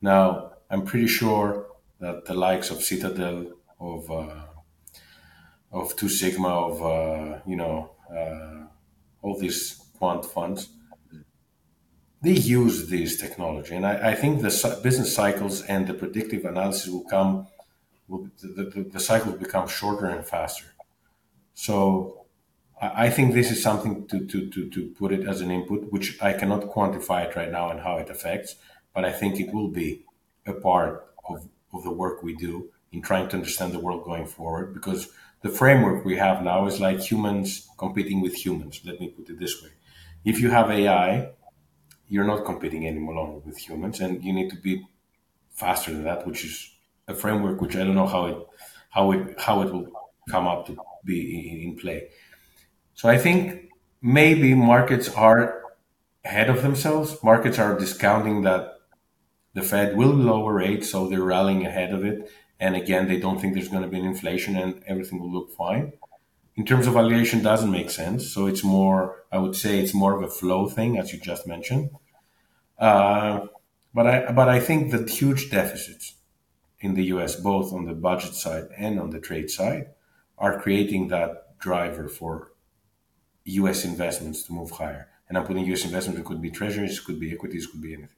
Now, 0.00 0.52
I'm 0.70 0.84
pretty 0.84 1.08
sure 1.08 1.66
that 1.98 2.24
the 2.24 2.34
likes 2.34 2.70
of 2.70 2.82
Citadel, 2.82 3.52
of 3.80 4.10
uh, 4.10 4.45
of 5.76 5.94
Two 5.96 6.08
Sigma, 6.08 6.48
of 6.48 6.74
uh, 6.82 7.38
you 7.46 7.56
know 7.56 7.90
uh, 8.10 8.66
all 9.22 9.38
these 9.38 9.60
quant 9.98 10.24
funds, 10.24 10.68
they 12.22 12.32
use 12.32 12.88
this 12.88 13.20
technology, 13.20 13.74
and 13.74 13.86
I, 13.86 14.10
I, 14.10 14.14
think 14.14 14.42
the 14.42 14.80
business 14.82 15.14
cycles 15.14 15.62
and 15.62 15.86
the 15.86 15.94
predictive 15.94 16.44
analysis 16.44 16.88
will 16.88 17.04
come. 17.04 17.46
Will, 18.08 18.28
the, 18.40 18.64
the, 18.72 18.80
the 18.94 19.00
cycle 19.00 19.32
will 19.32 19.38
become 19.38 19.66
shorter 19.68 20.06
and 20.06 20.24
faster. 20.24 20.66
So 21.54 22.26
I 22.80 23.10
think 23.10 23.32
this 23.32 23.50
is 23.50 23.62
something 23.62 24.06
to, 24.08 24.26
to, 24.26 24.50
to, 24.50 24.68
to 24.68 24.80
put 24.98 25.10
it 25.10 25.26
as 25.26 25.40
an 25.40 25.50
input, 25.50 25.90
which 25.90 26.20
I 26.22 26.34
cannot 26.34 26.62
quantify 26.74 27.28
it 27.28 27.34
right 27.34 27.50
now 27.50 27.70
and 27.70 27.80
how 27.80 27.96
it 27.96 28.10
affects, 28.10 28.56
but 28.94 29.04
I 29.04 29.12
think 29.12 29.40
it 29.40 29.52
will 29.52 29.68
be 29.68 30.04
a 30.46 30.52
part 30.52 31.06
of, 31.28 31.48
of 31.72 31.82
the 31.84 31.90
work 31.90 32.22
we 32.22 32.34
do 32.36 32.70
in 32.92 33.02
trying 33.02 33.28
to 33.30 33.36
understand 33.36 33.72
the 33.72 33.80
world 33.80 34.04
going 34.04 34.26
forward 34.26 34.74
because 34.74 35.08
the 35.42 35.48
framework 35.48 36.04
we 36.04 36.16
have 36.16 36.42
now 36.42 36.66
is 36.66 36.80
like 36.80 37.00
humans 37.00 37.68
competing 37.78 38.20
with 38.20 38.34
humans. 38.34 38.80
Let 38.84 39.00
me 39.00 39.08
put 39.08 39.28
it 39.28 39.38
this 39.38 39.62
way. 39.62 39.70
If 40.24 40.40
you 40.40 40.50
have 40.50 40.70
AI, 40.70 41.30
you're 42.08 42.24
not 42.24 42.44
competing 42.44 42.86
any 42.86 43.00
longer 43.00 43.38
with 43.38 43.58
humans 43.58 44.00
and 44.00 44.22
you 44.24 44.32
need 44.32 44.50
to 44.50 44.56
be 44.56 44.84
faster 45.50 45.92
than 45.92 46.04
that, 46.04 46.26
which 46.26 46.44
is 46.44 46.70
a 47.08 47.14
framework 47.14 47.60
which 47.60 47.76
I 47.76 47.84
don't 47.84 47.94
know 47.94 48.06
how 48.06 48.26
it 48.26 48.38
how 48.90 49.12
it 49.12 49.40
how 49.40 49.62
it 49.62 49.72
will 49.72 49.88
come 50.28 50.46
up 50.46 50.66
to 50.66 50.76
be 51.04 51.62
in 51.64 51.76
play. 51.76 52.08
So 52.94 53.08
I 53.08 53.18
think 53.18 53.70
maybe 54.02 54.54
markets 54.54 55.08
are 55.10 55.62
ahead 56.24 56.50
of 56.50 56.62
themselves. 56.62 57.22
Markets 57.22 57.58
are 57.58 57.78
discounting 57.78 58.42
that 58.42 58.72
the 59.54 59.62
Fed 59.62 59.96
will 59.96 60.14
lower 60.14 60.54
rates, 60.54 60.90
so 60.90 61.08
they're 61.08 61.22
rallying 61.22 61.64
ahead 61.64 61.92
of 61.92 62.04
it. 62.04 62.30
And 62.58 62.74
again, 62.74 63.06
they 63.06 63.18
don't 63.18 63.40
think 63.40 63.54
there's 63.54 63.68
going 63.68 63.82
to 63.82 63.88
be 63.88 63.98
an 63.98 64.06
inflation 64.06 64.56
and 64.56 64.82
everything 64.86 65.20
will 65.20 65.32
look 65.32 65.52
fine. 65.52 65.92
In 66.54 66.64
terms 66.64 66.86
of 66.86 66.94
valuation, 66.94 67.42
doesn't 67.42 67.70
make 67.70 67.90
sense. 67.90 68.32
So 68.32 68.46
it's 68.46 68.64
more, 68.64 69.24
I 69.30 69.38
would 69.38 69.54
say, 69.54 69.78
it's 69.78 69.92
more 69.92 70.16
of 70.16 70.22
a 70.22 70.32
flow 70.32 70.68
thing, 70.68 70.96
as 70.96 71.12
you 71.12 71.18
just 71.20 71.46
mentioned. 71.46 71.90
Uh, 72.78 73.46
but 73.92 74.06
I, 74.06 74.32
but 74.32 74.48
I 74.48 74.60
think 74.60 74.90
that 74.92 75.10
huge 75.10 75.50
deficits 75.50 76.14
in 76.80 76.94
the 76.94 77.04
U.S., 77.04 77.36
both 77.36 77.72
on 77.72 77.84
the 77.84 77.94
budget 77.94 78.34
side 78.34 78.68
and 78.76 78.98
on 78.98 79.10
the 79.10 79.20
trade 79.20 79.50
side, 79.50 79.88
are 80.38 80.60
creating 80.60 81.08
that 81.08 81.58
driver 81.58 82.08
for 82.08 82.52
U.S. 83.44 83.84
investments 83.84 84.42
to 84.44 84.52
move 84.52 84.72
higher. 84.72 85.08
And 85.28 85.36
I'm 85.36 85.44
putting 85.44 85.66
U.S. 85.66 85.84
investments. 85.84 86.20
It 86.20 86.26
could 86.26 86.42
be 86.42 86.50
treasuries, 86.50 86.98
it 86.98 87.04
could 87.04 87.20
be 87.20 87.32
equities, 87.32 87.64
it 87.64 87.70
could 87.70 87.82
be 87.82 87.94
anything. 87.94 88.15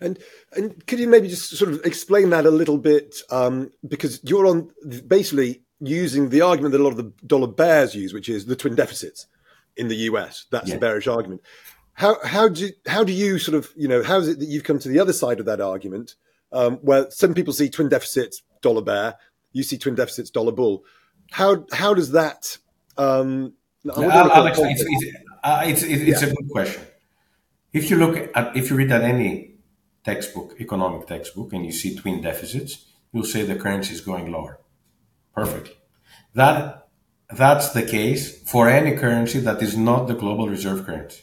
And 0.00 0.18
and 0.56 0.86
could 0.86 0.98
you 0.98 1.08
maybe 1.08 1.28
just 1.28 1.56
sort 1.56 1.72
of 1.72 1.84
explain 1.84 2.30
that 2.30 2.46
a 2.46 2.50
little 2.50 2.78
bit? 2.78 3.16
Um, 3.30 3.70
because 3.86 4.20
you're 4.22 4.46
on 4.46 4.70
basically 5.06 5.62
using 5.80 6.28
the 6.28 6.40
argument 6.40 6.72
that 6.72 6.80
a 6.80 6.84
lot 6.84 6.90
of 6.90 6.96
the 6.96 7.12
dollar 7.26 7.48
bears 7.48 7.94
use, 7.94 8.12
which 8.12 8.28
is 8.28 8.46
the 8.46 8.56
twin 8.56 8.74
deficits 8.74 9.26
in 9.76 9.88
the 9.88 9.96
US. 9.96 10.46
That's 10.50 10.68
yeah. 10.68 10.74
the 10.74 10.80
bearish 10.80 11.06
argument. 11.06 11.42
How 11.94 12.16
how 12.24 12.48
do 12.48 12.70
how 12.86 13.04
do 13.04 13.12
you 13.12 13.38
sort 13.38 13.56
of 13.56 13.70
you 13.76 13.88
know 13.88 14.02
how 14.02 14.18
is 14.18 14.28
it 14.28 14.38
that 14.38 14.48
you've 14.48 14.64
come 14.64 14.78
to 14.78 14.88
the 14.88 14.98
other 14.98 15.12
side 15.12 15.40
of 15.40 15.46
that 15.46 15.60
argument, 15.60 16.14
um, 16.52 16.76
where 16.76 17.10
some 17.10 17.34
people 17.34 17.52
see 17.52 17.68
twin 17.68 17.88
deficits 17.88 18.42
dollar 18.62 18.82
bear, 18.82 19.16
you 19.52 19.62
see 19.62 19.76
twin 19.76 19.94
deficits 19.94 20.30
dollar 20.30 20.52
bull. 20.52 20.84
How 21.30 21.66
how 21.72 21.94
does 21.94 22.12
that? 22.12 22.56
Um, 22.96 23.54
Alex, 23.86 24.58
it's, 24.60 24.84
it's, 24.86 25.16
uh, 25.42 25.62
it's, 25.64 25.82
it's, 25.82 26.22
yeah. 26.22 26.28
a 26.28 26.34
good 26.34 26.48
question. 26.50 26.82
If 27.72 27.90
you 27.90 27.96
look 27.96 28.30
at 28.34 28.56
if 28.56 28.70
you 28.70 28.76
read 28.76 28.92
at 28.92 29.02
any 29.02 29.51
textbook, 30.04 30.54
economic 30.60 31.06
textbook, 31.06 31.52
and 31.52 31.64
you 31.64 31.72
see 31.72 31.94
twin 31.94 32.20
deficits, 32.20 32.86
you'll 33.12 33.24
say 33.24 33.42
the 33.42 33.56
currency 33.56 33.94
is 33.94 34.00
going 34.00 34.30
lower. 34.30 34.60
Perfectly. 35.34 35.76
That 36.34 36.88
that's 37.30 37.70
the 37.70 37.82
case 37.82 38.42
for 38.42 38.68
any 38.68 38.96
currency 38.96 39.40
that 39.40 39.62
is 39.62 39.76
not 39.76 40.06
the 40.06 40.14
global 40.14 40.48
reserve 40.48 40.84
currency. 40.84 41.22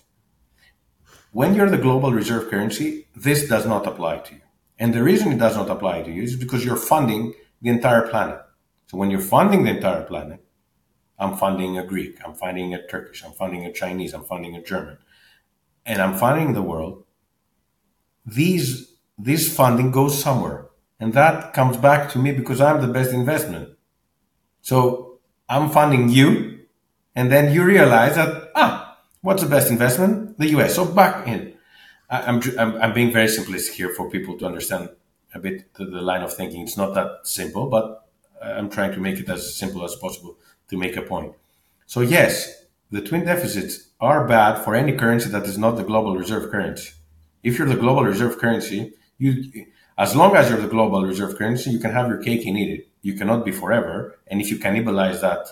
When 1.31 1.53
you're 1.53 1.69
the 1.69 1.77
global 1.77 2.11
reserve 2.11 2.49
currency, 2.49 3.07
this 3.15 3.47
does 3.47 3.67
not 3.67 3.85
apply 3.85 4.19
to 4.19 4.35
you. 4.35 4.41
And 4.79 4.93
the 4.93 5.03
reason 5.03 5.31
it 5.31 5.37
does 5.37 5.55
not 5.55 5.69
apply 5.69 6.01
to 6.01 6.11
you 6.11 6.23
is 6.23 6.35
because 6.35 6.65
you're 6.65 6.77
funding 6.77 7.33
the 7.61 7.69
entire 7.69 8.07
planet. 8.07 8.41
So 8.87 8.97
when 8.97 9.11
you're 9.11 9.19
funding 9.19 9.63
the 9.63 9.75
entire 9.75 10.03
planet, 10.03 10.43
I'm 11.19 11.37
funding 11.37 11.77
a 11.77 11.85
Greek, 11.85 12.17
I'm 12.25 12.33
funding 12.33 12.73
a 12.73 12.87
Turkish, 12.87 13.23
I'm 13.23 13.33
funding 13.33 13.65
a 13.65 13.73
Chinese, 13.73 14.13
I'm 14.13 14.23
funding 14.23 14.55
a 14.55 14.63
German, 14.63 14.97
and 15.85 16.01
I'm 16.01 16.15
funding 16.15 16.53
the 16.53 16.63
world 16.63 17.03
these 18.25 18.93
this 19.17 19.53
funding 19.53 19.91
goes 19.91 20.21
somewhere. 20.21 20.67
And 20.99 21.13
that 21.13 21.53
comes 21.53 21.77
back 21.77 22.09
to 22.11 22.19
me 22.19 22.31
because 22.31 22.61
i'm 22.61 22.81
the 22.81 22.87
best 22.87 23.11
investment. 23.11 23.69
So 24.61 25.19
i'm 25.49 25.69
funding 25.69 26.09
you 26.09 26.59
and 27.15 27.31
then 27.31 27.53
you 27.53 27.63
realize 27.63 28.15
that 28.15 28.51
ah 28.55 28.97
what's 29.21 29.43
the 29.43 29.49
best 29.49 29.69
investment? 29.69 30.37
The 30.39 30.47
us 30.47 30.75
so 30.75 30.85
back 30.85 31.27
in. 31.27 31.53
I'm 32.09 32.41
i'm, 32.57 32.75
I'm 32.81 32.93
being 32.93 33.11
very 33.11 33.27
simplistic 33.27 33.73
here 33.73 33.89
for 33.89 34.09
people 34.09 34.37
to 34.39 34.45
understand 34.45 34.89
a 35.33 35.39
bit 35.39 35.73
the, 35.75 35.85
the 35.85 36.01
line 36.01 36.23
of 36.23 36.33
thinking. 36.33 36.61
It's 36.61 36.77
not 36.77 36.93
that 36.95 37.21
simple 37.23 37.67
but 37.67 38.05
i'm 38.41 38.69
trying 38.69 38.93
to 38.93 39.01
make 39.01 39.19
it 39.19 39.27
as 39.27 39.53
simple 39.53 39.83
as 39.83 39.95
possible 39.95 40.37
to 40.69 40.77
make 40.77 40.95
a 40.95 41.01
point. 41.01 41.33
So 41.85 42.01
yes 42.01 42.65
the 42.91 43.01
twin 43.01 43.25
deficits 43.25 43.89
are 43.99 44.27
bad 44.27 44.63
for 44.63 44.75
any 44.75 44.93
currency 44.93 45.29
that 45.29 45.45
is 45.45 45.57
not 45.57 45.75
the 45.77 45.83
global 45.83 46.15
reserve 46.17 46.49
currency 46.51 46.91
if 47.43 47.57
you're 47.57 47.67
the 47.67 47.75
global 47.75 48.03
reserve 48.03 48.37
currency, 48.37 48.93
you 49.17 49.65
as 49.97 50.15
long 50.15 50.35
as 50.35 50.49
you're 50.49 50.61
the 50.61 50.67
global 50.67 51.03
reserve 51.05 51.37
currency, 51.37 51.71
you 51.71 51.79
can 51.79 51.91
have 51.91 52.07
your 52.07 52.23
cake 52.23 52.45
and 52.45 52.57
eat 52.57 52.79
it. 52.79 52.87
you 53.01 53.15
cannot 53.15 53.43
be 53.43 53.51
forever. 53.51 54.17
And 54.27 54.41
if 54.41 54.49
you 54.49 54.57
cannibalize 54.57 55.19
that 55.21 55.47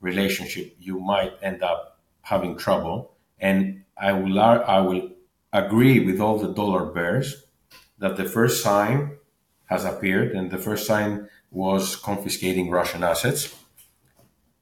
relationship, 0.00 0.76
you 0.80 0.98
might 0.98 1.32
end 1.42 1.62
up 1.62 2.00
having 2.22 2.56
trouble. 2.56 3.12
And 3.38 3.84
I 3.98 4.12
will, 4.12 4.40
I 4.40 4.80
will 4.80 5.10
agree 5.52 6.00
with 6.00 6.20
all 6.20 6.38
the 6.38 6.52
dollar 6.52 6.86
bears 6.86 7.44
that 7.98 8.16
the 8.16 8.24
first 8.24 8.62
sign 8.62 9.18
has 9.66 9.84
appeared, 9.84 10.32
and 10.32 10.50
the 10.50 10.58
first 10.58 10.86
sign 10.86 11.28
was 11.50 11.96
confiscating 11.96 12.70
Russian 12.70 13.02
assets. 13.04 13.54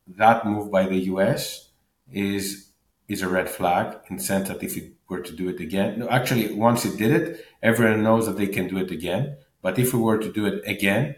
That 0.08 0.44
move 0.44 0.70
by 0.70 0.86
the 0.86 0.98
US 1.14 1.70
is 2.12 2.70
is 3.08 3.22
a 3.22 3.28
red 3.28 3.48
flag 3.48 3.96
in 4.08 4.16
the 4.16 4.22
sense 4.22 4.48
that 4.48 4.62
if 4.62 4.76
it 4.76 4.92
were 5.10 5.20
to 5.20 5.32
do 5.32 5.48
it 5.48 5.60
again, 5.60 5.98
no, 5.98 6.08
actually, 6.08 6.54
once 6.54 6.84
it 6.84 6.96
did 6.96 7.10
it, 7.10 7.44
everyone 7.62 8.02
knows 8.02 8.26
that 8.26 8.38
they 8.38 8.46
can 8.46 8.68
do 8.68 8.78
it 8.78 8.90
again. 8.90 9.36
But 9.60 9.78
if 9.78 9.92
we 9.92 10.00
were 10.00 10.18
to 10.18 10.32
do 10.32 10.46
it 10.46 10.62
again, 10.66 11.16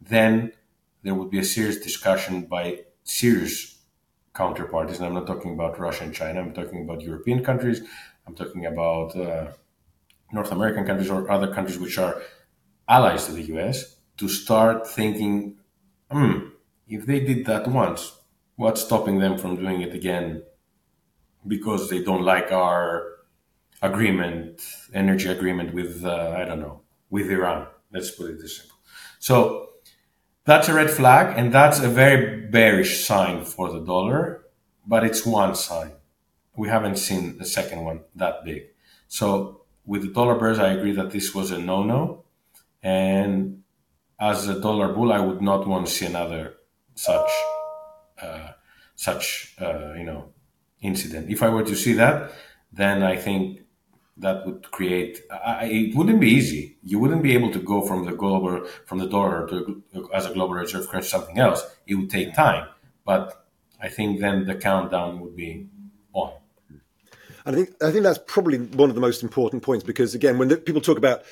then 0.00 0.52
there 1.02 1.14
would 1.14 1.30
be 1.30 1.38
a 1.38 1.44
serious 1.44 1.78
discussion 1.78 2.42
by 2.42 2.80
serious 3.02 3.78
counterparties. 4.34 4.96
And 4.96 5.06
I'm 5.06 5.14
not 5.14 5.26
talking 5.26 5.54
about 5.54 5.80
Russia 5.80 6.04
and 6.04 6.14
China. 6.14 6.40
I'm 6.40 6.52
talking 6.52 6.82
about 6.82 7.00
European 7.00 7.42
countries. 7.42 7.80
I'm 8.26 8.34
talking 8.34 8.66
about 8.66 9.16
uh, 9.16 9.52
North 10.32 10.52
American 10.52 10.84
countries 10.84 11.10
or 11.10 11.28
other 11.30 11.52
countries 11.52 11.78
which 11.78 11.98
are 11.98 12.22
allies 12.88 13.26
to 13.26 13.32
the 13.32 13.42
US 13.56 13.96
to 14.18 14.28
start 14.28 14.86
thinking, 14.86 15.56
hmm, 16.10 16.50
if 16.86 17.06
they 17.06 17.20
did 17.20 17.46
that 17.46 17.66
once, 17.66 18.20
what's 18.56 18.82
stopping 18.82 19.18
them 19.18 19.38
from 19.38 19.56
doing 19.56 19.80
it 19.80 19.94
again 19.94 20.42
because 21.46 21.88
they 21.88 22.02
don't 22.02 22.22
like 22.22 22.52
our 22.52 23.19
agreement, 23.82 24.62
energy 24.92 25.28
agreement 25.28 25.74
with, 25.74 26.04
uh, 26.04 26.34
I 26.36 26.44
don't 26.44 26.60
know, 26.60 26.82
with 27.08 27.30
Iran. 27.30 27.66
Let's 27.92 28.10
put 28.10 28.30
it 28.30 28.40
this 28.40 28.58
simple. 28.58 28.76
So 29.18 29.70
that's 30.44 30.68
a 30.68 30.74
red 30.74 30.90
flag, 30.90 31.36
and 31.38 31.52
that's 31.52 31.80
a 31.80 31.88
very 31.88 32.46
bearish 32.48 33.04
sign 33.04 33.44
for 33.44 33.70
the 33.70 33.80
dollar, 33.80 34.44
but 34.86 35.04
it's 35.04 35.24
one 35.24 35.54
sign. 35.54 35.92
We 36.56 36.68
haven't 36.68 36.96
seen 36.96 37.38
the 37.38 37.44
second 37.44 37.84
one 37.84 38.00
that 38.16 38.44
big. 38.44 38.62
So 39.08 39.62
with 39.84 40.02
the 40.02 40.08
dollar 40.08 40.38
bears, 40.38 40.58
I 40.58 40.72
agree 40.72 40.92
that 40.92 41.10
this 41.10 41.34
was 41.34 41.50
a 41.50 41.58
no-no, 41.58 42.24
and 42.82 43.62
as 44.18 44.48
a 44.48 44.60
dollar 44.60 44.92
bull, 44.92 45.12
I 45.12 45.20
would 45.20 45.40
not 45.40 45.66
want 45.66 45.86
to 45.86 45.92
see 45.92 46.06
another 46.06 46.54
such 46.94 47.30
uh, 48.20 48.50
such 48.94 49.54
uh, 49.60 49.94
you 49.94 50.04
know 50.04 50.32
incident. 50.82 51.30
If 51.30 51.42
I 51.42 51.48
were 51.48 51.64
to 51.64 51.74
see 51.74 51.94
that, 51.94 52.32
then 52.72 53.02
I 53.02 53.16
think 53.16 53.60
that 54.16 54.44
would 54.46 54.70
create. 54.70 55.22
I, 55.30 55.66
it 55.66 55.94
wouldn't 55.94 56.20
be 56.20 56.28
easy. 56.28 56.76
You 56.82 56.98
wouldn't 56.98 57.22
be 57.22 57.32
able 57.32 57.52
to 57.52 57.58
go 57.58 57.86
from 57.86 58.04
the 58.04 58.12
global 58.12 58.66
from 58.86 58.98
the 58.98 59.08
dollar 59.08 59.48
to 59.48 59.82
as 60.14 60.26
a 60.26 60.32
global 60.32 60.54
reserve 60.54 60.88
currency 60.88 61.08
something 61.08 61.38
else. 61.38 61.64
It 61.86 61.94
would 61.94 62.10
take 62.10 62.34
time, 62.34 62.68
but 63.04 63.46
I 63.80 63.88
think 63.88 64.20
then 64.20 64.46
the 64.46 64.54
countdown 64.54 65.20
would 65.20 65.36
be 65.36 65.66
on. 66.12 66.32
And 67.44 67.56
I 67.56 67.58
think 67.58 67.82
I 67.82 67.90
think 67.90 68.04
that's 68.04 68.20
probably 68.26 68.58
one 68.58 68.90
of 68.90 68.94
the 68.94 69.00
most 69.00 69.22
important 69.22 69.62
points 69.62 69.84
because 69.84 70.14
again, 70.14 70.38
when 70.38 70.48
the, 70.48 70.56
people 70.56 70.80
talk 70.80 70.98
about 70.98 71.22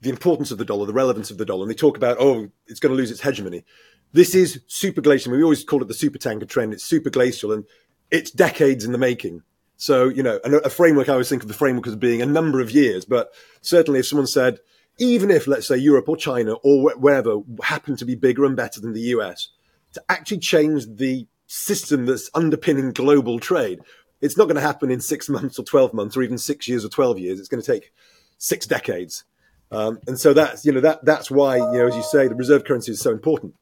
the 0.00 0.10
importance 0.10 0.50
of 0.50 0.58
the 0.58 0.64
dollar, 0.64 0.86
the 0.86 0.92
relevance 0.92 1.30
of 1.30 1.38
the 1.38 1.46
dollar, 1.46 1.62
and 1.62 1.70
they 1.70 1.74
talk 1.74 1.96
about 1.96 2.18
oh, 2.20 2.50
it's 2.66 2.80
going 2.80 2.92
to 2.92 2.96
lose 2.96 3.10
its 3.10 3.22
hegemony. 3.22 3.64
This 4.12 4.34
is 4.34 4.60
super 4.68 5.00
glacial. 5.00 5.32
We 5.32 5.42
always 5.42 5.64
call 5.64 5.82
it 5.82 5.88
the 5.88 5.94
super 5.94 6.18
tanker 6.18 6.46
trend. 6.46 6.72
It's 6.72 6.84
super 6.84 7.10
glacial, 7.10 7.52
and 7.52 7.64
it's 8.10 8.30
decades 8.30 8.84
in 8.84 8.92
the 8.92 8.98
making. 8.98 9.42
So, 9.76 10.08
you 10.08 10.22
know, 10.22 10.38
a 10.44 10.70
framework, 10.70 11.08
I 11.08 11.12
always 11.12 11.28
think 11.28 11.42
of 11.42 11.48
the 11.48 11.54
framework 11.54 11.86
as 11.86 11.96
being 11.96 12.22
a 12.22 12.26
number 12.26 12.60
of 12.60 12.70
years, 12.70 13.04
but 13.04 13.32
certainly 13.60 14.00
if 14.00 14.06
someone 14.06 14.26
said, 14.26 14.60
even 14.98 15.30
if, 15.30 15.46
let's 15.46 15.66
say, 15.66 15.76
Europe 15.76 16.08
or 16.08 16.16
China 16.16 16.54
or 16.62 16.94
wherever 16.94 17.40
happened 17.62 17.98
to 17.98 18.04
be 18.04 18.14
bigger 18.14 18.44
and 18.44 18.56
better 18.56 18.80
than 18.80 18.92
the 18.92 19.00
US, 19.00 19.48
to 19.92 20.02
actually 20.08 20.38
change 20.38 20.86
the 20.86 21.26
system 21.46 22.06
that's 22.06 22.30
underpinning 22.34 22.92
global 22.92 23.40
trade, 23.40 23.80
it's 24.20 24.36
not 24.36 24.44
going 24.44 24.56
to 24.56 24.60
happen 24.60 24.90
in 24.90 25.00
six 25.00 25.28
months 25.28 25.58
or 25.58 25.64
12 25.64 25.92
months 25.92 26.16
or 26.16 26.22
even 26.22 26.38
six 26.38 26.68
years 26.68 26.84
or 26.84 26.88
12 26.88 27.18
years. 27.18 27.40
It's 27.40 27.48
going 27.48 27.62
to 27.62 27.72
take 27.72 27.92
six 28.38 28.66
decades. 28.66 29.24
Um, 29.70 29.98
and 30.06 30.18
so 30.18 30.32
that's, 30.32 30.64
you 30.64 30.72
know, 30.72 30.80
that, 30.80 31.04
that's 31.04 31.30
why, 31.30 31.56
you 31.56 31.78
know, 31.78 31.88
as 31.88 31.96
you 31.96 32.02
say, 32.02 32.28
the 32.28 32.34
reserve 32.34 32.64
currency 32.64 32.92
is 32.92 33.00
so 33.00 33.10
important. 33.10 33.54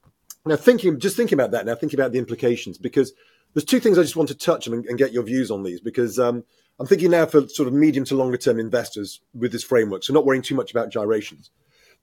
Now, 0.45 0.57
thinking, 0.57 0.99
just 0.99 1.17
thinking 1.17 1.39
about 1.39 1.53
that 1.53 1.65
now, 1.65 1.75
thinking 1.75 1.99
about 1.99 2.13
the 2.13 2.19
implications, 2.19 2.77
because 2.77 3.13
there's 3.55 3.65
two 3.65 3.81
things 3.81 3.99
I 3.99 4.03
just 4.03 4.17
want 4.17 4.29
to 4.29 4.35
touch 4.35 4.67
on 4.69 4.75
and, 4.75 4.87
and 4.87 4.99
get 4.99 5.13
your 5.13 5.23
views 5.23 5.51
on 5.51 5.63
these 5.63 5.81
because 5.81 6.19
um, 6.19 6.45
I'm 6.79 6.87
thinking 6.87 7.11
now 7.11 7.27
for 7.27 7.47
sort 7.49 7.69
of 7.69 7.75
medium 7.75 8.05
to 8.07 8.17
longer 8.17 8.37
term 8.37 8.59
investors 8.59 9.21
with 9.35 9.53
this 9.53 9.65
framework, 9.65 10.05
so 10.05 10.13
not 10.13 10.25
worrying 10.25 10.43
too 10.43 10.55
much 10.55 10.71
about 10.71 10.91
gyrations. 10.91 11.51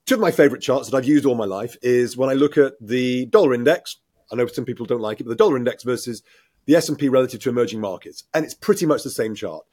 Two 0.06 0.16
of 0.16 0.22
my 0.22 0.32
favorite 0.32 0.62
charts 0.62 0.90
that 0.90 0.98
I've 0.98 1.06
used 1.06 1.26
all 1.26 1.36
my 1.36 1.46
life 1.46 1.76
is 1.82 2.16
when 2.16 2.30
I 2.30 2.34
look 2.34 2.58
at 2.58 2.74
the 2.80 3.26
dollar 3.28 3.54
index. 3.54 3.98
I 4.32 4.36
know 4.36 4.48
some 4.48 4.66
people 4.66 4.86
don't 4.86 5.02
like 5.02 5.20
it, 5.20 5.24
but 5.24 5.30
the 5.30 5.36
dollar 5.36 5.58
index 5.58 5.84
versus 5.84 6.24
the 6.66 6.76
S&P 6.76 7.10
relative 7.10 7.42
to 7.42 7.50
emerging 7.50 7.82
markets, 7.82 8.24
and 8.34 8.46
it's 8.46 8.54
pretty 8.54 8.86
much 8.86 9.04
the 9.04 9.10
same 9.10 9.36
chart. 9.36 9.66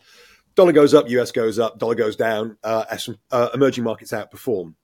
Dollar 0.54 0.72
goes 0.72 0.94
up, 0.94 1.08
US 1.10 1.32
goes 1.32 1.58
up, 1.58 1.78
dollar 1.78 1.94
goes 1.94 2.16
down, 2.16 2.56
uh, 2.64 2.84
uh, 3.30 3.48
emerging 3.52 3.84
markets 3.84 4.12
outperform. 4.12 4.74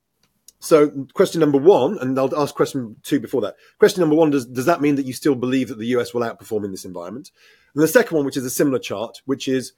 So, 0.62 0.90
question 1.12 1.40
number 1.40 1.58
one, 1.58 1.98
and 1.98 2.16
I'll 2.16 2.40
ask 2.40 2.54
question 2.54 2.94
two 3.02 3.18
before 3.18 3.40
that. 3.40 3.56
Question 3.80 4.00
number 4.00 4.14
one: 4.14 4.30
Does 4.30 4.46
does 4.46 4.66
that 4.66 4.80
mean 4.80 4.94
that 4.94 5.06
you 5.06 5.12
still 5.12 5.34
believe 5.34 5.66
that 5.68 5.78
the 5.78 5.86
US 5.96 6.14
will 6.14 6.20
outperform 6.20 6.64
in 6.64 6.70
this 6.70 6.84
environment? 6.84 7.32
And 7.74 7.82
the 7.82 7.88
second 7.88 8.16
one, 8.16 8.24
which 8.24 8.36
is 8.36 8.44
a 8.44 8.50
similar 8.50 8.78
chart, 8.78 9.22
which 9.24 9.48
is 9.48 9.72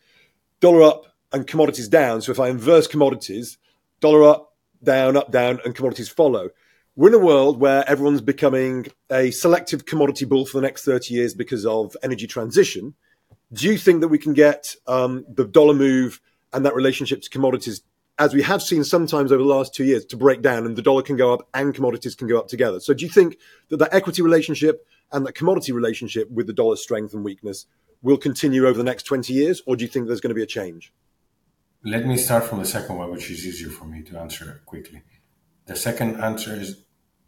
dollar 0.61 0.83
up 0.83 1.07
and 1.33 1.47
commodities 1.47 1.89
down. 1.89 2.21
So, 2.21 2.33
if 2.33 2.39
I 2.39 2.51
inverse 2.51 2.87
commodities, 2.87 3.57
dollar 4.01 4.25
up, 4.25 4.53
down, 4.83 5.17
up, 5.17 5.33
down, 5.33 5.59
and 5.65 5.75
commodities 5.75 6.11
follow. 6.11 6.51
We're 6.97 7.09
in 7.09 7.15
a 7.15 7.19
world 7.19 7.59
where 7.59 7.89
everyone's 7.89 8.21
becoming 8.21 8.89
a 9.11 9.31
selective 9.31 9.87
commodity 9.87 10.27
bull 10.27 10.45
for 10.45 10.59
the 10.59 10.67
next 10.67 10.85
30 10.85 11.15
years 11.15 11.33
because 11.33 11.65
of 11.65 11.97
energy 12.03 12.27
transition. 12.27 12.93
Do 13.55 13.67
you 13.69 13.79
think 13.79 14.03
that 14.03 14.09
we 14.09 14.19
can 14.19 14.35
get 14.35 14.77
um, 14.87 15.25
the 15.29 15.47
dollar 15.47 15.73
move 15.73 16.21
and 16.53 16.67
that 16.67 16.75
relationship 16.75 17.23
to 17.23 17.31
commodities 17.31 17.83
as 18.19 18.33
we 18.33 18.43
have 18.43 18.63
seen 18.63 18.85
sometimes 18.85 19.33
over 19.33 19.43
the 19.43 19.49
last 19.49 19.75
two 19.75 19.85
years, 19.85 20.05
to 20.07 20.17
break 20.17 20.41
down 20.41 20.67
and 20.67 20.77
the 20.77 20.83
dollar 20.83 21.03
can 21.03 21.17
go 21.17 21.33
up 21.33 21.49
and 21.53 21.75
commodities 21.75 22.15
can 22.15 22.29
go 22.29 22.39
up 22.39 22.49
together. 22.49 22.81
So 22.81 22.95
do 22.95 23.05
you 23.05 23.11
think 23.11 23.39
that 23.69 23.79
that 23.79 23.93
equity 23.93 24.23
relationship 24.23 24.87
and 25.13 25.27
that 25.27 25.35
commodity 25.35 25.73
relationship 25.73 26.31
with 26.31 26.47
the 26.47 26.53
dollar's 26.53 26.83
strength 26.83 27.13
and 27.15 27.25
weakness 27.25 27.67
will 28.03 28.17
continue 28.17 28.67
over 28.67 28.77
the 28.77 28.85
next 28.85 29.05
20 29.05 29.33
years, 29.33 29.63
or 29.67 29.77
do 29.77 29.85
you 29.85 29.89
think 29.89 30.07
there's 30.07 30.21
going 30.21 30.31
to 30.31 30.35
be 30.35 30.43
a 30.43 30.47
change? 30.47 30.93
Let 31.85 32.07
me 32.07 32.17
start 32.17 32.45
from 32.45 32.61
the 32.61 32.67
second 32.67 32.97
one, 32.97 33.11
which 33.11 33.31
is 33.31 33.47
easier 33.47 33.71
for 33.71 33.85
me 33.85 34.03
to 34.03 34.19
answer 34.19 34.63
quickly. 34.67 35.03
The 35.67 35.77
second 35.77 36.23
answer 36.23 36.55
is 36.55 36.83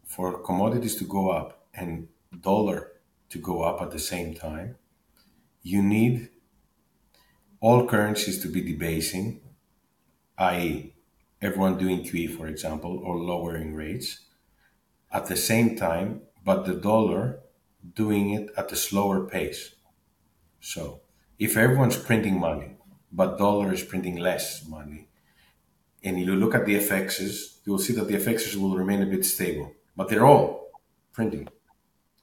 for 0.05 0.39
commodities 0.39 0.97
to 0.97 1.05
go 1.05 1.30
up 1.30 1.66
and 1.74 2.09
dollar 2.41 2.93
to 3.30 3.39
go 3.39 3.62
up 3.62 3.82
at 3.82 3.91
the 3.91 3.99
same 3.99 4.34
time, 4.34 4.76
you 5.62 5.82
need 5.82 6.28
all 7.61 7.87
currencies 7.87 8.41
to 8.43 8.49
be 8.49 8.61
debasing 8.61 9.41
i.e., 10.39 10.95
everyone 11.41 11.78
doing 11.78 12.03
QE, 12.03 12.37
for 12.37 12.47
example, 12.47 12.99
or 13.05 13.16
lowering 13.16 13.74
rates 13.74 14.20
at 15.12 15.26
the 15.26 15.37
same 15.37 15.76
time, 15.76 16.22
but 16.45 16.64
the 16.66 16.74
dollar 16.74 17.41
doing 17.95 18.30
it 18.30 18.51
at 18.57 18.72
a 18.72 18.76
slower 18.76 19.26
pace. 19.26 19.74
So 20.61 21.01
if 21.39 21.57
everyone's 21.57 21.97
printing 21.97 22.41
money, 22.41 22.76
but 23.12 23.39
dollar 23.39 23.72
is 23.72 23.82
printing 23.82 24.16
less 24.16 24.66
money, 24.66 25.09
and 26.03 26.20
you 26.20 26.26
look 26.37 26.55
at 26.55 26.66
the 26.66 26.76
FXs, 26.76 27.59
you'll 27.64 27.78
see 27.78 27.93
that 27.95 28.09
the 28.09 28.16
FXs 28.16 28.57
will 28.57 28.76
remain 28.76 29.03
a 29.03 29.07
bit 29.07 29.24
stable, 29.24 29.72
but 29.97 30.09
they're 30.09 30.26
all 30.26 30.70
printing. 31.12 31.49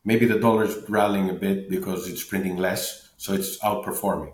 Maybe 0.05 0.25
the 0.25 0.39
dollar 0.39 0.65
is 0.65 0.89
rallying 0.89 1.29
a 1.29 1.33
bit 1.33 1.69
because 1.69 2.07
it's 2.07 2.23
printing 2.23 2.57
less, 2.57 3.09
so 3.17 3.33
it's 3.33 3.57
outperforming. 3.59 4.33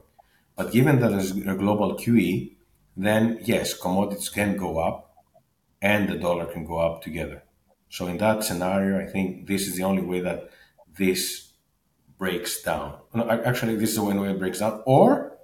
But 0.56 0.72
given 0.72 1.00
that 1.00 1.12
there's 1.12 1.32
a 1.32 1.56
global 1.56 1.96
QE, 1.96 2.56
then 3.06 3.40
yes, 3.44 3.74
commodities 3.74 4.30
can 4.30 4.58
go 4.58 4.80
up 4.80 5.24
and 5.82 6.10
the 6.10 6.16
dollar 6.16 6.46
can 6.46 6.66
go 6.66 6.80
up 6.80 7.02
together. 7.02 7.44
So 7.90 8.08
in 8.08 8.18
that 8.18 8.44
scenario, 8.44 9.00
I 9.00 9.10
think 9.10 9.48
this 9.48 9.68
is 9.68 9.78
the 9.78 9.84
only 9.84 10.02
way 10.02 10.20
that 10.20 10.50
this 10.98 11.54
breaks 12.18 12.62
down. 12.62 12.98
No, 13.14 13.30
actually, 13.30 13.76
this 13.78 13.92
is 13.92 13.96
the 13.96 14.02
only 14.02 14.20
way 14.20 14.32
it 14.32 14.40
breaks 14.40 14.60
down. 14.60 14.84
Or 14.86 15.38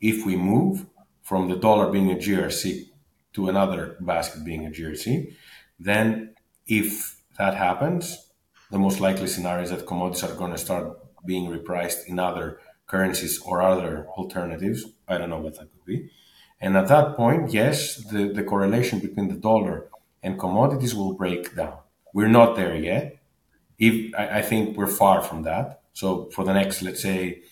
if 0.00 0.24
we 0.24 0.36
move 0.36 0.86
from 1.22 1.48
the 1.48 1.56
dollar 1.56 1.90
being 1.90 2.10
a 2.10 2.14
GRC 2.14 2.88
to 3.34 3.48
another 3.48 3.96
basket 4.00 4.44
being 4.44 4.66
a 4.66 4.70
GRC, 4.70 5.34
then 5.78 6.34
if 6.66 7.20
that 7.36 7.54
happens, 7.54 8.30
the 8.70 8.78
most 8.78 9.00
likely 9.00 9.26
scenario 9.26 9.64
is 9.64 9.70
that 9.70 9.86
commodities 9.86 10.22
are 10.24 10.34
going 10.34 10.52
to 10.52 10.58
start 10.58 10.96
being 11.26 11.50
repriced 11.50 12.06
in 12.06 12.18
other 12.18 12.60
currencies 12.86 13.40
or 13.40 13.62
other 13.62 14.06
alternatives. 14.16 14.84
I 15.08 15.18
don't 15.18 15.30
know 15.30 15.40
what 15.40 15.58
that 15.58 15.70
could 15.72 15.84
be. 15.84 16.10
And 16.60 16.76
at 16.76 16.88
that 16.88 17.16
point, 17.16 17.52
yes, 17.52 17.96
the, 17.96 18.28
the 18.28 18.42
correlation 18.42 18.98
between 18.98 19.28
the 19.28 19.34
dollar 19.34 19.88
and 20.22 20.38
commodities 20.38 20.94
will 20.94 21.14
break 21.14 21.56
down. 21.56 21.78
We're 22.12 22.28
not 22.28 22.56
there 22.56 22.76
yet. 22.76 23.18
If 23.78 24.14
I, 24.14 24.38
I 24.38 24.42
think 24.42 24.76
we're 24.76 24.86
far 24.86 25.22
from 25.22 25.42
that. 25.44 25.82
So 25.94 26.30
for 26.30 26.44
the 26.44 26.52
next, 26.52 26.82
let's 26.82 27.02
say, 27.02 27.42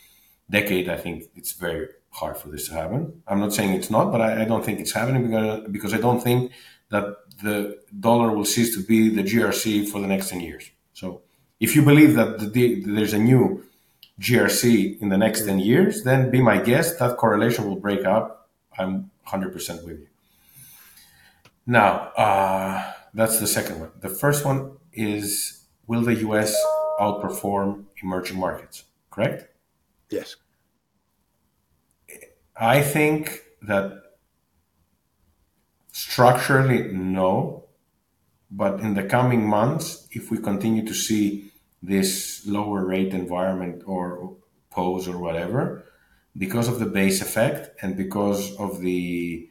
decade, 0.50 0.88
I 0.88 0.96
think 0.96 1.24
it's 1.34 1.52
very 1.52 1.88
hard 2.10 2.36
for 2.36 2.48
this 2.48 2.68
to 2.68 2.74
happen. 2.74 3.22
I'm 3.26 3.40
not 3.40 3.52
saying 3.52 3.74
it's 3.74 3.90
not, 3.90 4.10
but 4.12 4.20
I, 4.20 4.42
I 4.42 4.44
don't 4.44 4.64
think 4.64 4.80
it's 4.80 4.92
happening 4.92 5.28
because, 5.28 5.68
because 5.70 5.94
I 5.94 5.98
don't 5.98 6.22
think 6.22 6.52
that 6.90 7.16
the 7.42 7.78
dollar 8.00 8.30
will 8.34 8.44
cease 8.44 8.74
to 8.76 8.82
be 8.82 9.08
the 9.08 9.22
GRC 9.22 9.88
for 9.88 10.00
the 10.00 10.06
next 10.06 10.30
10 10.30 10.40
years. 10.40 10.70
So 10.92 11.22
If 11.60 11.74
you 11.76 11.82
believe 11.82 12.14
that 12.14 12.52
the, 12.52 12.82
there's 12.84 13.12
a 13.12 13.18
new 13.18 13.64
GRC 14.20 15.00
in 15.00 15.08
the 15.08 15.18
next 15.18 15.44
10 15.44 15.58
years, 15.58 16.02
then 16.02 16.30
be 16.30 16.40
my 16.40 16.58
guest, 16.58 16.98
that 16.98 17.16
correlation 17.16 17.66
will 17.68 17.76
break 17.76 18.04
up. 18.04 18.37
I'm 18.78 19.10
100% 19.26 19.84
with 19.84 19.98
you. 20.00 20.06
Now, 21.66 22.12
uh, 22.16 22.92
that's 23.12 23.40
the 23.40 23.46
second 23.46 23.80
one. 23.80 23.90
The 24.00 24.08
first 24.08 24.44
one 24.44 24.78
is 24.92 25.58
Will 25.88 26.02
the 26.02 26.14
US 26.28 26.54
outperform 27.00 27.86
emerging 28.02 28.38
markets? 28.38 28.84
Correct? 29.10 29.48
Yes. 30.10 30.36
I 32.54 32.82
think 32.82 33.40
that 33.62 34.02
structurally, 35.92 36.92
no. 36.92 37.64
But 38.50 38.80
in 38.80 38.94
the 38.94 39.02
coming 39.02 39.48
months, 39.48 40.06
if 40.10 40.30
we 40.30 40.38
continue 40.38 40.84
to 40.86 40.94
see 40.94 41.52
this 41.82 42.46
lower 42.46 42.84
rate 42.84 43.14
environment 43.14 43.82
or 43.86 44.36
pose 44.70 45.08
or 45.08 45.18
whatever, 45.18 45.84
because 46.36 46.68
of 46.68 46.78
the 46.78 46.86
base 46.86 47.20
effect 47.20 47.70
and 47.82 47.96
because 47.96 48.54
of 48.56 48.80
the 48.80 49.48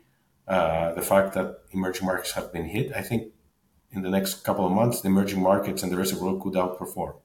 uh, 0.47 0.93
the 0.93 1.01
fact 1.01 1.33
that 1.33 1.59
emerging 1.71 2.05
markets 2.05 2.31
have 2.31 2.53
been 2.53 2.65
hit, 2.65 2.93
I 2.95 3.01
think 3.01 3.33
in 3.91 4.01
the 4.01 4.09
next 4.09 4.45
couple 4.45 4.65
of 4.65 4.71
months, 4.71 5.01
the 5.01 5.09
emerging 5.09 5.41
markets 5.41 5.83
and 5.83 5.91
the 5.91 5.97
rest 5.97 6.13
of 6.13 6.19
the 6.19 6.25
world 6.25 6.41
could 6.41 6.53
outperform. 6.53 7.15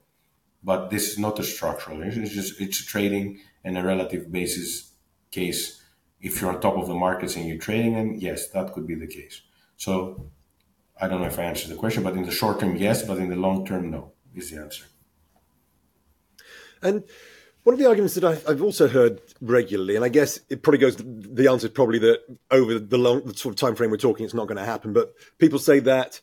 But 0.65 0.91
this 0.91 1.09
is 1.11 1.19
not 1.19 1.39
a 1.39 1.45
structural; 1.45 2.03
it's 2.03 2.31
just 2.31 2.61
it's 2.61 2.81
a 2.81 2.87
trading 2.87 3.41
and 3.65 3.79
a 3.79 3.85
relative 3.85 4.31
basis 4.31 4.93
case. 5.31 5.81
If 6.21 6.41
you're 6.41 6.53
on 6.53 6.61
top 6.61 6.77
of 6.77 6.87
the 6.87 6.95
markets 6.95 7.37
and 7.37 7.47
you're 7.47 7.59
trading 7.59 7.95
them, 7.95 8.15
yes, 8.15 8.49
that 8.51 8.73
could 8.73 8.87
be 8.87 8.95
the 8.95 9.09
case. 9.09 9.43
So 9.77 10.31
I 11.01 11.09
don't 11.09 11.21
know 11.21 11.27
if 11.27 11.39
I 11.39 11.45
answered 11.45 11.71
the 11.71 11.77
question, 11.77 12.05
but 12.05 12.15
in 12.15 12.25
the 12.25 12.31
short 12.31 12.61
term, 12.61 12.77
yes, 12.77 13.03
but 13.03 13.19
in 13.19 13.29
the 13.29 13.37
long 13.37 13.67
term, 13.67 13.91
no, 13.91 14.13
is 14.35 14.51
the 14.51 14.61
answer. 14.61 14.85
And 16.81 17.05
one 17.65 17.75
of 17.75 17.79
the 17.79 17.87
arguments 17.87 18.15
that 18.15 18.25
I've 18.25 18.63
also 18.63 18.89
heard 18.89 19.21
regularly, 19.41 19.95
and 19.95 20.05
I 20.05 20.09
guess 20.09 20.41
it 20.51 20.63
probably 20.63 20.79
goes, 20.79 20.97
the 20.97 21.49
answer 21.49 21.69
is 21.69 21.73
probably 21.73 22.01
that 22.01 22.21
over 22.51 22.79
the 22.79 22.99
long 22.99 23.25
the 23.25 23.35
sort 23.35 23.55
of 23.55 23.61
time 23.61 23.77
frame 23.77 23.91
we're 23.91 23.99
talking, 23.99 24.25
it's 24.25 24.35
not 24.35 24.49
going 24.49 24.59
to 24.59 24.65
happen. 24.65 24.93
But 24.93 25.15
people 25.39 25.61
say 25.61 25.79
that 25.81 26.21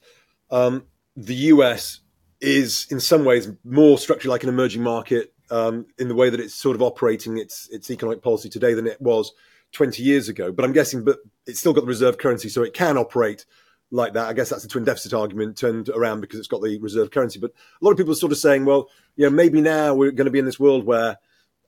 um, 0.52 0.84
the 1.16 1.36
US 1.36 2.02
is 2.42 2.88
in 2.90 3.00
some 3.00 3.24
ways 3.24 3.50
more 3.64 3.98
structured 3.98 4.30
like 4.30 4.44
an 4.44 4.50
emerging 4.50 4.84
market 4.84 5.34
um, 5.52 5.86
in 5.98 6.08
the 6.08 6.16
way 6.16 6.30
that 6.30 6.40
it's 6.40 6.54
sort 6.54 6.76
of 6.76 6.82
operating 6.82 7.38
its 7.38 7.70
its 7.70 7.90
economic 7.90 8.22
policy 8.22 8.50
today 8.50 8.74
than 8.74 8.86
it 8.86 9.02
was 9.02 9.32
20 9.72 10.04
years 10.04 10.28
ago. 10.28 10.52
But 10.52 10.66
I'm 10.66 10.74
guessing, 10.74 11.06
but 11.06 11.20
it's 11.46 11.60
still 11.60 11.74
got 11.74 11.82
the 11.82 11.88
reserve 11.88 12.18
currency, 12.18 12.50
so 12.50 12.64
it 12.64 12.74
can 12.74 12.98
operate 12.98 13.46
like 13.92 14.14
that. 14.14 14.28
I 14.28 14.34
guess 14.34 14.50
that's 14.50 14.64
the 14.64 14.70
twin 14.70 14.84
deficit 14.84 15.14
argument 15.14 15.58
turned 15.58 15.88
around 15.88 16.20
because 16.20 16.38
it's 16.38 16.50
got 16.50 16.62
the 16.62 16.78
reserve 16.80 17.12
currency. 17.12 17.40
But 17.40 17.52
a 17.52 17.86
lot 17.86 17.92
of 17.92 17.98
people 17.98 18.12
are 18.12 18.18
sort 18.18 18.34
of 18.34 18.38
saying, 18.38 18.66
well, 18.66 18.90
you 19.16 19.26
know, 19.26 19.32
maybe 19.32 19.62
now 19.62 19.94
we're 19.94 20.12
going 20.12 20.26
to 20.26 20.32
be 20.32 20.40
in 20.40 20.46
this 20.46 20.60
world 20.60 20.86
where 20.86 21.18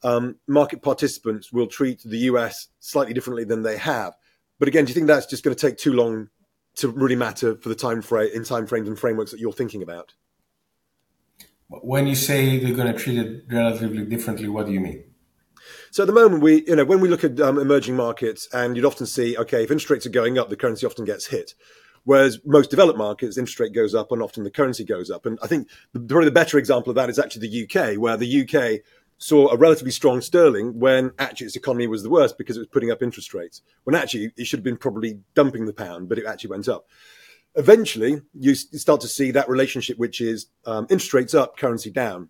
um, 0.04 0.38
market 0.48 0.82
participants 0.82 1.52
will 1.52 1.68
treat 1.68 2.02
the 2.04 2.20
US 2.20 2.68
slightly 2.80 3.14
differently 3.14 3.44
than 3.44 3.64
they 3.64 3.78
have. 3.78 4.14
But 4.60 4.68
again, 4.68 4.86
do 4.86 4.90
you 4.90 4.96
think 4.96 5.08
that's 5.08 5.26
just 5.26 5.44
going 5.44 5.56
to 5.56 5.68
take 5.68 5.78
too 5.78 5.94
long 5.94 6.30
to 6.76 6.88
really 6.90 7.16
matter 7.16 7.56
for 7.58 7.70
the 7.70 7.76
time 7.76 8.02
frame 8.02 8.30
in 8.34 8.44
time 8.44 8.68
frames 8.68 8.88
and 8.88 8.98
frameworks 8.98 9.32
that 9.32 9.40
you're 9.40 9.52
thinking 9.52 9.82
about? 9.82 10.14
When 11.68 12.06
you 12.06 12.16
say 12.16 12.60
they're 12.60 12.76
going 12.76 12.92
to 12.92 13.00
treat 13.00 13.18
it 13.18 13.46
relatively 13.50 14.06
differently, 14.06 14.50
what 14.50 14.66
do 14.66 14.74
you 14.74 14.80
mean? 14.80 15.04
So 15.92 16.04
at 16.04 16.08
the 16.08 16.14
moment, 16.14 16.42
we, 16.42 16.66
you 16.66 16.76
know, 16.76 16.86
when 16.86 17.00
we 17.00 17.10
look 17.10 17.24
at 17.24 17.40
um, 17.40 17.58
emerging 17.58 17.96
markets, 17.96 18.48
and 18.54 18.76
you'd 18.76 18.86
often 18.86 19.06
see, 19.06 19.38
okay, 19.38 19.64
if 19.64 19.72
interest 19.72 19.90
rates 19.90 20.06
are 20.06 20.10
going 20.10 20.38
up, 20.38 20.50
the 20.50 20.56
currency 20.56 20.86
often 20.86 21.06
gets 21.06 21.28
hit. 21.28 21.54
Whereas 22.04 22.40
most 22.46 22.72
developed 22.72 22.98
markets, 22.98 23.38
interest 23.38 23.60
rate 23.60 23.74
goes 23.74 23.94
up 23.94 24.12
and 24.12 24.24
often 24.24 24.44
the 24.44 24.52
currency 24.52 24.84
goes 24.84 25.12
up. 25.12 25.26
And 25.26 25.38
I 25.44 25.48
think 25.48 25.70
the, 25.94 26.00
probably 26.00 26.26
the 26.26 26.32
better 26.32 26.58
example 26.58 26.90
of 26.90 26.96
that 26.96 27.10
is 27.10 27.20
actually 27.20 27.48
the 27.48 27.64
UK, 27.66 28.00
where 28.00 28.18
the 28.18 28.42
UK 28.42 28.82
saw 29.22 29.50
a 29.50 29.58
relatively 29.58 29.92
strong 29.92 30.22
sterling 30.22 30.80
when 30.80 31.12
actually 31.20 31.48
its 31.48 31.56
economy 31.56 31.88
was 31.88 32.04
the 32.04 32.10
worst 32.10 32.38
because 32.38 32.58
it 32.58 32.62
was 32.62 32.68
putting 32.68 32.92
up 32.92 33.04
interest 33.04 33.34
rates. 33.34 33.62
When 33.84 33.96
actually 33.96 34.32
it 34.36 34.46
should 34.46 34.60
have 34.60 34.64
been 34.64 34.78
probably 34.78 35.20
dumping 35.36 35.66
the 35.66 35.74
pound, 35.74 36.10
but 36.10 36.18
it 36.18 36.26
actually 36.26 36.50
went 36.50 36.68
up. 36.68 36.88
Eventually, 37.56 38.22
you 38.34 38.56
start 38.56 39.02
to 39.02 39.08
see 39.08 39.32
that 39.32 39.50
relationship, 39.50 39.98
which 39.98 40.22
is 40.22 40.48
um, 40.66 40.88
interest 40.90 41.14
rates 41.14 41.34
up, 41.34 41.58
currency 41.58 41.92
down. 41.92 42.30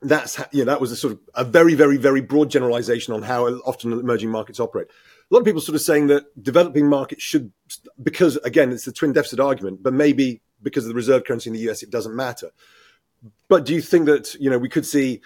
That's 0.00 0.40
you 0.50 0.64
know 0.64 0.72
that 0.72 0.80
was 0.80 0.92
a 0.92 0.96
sort 0.96 1.12
of 1.14 1.20
a 1.34 1.44
very 1.44 1.74
very 1.74 1.96
very 1.96 2.20
broad 2.20 2.50
generalization 2.50 3.14
on 3.14 3.22
how 3.22 3.46
often 3.46 3.92
emerging 3.92 4.30
markets 4.30 4.58
operate 4.58 4.88
a 5.32 5.34
lot 5.34 5.40
of 5.40 5.46
people 5.46 5.62
sort 5.62 5.76
of 5.76 5.80
saying 5.80 6.08
that 6.08 6.26
developing 6.42 6.86
markets 6.86 7.22
should, 7.22 7.52
because 8.02 8.36
again, 8.38 8.70
it's 8.70 8.84
the 8.84 8.92
twin 8.92 9.14
deficit 9.14 9.40
argument, 9.40 9.82
but 9.82 9.94
maybe 9.94 10.42
because 10.62 10.84
of 10.84 10.90
the 10.90 10.94
reserve 10.94 11.24
currency 11.24 11.48
in 11.48 11.54
the 11.54 11.70
US, 11.70 11.82
it 11.82 11.88
doesn't 11.88 12.14
matter. 12.14 12.50
But 13.48 13.64
do 13.64 13.72
you 13.72 13.80
think 13.80 14.04
that, 14.06 14.34
you 14.34 14.50
know, 14.50 14.58
we 14.58 14.68
could 14.68 14.84
see 14.84 15.22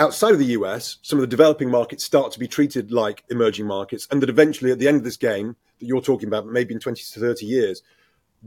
outside 0.00 0.32
of 0.32 0.38
the 0.38 0.56
US, 0.56 0.98
some 1.02 1.18
of 1.18 1.20
the 1.20 1.26
developing 1.28 1.70
markets 1.70 2.02
start 2.02 2.32
to 2.32 2.38
be 2.38 2.48
treated 2.48 2.90
like 2.90 3.22
emerging 3.28 3.66
markets, 3.66 4.08
and 4.10 4.20
that 4.22 4.30
eventually 4.30 4.72
at 4.72 4.78
the 4.78 4.88
end 4.88 4.96
of 4.96 5.04
this 5.04 5.18
game 5.18 5.54
that 5.78 5.86
you're 5.86 6.00
talking 6.00 6.26
about, 6.26 6.46
maybe 6.46 6.74
in 6.74 6.80
20 6.80 7.02
to 7.02 7.20
30 7.20 7.46
years, 7.46 7.82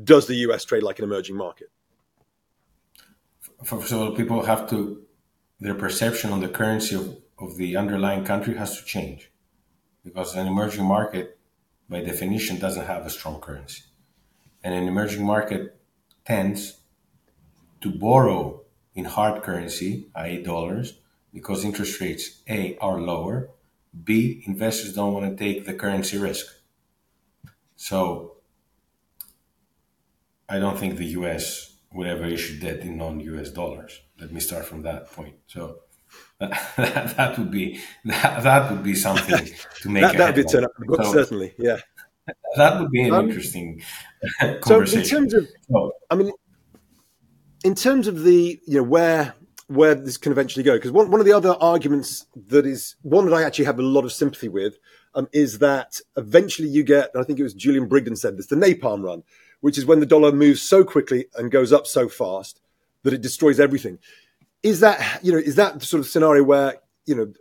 does 0.04 0.26
the 0.28 0.36
US 0.48 0.66
trade 0.66 0.84
like 0.84 0.98
an 1.00 1.06
emerging 1.06 1.38
market? 1.38 1.70
First 3.64 3.92
of 3.92 4.02
all, 4.02 4.16
people 4.16 4.44
have 4.44 4.68
to, 4.72 5.04
their 5.60 5.76
perception 5.76 6.32
on 6.32 6.42
the 6.42 6.50
currency 6.50 6.96
of, 6.96 7.18
of 7.40 7.56
the 7.56 7.78
underlying 7.78 8.26
country 8.26 8.56
has 8.58 8.78
to 8.80 8.86
change 8.86 9.32
because 10.04 10.36
an 10.36 10.48
emerging 10.48 10.84
market, 10.84 11.38
by 11.88 12.02
definition, 12.02 12.60
doesn't 12.60 12.88
have 12.88 13.06
a 13.06 13.10
strong 13.10 13.40
currency. 13.40 13.84
And 14.64 14.74
an 14.74 14.88
emerging 14.88 15.26
market 15.26 15.80
tends 16.26 16.80
to 17.82 17.90
borrow 17.92 18.64
in 18.96 19.06
hard 19.06 19.44
currency, 19.44 20.08
i.e., 20.16 20.42
dollars, 20.42 21.00
because 21.34 21.66
interest 21.66 22.00
rates, 22.00 22.42
A, 22.48 22.78
are 22.80 23.00
lower, 23.00 23.50
B, 24.04 24.44
investors 24.46 24.94
don't 24.94 25.14
want 25.14 25.38
to 25.38 25.44
take 25.44 25.66
the 25.66 25.74
currency 25.74 26.18
risk. 26.18 26.46
So 27.76 28.38
I 30.48 30.60
don't 30.60 30.78
think 30.78 30.98
the 30.98 31.06
US 31.20 31.74
would 31.92 32.08
ever 32.08 32.26
issue 32.26 32.60
debt 32.60 32.80
in 32.80 32.98
non 32.98 33.20
US 33.20 33.50
dollars. 33.52 34.02
Let 34.20 34.32
me 34.32 34.40
start 34.40 34.66
from 34.66 34.84
that 34.84 35.12
point. 35.12 35.36
So 35.48 35.80
that, 36.40 37.14
that 37.18 37.38
would 37.38 37.52
be 37.52 37.80
that, 38.06 38.44
that 38.44 38.72
would 38.72 38.84
be 38.84 38.96
something 38.96 39.50
to 39.82 39.90
make. 39.90 40.04
that 40.18 40.36
would 40.36 40.36
be 40.36 40.44
turn 40.44 40.66
up 40.66 40.72
so, 40.96 41.14
certainly, 41.14 41.54
yeah. 41.58 41.80
That 42.56 42.80
would 42.80 42.92
be 42.92 43.02
an 43.02 43.14
um, 43.14 43.28
interesting 43.28 43.82
conversation. 44.62 45.04
So 45.04 45.18
in 45.18 45.30
terms 45.30 45.34
of, 45.34 45.48
oh. 45.76 45.92
I 46.10 46.16
mean, 46.16 46.32
in 47.66 47.76
terms 47.76 48.08
of 48.08 48.24
the 48.24 48.60
you 48.66 48.78
know 48.78 48.84
where 48.84 49.34
where 49.68 49.96
this 49.96 50.18
can 50.18 50.32
eventually 50.32 50.64
go, 50.64 50.76
because 50.76 50.92
one 50.92 51.10
one 51.12 51.20
of 51.20 51.26
the 51.26 51.34
other 51.34 51.56
arguments 51.60 52.26
that 52.48 52.66
is 52.66 52.96
one 53.02 53.26
that 53.26 53.36
I 53.36 53.44
actually 53.44 53.66
have 53.66 53.80
a 53.80 53.84
lot 53.84 54.06
of 54.06 54.14
sympathy 54.14 54.50
with 54.50 54.78
um, 55.16 55.28
is 55.32 55.60
that 55.60 56.00
eventually 56.18 56.68
you 56.68 56.84
get, 56.84 57.12
I 57.16 57.24
think 57.24 57.40
it 57.40 57.44
was 57.44 57.54
Julian 57.54 57.88
Brigden 57.88 58.18
said 58.18 58.38
this, 58.38 58.48
the 58.48 58.56
napalm 58.56 59.04
run, 59.04 59.24
which 59.62 59.78
is 59.78 59.86
when 59.86 60.00
the 60.00 60.06
dollar 60.06 60.32
moves 60.32 60.62
so 60.62 60.84
quickly 60.84 61.26
and 61.36 61.52
goes 61.52 61.72
up 61.72 61.88
so 61.88 62.10
fast 62.10 62.60
that 63.04 63.14
it 63.14 63.22
destroys 63.22 63.60
everything 63.60 64.00
is 64.64 64.80
that 64.80 65.20
you 65.22 65.32
know 65.32 65.38
is 65.38 65.56
that 65.56 65.80
the 65.80 65.86
sort 65.86 66.00
of 66.00 66.08
scenario 66.08 66.42
where 66.44 66.78
you 67.06 67.14
know 67.14 67.32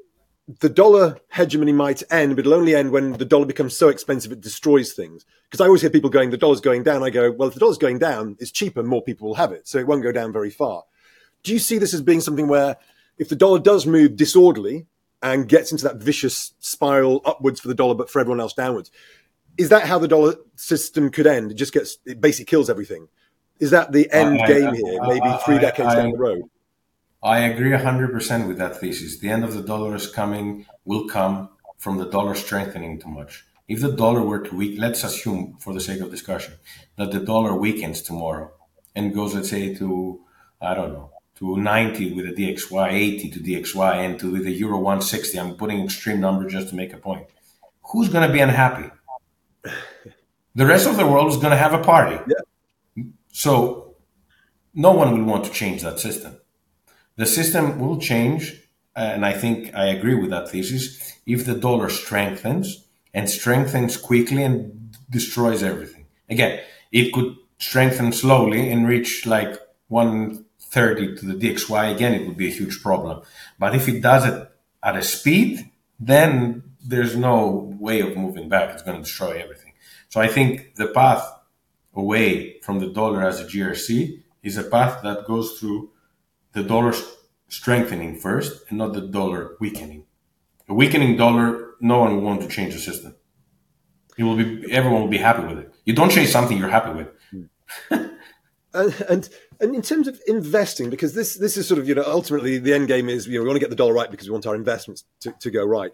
the 0.59 0.69
dollar 0.69 1.19
hegemony 1.33 1.73
might 1.73 2.03
end, 2.11 2.35
but 2.35 2.41
it'll 2.41 2.59
only 2.59 2.75
end 2.75 2.91
when 2.91 3.13
the 3.13 3.25
dollar 3.25 3.47
becomes 3.47 3.77
so 3.77 3.89
expensive 3.89 4.33
it 4.33 4.41
destroys 4.41 4.93
things. 4.93 5.25
Because 5.49 5.61
I 5.61 5.67
always 5.67 5.83
hear 5.83 5.91
people 5.91 6.11
going, 6.11 6.31
the 6.31 6.37
dollar's 6.37 6.61
going 6.61 6.83
down. 6.83 7.05
I 7.05 7.11
go, 7.11 7.31
well, 7.31 7.47
if 7.47 7.55
the 7.55 7.61
dollar's 7.61 7.79
going 7.79 8.01
down, 8.01 8.37
it's 8.41 8.51
cheaper, 8.51 8.83
more 8.83 9.03
people 9.03 9.29
will 9.29 9.37
have 9.37 9.53
it, 9.53 9.69
so 9.69 9.79
it 9.79 9.87
won't 9.87 10.03
go 10.03 10.11
down 10.11 10.33
very 10.33 10.51
far. 10.51 10.83
Do 11.43 11.53
you 11.53 11.59
see 11.59 11.79
this 11.79 11.95
as 11.95 12.03
being 12.03 12.21
something 12.21 12.49
where 12.49 12.77
if 13.19 13.29
the 13.29 13.37
dollar 13.37 13.59
does 13.59 13.87
move 13.87 14.17
disorderly 14.17 14.87
and 15.23 15.49
gets 15.49 15.73
into 15.73 15.85
that 15.85 15.97
vicious 15.97 16.55
spiral 16.61 17.21
upwards 17.25 17.61
for 17.61 17.69
the 17.69 17.75
dollar, 17.75 17.95
but 17.95 18.11
for 18.11 18.21
everyone 18.21 18.41
else 18.41 18.55
downwards, 18.55 18.91
is 19.59 19.69
that 19.69 19.87
how 19.87 19.99
the 19.99 20.09
dollar 20.09 20.37
system 20.57 21.11
could 21.11 21.27
end? 21.27 21.51
It 21.51 21.55
just 21.55 21.73
gets, 21.73 21.99
it 22.07 22.21
basically 22.21 22.47
kills 22.47 22.71
everything. 22.71 23.09
Is 23.61 23.71
that 23.71 23.93
the 23.93 24.11
end 24.11 24.41
I, 24.41 24.47
game 24.47 24.69
I, 24.69 24.77
here? 24.77 24.99
Maybe 25.03 25.37
three 25.45 25.59
decades 25.59 25.95
down 25.95 26.13
the 26.13 26.19
road. 26.19 26.43
I 27.23 27.41
agree 27.41 27.71
100% 27.71 28.49
with 28.49 28.59
that 28.59 28.81
thesis. 28.81 29.19
The 29.19 29.29
end 29.29 29.45
of 29.45 29.55
the 29.55 29.63
dollar 29.63 29.95
is 29.95 30.09
coming, 30.09 30.67
will 30.85 31.07
come 31.07 31.51
from 31.79 31.99
the 31.99 32.07
dollar 32.07 32.35
strengthening 32.35 32.99
too 32.99 33.09
much. 33.09 33.45
If 33.69 33.81
the 33.81 33.93
dollar 33.93 34.23
were 34.23 34.41
to 34.41 34.57
weaken, 34.57 34.81
let's 34.81 35.05
assume 35.05 35.57
for 35.61 35.73
the 35.73 35.81
sake 35.81 36.01
of 36.01 36.11
discussion 36.11 36.55
that 36.97 37.13
the 37.13 37.21
dollar 37.21 37.55
weakens 37.55 38.03
tomorrow 38.03 38.51
and 38.97 39.15
goes, 39.15 39.35
let's 39.35 39.51
say, 39.51 39.75
to, 39.77 40.21
I 40.61 40.75
don't 40.75 40.93
know, 40.93 41.11
to 41.37 41.57
90 41.57 42.13
with 42.13 42.27
a 42.27 42.33
DXY, 42.33 42.93
80 42.93 43.31
to 43.31 43.41
DXY, 43.41 44.05
and 44.05 44.21
to 44.21 44.43
the 44.43 44.53
Euro 44.53 44.79
160. 44.79 45.39
I'm 45.39 45.55
putting 45.55 45.83
extreme 45.83 46.21
numbers 46.21 46.53
just 46.53 46.69
to 46.71 46.75
make 46.75 46.93
a 46.93 46.99
point. 46.99 47.27
Who's 47.91 48.09
going 48.09 48.27
to 48.27 48.33
be 48.33 48.41
unhappy? 48.41 48.91
The 50.55 50.67
rest 50.67 50.87
of 50.87 50.99
the 50.99 51.07
world 51.07 51.31
is 51.31 51.39
going 51.39 51.53
to 51.53 51.57
have 51.57 51.73
a 51.73 51.83
party. 51.83 52.19
Yeah. 52.29 53.05
So 53.33 53.97
no 54.75 54.93
one 54.93 55.13
will 55.17 55.25
want 55.25 55.45
to 55.47 55.51
change 55.51 55.81
that 55.83 55.99
system. 55.99 56.37
The 57.17 57.25
system 57.25 57.79
will 57.79 57.99
change, 57.99 58.61
and 58.95 59.25
I 59.25 59.33
think 59.33 59.75
I 59.75 59.87
agree 59.87 60.15
with 60.15 60.31
that 60.31 60.51
thesis, 60.51 61.15
if 61.27 61.47
the 61.47 61.55
dollar 61.55 61.89
strengthens 61.89 62.87
and 63.15 63.29
strengthens 63.29 63.97
quickly 63.97 64.43
and 64.43 64.95
destroys 65.11 65.63
everything. 65.63 66.07
Again, 66.29 66.61
it 66.91 67.13
could 67.13 67.37
strengthen 67.59 68.13
slowly 68.13 68.71
and 68.71 68.87
reach 68.87 69.27
like 69.27 69.59
130 69.89 70.45
30 70.73 71.17
to 71.17 71.27
the 71.27 71.35
DXY, 71.35 71.95
again, 71.95 72.15
it 72.15 72.27
would 72.27 72.37
be 72.37 72.49
a 72.49 72.51
huge 72.51 72.83
problem. 72.83 73.23
But 73.59 73.75
if 73.75 73.89
it 73.89 74.01
does 74.01 74.27
it 74.27 74.51
at 74.83 74.97
a 74.97 75.03
speed, 75.03 75.71
then 76.01 76.63
there's 76.85 77.15
no 77.15 77.77
way 77.79 78.01
of 78.01 78.17
moving 78.17 78.49
back. 78.49 78.71
It's 78.71 78.83
going 78.83 78.97
to 78.97 79.05
destroy 79.05 79.33
everything. 79.33 79.75
So 80.09 80.21
I 80.21 80.29
think 80.29 80.75
the 80.77 80.89
path 80.89 81.31
away 81.95 82.59
from 82.61 82.79
the 82.81 82.89
dollar 82.89 83.23
as 83.23 83.39
a 83.39 83.45
GRC 83.45 84.23
is 84.43 84.57
a 84.57 84.65
path 84.65 85.03
that 85.03 85.27
goes 85.27 85.59
through 85.59 85.91
the 86.53 86.63
dollar 86.63 86.95
strengthening 87.49 88.19
first 88.19 88.65
and 88.69 88.79
not 88.79 88.95
the 88.95 89.03
dollar 89.03 89.57
weakening. 89.61 90.05
A 90.69 90.75
weakening 90.75 91.17
dollar, 91.19 91.75
no 91.81 91.99
one 91.99 92.17
will 92.17 92.23
want 92.23 92.41
to 92.41 92.49
change 92.49 92.73
the 92.73 92.81
system. 92.81 93.15
It 94.17 94.25
will 94.25 94.37
be 94.37 94.73
everyone 94.73 95.03
will 95.03 95.09
be 95.09 95.19
happy 95.19 95.47
with 95.47 95.59
it. 95.59 95.75
You 95.85 95.95
don't 95.95 96.11
change 96.11 96.31
something 96.31 96.57
you're 96.57 96.69
happy 96.69 96.93
with. 96.99 97.09
and, 98.75 99.05
and 99.09 99.29
and 99.63 99.75
in 99.75 99.83
terms 99.83 100.09
of 100.09 100.21
investing, 100.27 100.91
because 100.91 101.15
this 101.15 101.37
this 101.37 101.57
is 101.57 101.67
sort 101.67 101.79
of 101.79 101.89
you 101.89 101.95
know 101.95 102.05
ultimately 102.05 102.59
the 102.59 102.75
end 102.75 102.89
game 102.89 103.09
is 103.09 103.27
you 103.27 103.39
know 103.39 103.43
we 103.43 103.49
want 103.49 103.57
to 103.57 103.61
get 103.61 103.71
the 103.71 103.77
dollar 103.77 103.95
right 103.95 104.11
because 104.11 104.27
we 104.29 104.33
want 104.33 104.47
our 104.47 104.57
investments 104.57 105.05
to, 105.21 105.33
to 105.41 105.51
go 105.51 105.65
right, 105.65 105.93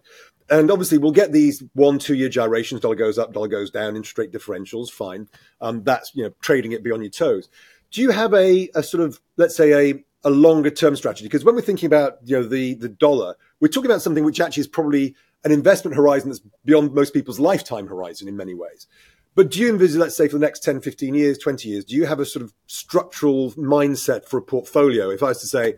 and 0.50 0.70
obviously 0.70 0.98
we'll 0.98 1.12
get 1.12 1.32
these 1.32 1.62
one 1.74 1.98
two 1.98 2.14
year 2.14 2.28
gyrations. 2.28 2.80
Dollar 2.80 2.94
goes 2.94 3.18
up, 3.18 3.32
dollar 3.32 3.48
goes 3.48 3.70
down, 3.70 3.94
interest 3.94 4.16
rate 4.18 4.32
differentials. 4.32 4.90
Fine, 4.90 5.28
um, 5.60 5.84
that's 5.84 6.14
you 6.14 6.24
know 6.24 6.30
trading 6.40 6.72
it 6.72 6.82
beyond 6.82 7.02
your 7.02 7.10
toes. 7.10 7.48
Do 7.90 8.00
you 8.00 8.10
have 8.10 8.34
a, 8.34 8.68
a 8.74 8.82
sort 8.82 9.04
of 9.04 9.20
let's 9.36 9.56
say 9.56 9.90
a 9.92 10.04
a 10.24 10.30
longer 10.30 10.70
term 10.70 10.96
strategy? 10.96 11.26
Because 11.26 11.44
when 11.44 11.54
we're 11.54 11.60
thinking 11.60 11.86
about 11.86 12.18
you 12.24 12.40
know 12.40 12.48
the 12.48 12.74
the 12.74 12.88
dollar, 12.88 13.36
we're 13.60 13.68
talking 13.68 13.90
about 13.90 14.02
something 14.02 14.24
which 14.24 14.40
actually 14.40 14.62
is 14.62 14.68
probably 14.68 15.14
an 15.44 15.52
investment 15.52 15.96
horizon 15.96 16.30
that's 16.30 16.42
beyond 16.64 16.92
most 16.94 17.14
people's 17.14 17.38
lifetime 17.38 17.86
horizon 17.86 18.28
in 18.28 18.36
many 18.36 18.54
ways. 18.54 18.86
But 19.38 19.52
do 19.52 19.60
you 19.60 19.68
envisage, 19.68 20.00
let's 20.00 20.16
say, 20.16 20.26
for 20.26 20.36
the 20.36 20.44
next 20.44 20.64
10, 20.64 20.80
15 20.80 21.14
years, 21.14 21.38
20 21.38 21.68
years, 21.68 21.84
do 21.84 21.94
you 21.94 22.06
have 22.06 22.18
a 22.18 22.26
sort 22.26 22.44
of 22.44 22.52
structural 22.66 23.52
mindset 23.52 24.24
for 24.24 24.36
a 24.36 24.42
portfolio? 24.42 25.10
If 25.10 25.22
I 25.22 25.26
was 25.26 25.40
to 25.42 25.46
say 25.46 25.76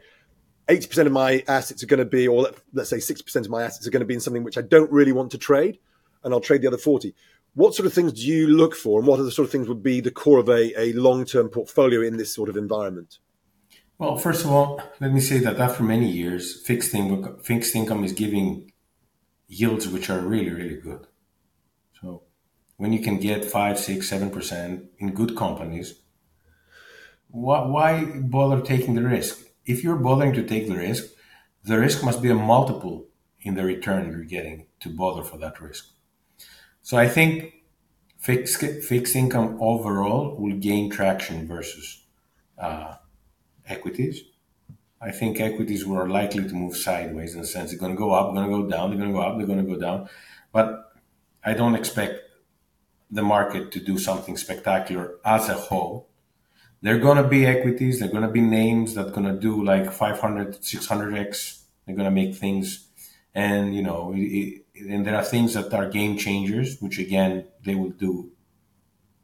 80% 0.69 1.05
of 1.05 1.13
my 1.13 1.45
assets 1.47 1.83
are 1.83 1.87
going 1.87 1.99
to 1.99 2.07
be, 2.07 2.27
or 2.27 2.49
let's 2.73 2.89
say 2.89 2.97
60% 2.97 3.37
of 3.37 3.51
my 3.51 3.63
assets 3.63 3.87
are 3.87 3.91
going 3.91 4.01
to 4.01 4.07
be 4.07 4.15
in 4.15 4.21
something 4.21 4.45
which 4.45 4.57
I 4.57 4.63
don't 4.63 4.91
really 4.91 5.13
want 5.13 5.31
to 5.33 5.37
trade, 5.37 5.79
and 6.25 6.33
I'll 6.33 6.41
trade 6.41 6.63
the 6.63 6.69
other 6.69 6.79
40. 6.79 7.15
What 7.53 7.75
sort 7.75 7.87
of 7.87 7.93
things 7.93 8.15
do 8.15 8.23
you 8.23 8.47
look 8.47 8.75
for, 8.75 8.99
and 8.99 9.07
what 9.07 9.21
are 9.21 9.25
the 9.25 9.31
sort 9.31 9.45
of 9.45 9.53
things 9.53 9.69
would 9.69 9.83
be 9.83 10.01
the 10.01 10.11
core 10.11 10.39
of 10.39 10.49
a, 10.49 10.81
a 10.81 10.95
long 10.95 11.27
term 11.27 11.51
portfolio 11.51 12.01
in 12.01 12.17
this 12.17 12.35
sort 12.35 12.49
of 12.49 12.57
environment? 12.57 13.19
Well, 13.99 14.17
first 14.17 14.43
of 14.43 14.51
all, 14.51 14.83
let 15.01 15.13
me 15.13 15.21
say 15.21 15.37
that 15.41 15.61
after 15.61 15.83
many 15.83 16.09
years, 16.09 16.63
fixed 16.63 16.95
income, 16.95 17.37
fixed 17.43 17.77
income 17.77 18.05
is 18.05 18.15
giving 18.15 18.73
yields 19.49 19.87
which 19.87 20.09
are 20.09 20.21
really, 20.21 20.49
really 20.49 20.81
good. 20.81 21.09
When 22.81 22.95
you 22.95 23.03
can 23.03 23.19
get 23.19 23.45
five, 23.45 23.79
six, 23.79 24.09
seven 24.09 24.31
percent 24.31 24.87
in 24.99 25.13
good 25.13 25.37
companies, 25.37 26.01
why, 27.29 27.61
why 27.67 28.05
bother 28.05 28.63
taking 28.63 28.95
the 28.95 29.03
risk? 29.03 29.39
If 29.67 29.85
you're 29.85 29.97
bothering 29.97 30.33
to 30.33 30.43
take 30.43 30.67
the 30.67 30.77
risk, 30.77 31.05
the 31.63 31.79
risk 31.79 32.03
must 32.03 32.23
be 32.23 32.31
a 32.31 32.35
multiple 32.35 33.07
in 33.43 33.53
the 33.53 33.65
return 33.65 34.11
you're 34.11 34.25
getting 34.25 34.65
to 34.81 34.89
bother 34.89 35.23
for 35.23 35.37
that 35.37 35.61
risk. 35.61 35.91
So 36.81 36.97
I 36.97 37.07
think 37.07 37.53
fixed 38.17 38.65
fixed 38.93 39.15
income 39.15 39.59
overall 39.61 40.37
will 40.41 40.57
gain 40.57 40.89
traction 40.89 41.47
versus 41.47 42.05
uh, 42.57 42.95
equities. 43.67 44.23
I 45.03 45.11
think 45.11 45.39
equities 45.39 45.85
were 45.85 46.09
likely 46.09 46.49
to 46.49 46.55
move 46.55 46.79
sideways 46.79 47.35
in 47.35 47.43
the 47.43 47.47
sense 47.47 47.73
they're 47.73 47.79
going 47.79 47.93
to 47.93 47.99
go 47.99 48.13
up, 48.13 48.33
going 48.33 48.49
to 48.49 48.57
go 48.57 48.67
down, 48.67 48.89
they're 48.89 48.99
going 48.99 49.13
to 49.13 49.19
go 49.19 49.23
up, 49.23 49.37
they're 49.37 49.47
going 49.47 49.67
to 49.67 49.71
go 49.75 49.79
down. 49.79 50.09
But 50.51 50.95
I 51.45 51.53
don't 51.53 51.75
expect 51.75 52.30
the 53.11 53.23
market 53.23 53.73
to 53.73 53.81
do 53.81 53.99
something 53.99 54.37
spectacular 54.37 55.17
as 55.25 55.49
a 55.49 55.55
whole. 55.55 56.09
There 56.83 56.95
are 56.95 56.99
going 56.99 57.19
to 57.19 57.29
be 57.29 57.47
equities, 57.47 57.99
there 57.99 58.09
are 58.09 58.13
going 58.13 58.27
to 58.27 58.31
be 58.31 58.41
names 58.41 58.95
that 58.95 59.09
are 59.09 59.11
going 59.11 59.27
to 59.27 59.39
do 59.39 59.63
like 59.63 59.93
500, 59.93 60.61
600x. 60.61 61.63
They're 61.85 61.97
going 61.97 62.07
to 62.07 62.11
make 62.11 62.35
things. 62.37 62.87
And, 63.35 63.75
you 63.75 63.83
know, 63.83 64.13
it, 64.17 64.65
and 64.75 65.05
there 65.07 65.17
are 65.17 65.25
things 65.25 65.55
that 65.55 65.73
are 65.75 65.89
game 65.89 66.17
changers, 66.17 66.81
which 66.81 66.99
again, 66.99 67.47
they 67.65 67.75
will 67.75 67.91
do 67.91 68.31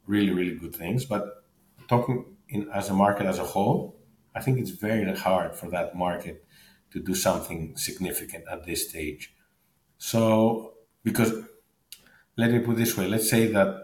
really, 0.07 0.33
really 0.33 0.55
good 0.55 0.75
things. 0.75 1.05
But 1.05 1.45
talking 1.89 2.37
in, 2.49 2.69
as 2.75 2.91
a 2.91 2.95
market 2.95 3.27
as 3.27 3.39
a 3.39 3.45
whole, 3.45 3.97
I 4.35 4.41
think 4.41 4.59
it's 4.59 4.71
very 4.71 5.11
hard 5.17 5.55
for 5.55 5.71
that 5.71 5.97
market 5.97 6.45
to 6.91 7.01
do 7.01 7.15
something 7.15 7.77
significant 7.77 8.45
at 8.51 8.65
this 8.67 8.89
stage. 8.89 9.35
So, 9.99 10.75
because 11.03 11.33
let 12.37 12.51
me 12.51 12.59
put 12.59 12.77
this 12.77 12.97
way, 12.97 13.09
let's 13.09 13.31
say 13.31 13.47
that 13.49 13.83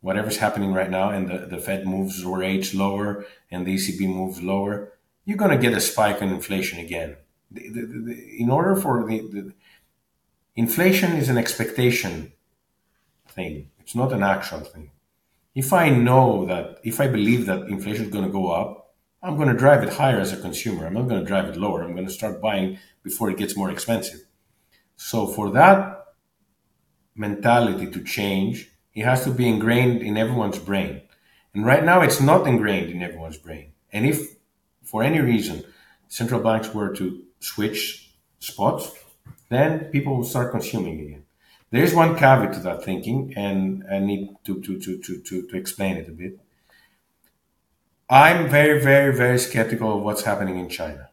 whatever's 0.00 0.38
happening 0.38 0.72
right 0.72 0.90
now 0.90 1.10
and 1.10 1.28
the, 1.28 1.46
the 1.46 1.58
Fed 1.58 1.86
moves 1.86 2.24
rates 2.24 2.74
lower 2.74 3.24
and 3.50 3.66
the 3.66 3.74
ECB 3.74 4.08
moves 4.08 4.42
lower, 4.42 4.92
you're 5.24 5.36
going 5.36 5.50
to 5.50 5.58
get 5.58 5.76
a 5.76 5.80
spike 5.80 6.20
in 6.20 6.30
inflation 6.30 6.78
again. 6.78 7.16
The, 7.50 7.68
the, 7.68 7.86
the, 7.86 8.36
in 8.38 8.50
order 8.50 8.76
for 8.76 9.06
the, 9.06 9.52
inflation 10.56 11.12
is 11.12 11.28
an 11.28 11.38
expectation 11.38 12.32
thing, 13.28 13.70
it's 13.80 13.94
not 13.94 14.12
an 14.12 14.22
actual 14.22 14.60
thing. 14.60 14.90
If 15.54 15.72
I 15.72 15.88
know 15.88 16.46
that, 16.46 16.78
if 16.84 17.00
I 17.00 17.08
believe 17.08 17.46
that 17.46 17.68
inflation 17.68 18.06
is 18.06 18.10
going 18.10 18.24
to 18.24 18.30
go 18.30 18.50
up, 18.50 18.94
I'm 19.22 19.36
going 19.36 19.48
to 19.48 19.54
drive 19.54 19.82
it 19.82 19.94
higher 19.94 20.20
as 20.20 20.32
a 20.32 20.36
consumer. 20.36 20.86
I'm 20.86 20.94
not 20.94 21.08
going 21.08 21.20
to 21.20 21.26
drive 21.26 21.46
it 21.46 21.56
lower. 21.56 21.82
I'm 21.82 21.94
going 21.94 22.06
to 22.06 22.12
start 22.12 22.42
buying 22.42 22.78
before 23.02 23.30
it 23.30 23.38
gets 23.38 23.56
more 23.56 23.70
expensive. 23.70 24.20
So 24.96 25.26
for 25.26 25.50
that 25.52 26.03
mentality 27.14 27.90
to 27.90 28.02
change, 28.02 28.70
it 28.94 29.04
has 29.04 29.24
to 29.24 29.30
be 29.30 29.48
ingrained 29.48 30.02
in 30.02 30.16
everyone's 30.16 30.58
brain. 30.58 31.02
And 31.54 31.64
right 31.64 31.84
now 31.84 32.02
it's 32.02 32.20
not 32.20 32.46
ingrained 32.46 32.90
in 32.90 33.02
everyone's 33.02 33.38
brain. 33.38 33.72
And 33.92 34.06
if 34.06 34.36
for 34.82 35.02
any 35.02 35.20
reason 35.20 35.64
central 36.08 36.40
banks 36.40 36.74
were 36.74 36.94
to 36.96 37.22
switch 37.40 38.14
spots, 38.38 38.92
then 39.48 39.86
people 39.86 40.16
will 40.16 40.24
start 40.24 40.50
consuming 40.50 41.00
again. 41.00 41.24
There's 41.70 41.94
one 41.94 42.16
caveat 42.16 42.52
to 42.54 42.60
that 42.60 42.84
thinking, 42.84 43.34
and 43.36 43.84
I 43.90 43.98
need 43.98 44.28
to, 44.44 44.60
to, 44.60 44.78
to, 44.78 44.98
to, 44.98 45.20
to, 45.20 45.46
to 45.48 45.56
explain 45.56 45.96
it 45.96 46.08
a 46.08 46.12
bit. 46.12 46.38
I'm 48.08 48.48
very, 48.48 48.80
very, 48.80 49.16
very 49.16 49.38
skeptical 49.38 49.96
of 49.96 50.02
what's 50.02 50.22
happening 50.22 50.58
in 50.58 50.68
China. 50.68 51.10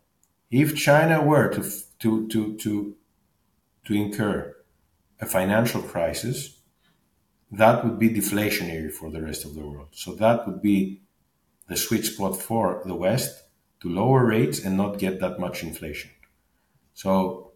If 0.52 0.76
China 0.76 1.22
were 1.24 1.47
to 1.49 1.64
to 1.99 2.28
to 2.28 2.58
to 2.58 2.95
to 3.86 3.93
incur 3.93 4.56
a 5.22 5.26
financial 5.26 5.82
crisis, 5.82 6.58
that 7.52 7.84
would 7.84 8.00
be 8.00 8.10
deflationary 8.10 8.92
for 8.92 9.12
the 9.12 9.22
rest 9.22 9.46
of 9.46 9.56
the 9.56 9.66
world. 9.66 9.90
So 9.92 10.16
that 10.16 10.48
would 10.48 10.62
be 10.62 11.02
the 11.68 11.78
sweet 11.78 12.06
spot 12.06 12.42
for 12.42 12.82
the 12.86 12.96
West 12.96 13.44
to 13.82 13.90
lower 13.90 14.26
rates 14.26 14.64
and 14.64 14.78
not 14.78 15.00
get 15.00 15.20
that 15.20 15.40
much 15.40 15.64
inflation. 15.64 16.12
So 16.94 17.52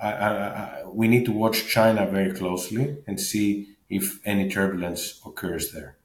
I, 0.00 0.12
I, 0.12 0.28
I, 0.28 0.82
we 0.86 1.08
need 1.08 1.24
to 1.26 1.32
watch 1.32 1.68
China 1.68 2.06
very 2.06 2.32
closely 2.32 2.98
and 3.06 3.20
see 3.20 3.76
if 3.88 4.20
any 4.24 4.48
turbulence 4.50 5.20
occurs 5.24 5.72
there. 5.72 5.96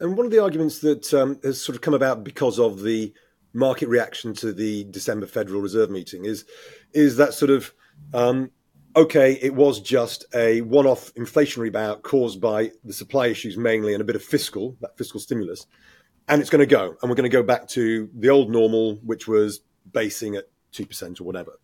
And 0.00 0.16
one 0.16 0.26
of 0.26 0.32
the 0.32 0.42
arguments 0.42 0.80
that 0.80 1.14
um, 1.14 1.38
has 1.44 1.60
sort 1.60 1.76
of 1.76 1.82
come 1.82 1.94
about 1.94 2.24
because 2.24 2.58
of 2.58 2.82
the 2.82 3.12
market 3.52 3.88
reaction 3.88 4.34
to 4.34 4.52
the 4.52 4.84
December 4.84 5.26
Federal 5.26 5.60
Reserve 5.60 5.90
meeting 5.90 6.24
is 6.24 6.44
is 6.92 7.16
that 7.16 7.32
sort 7.34 7.50
of 7.50 7.72
um, 8.12 8.50
okay, 8.96 9.38
it 9.40 9.54
was 9.54 9.80
just 9.80 10.24
a 10.34 10.60
one-off 10.62 11.12
inflationary 11.14 11.72
bout 11.72 12.02
caused 12.02 12.40
by 12.40 12.70
the 12.84 12.92
supply 12.92 13.26
issues 13.26 13.56
mainly 13.56 13.92
and 13.92 14.00
a 14.00 14.04
bit 14.04 14.16
of 14.16 14.22
fiscal 14.22 14.76
that 14.80 14.96
fiscal 14.96 15.20
stimulus, 15.20 15.66
and 16.28 16.40
it's 16.40 16.50
going 16.50 16.60
to 16.60 16.66
go, 16.66 16.96
and 17.00 17.10
we're 17.10 17.16
going 17.16 17.30
to 17.30 17.36
go 17.36 17.42
back 17.42 17.68
to 17.68 18.08
the 18.14 18.30
old 18.30 18.50
normal, 18.50 18.96
which 18.96 19.26
was 19.26 19.60
basing 19.90 20.36
at 20.36 20.44
two 20.72 20.86
percent 20.86 21.20
or 21.20 21.24
whatever. 21.24 21.58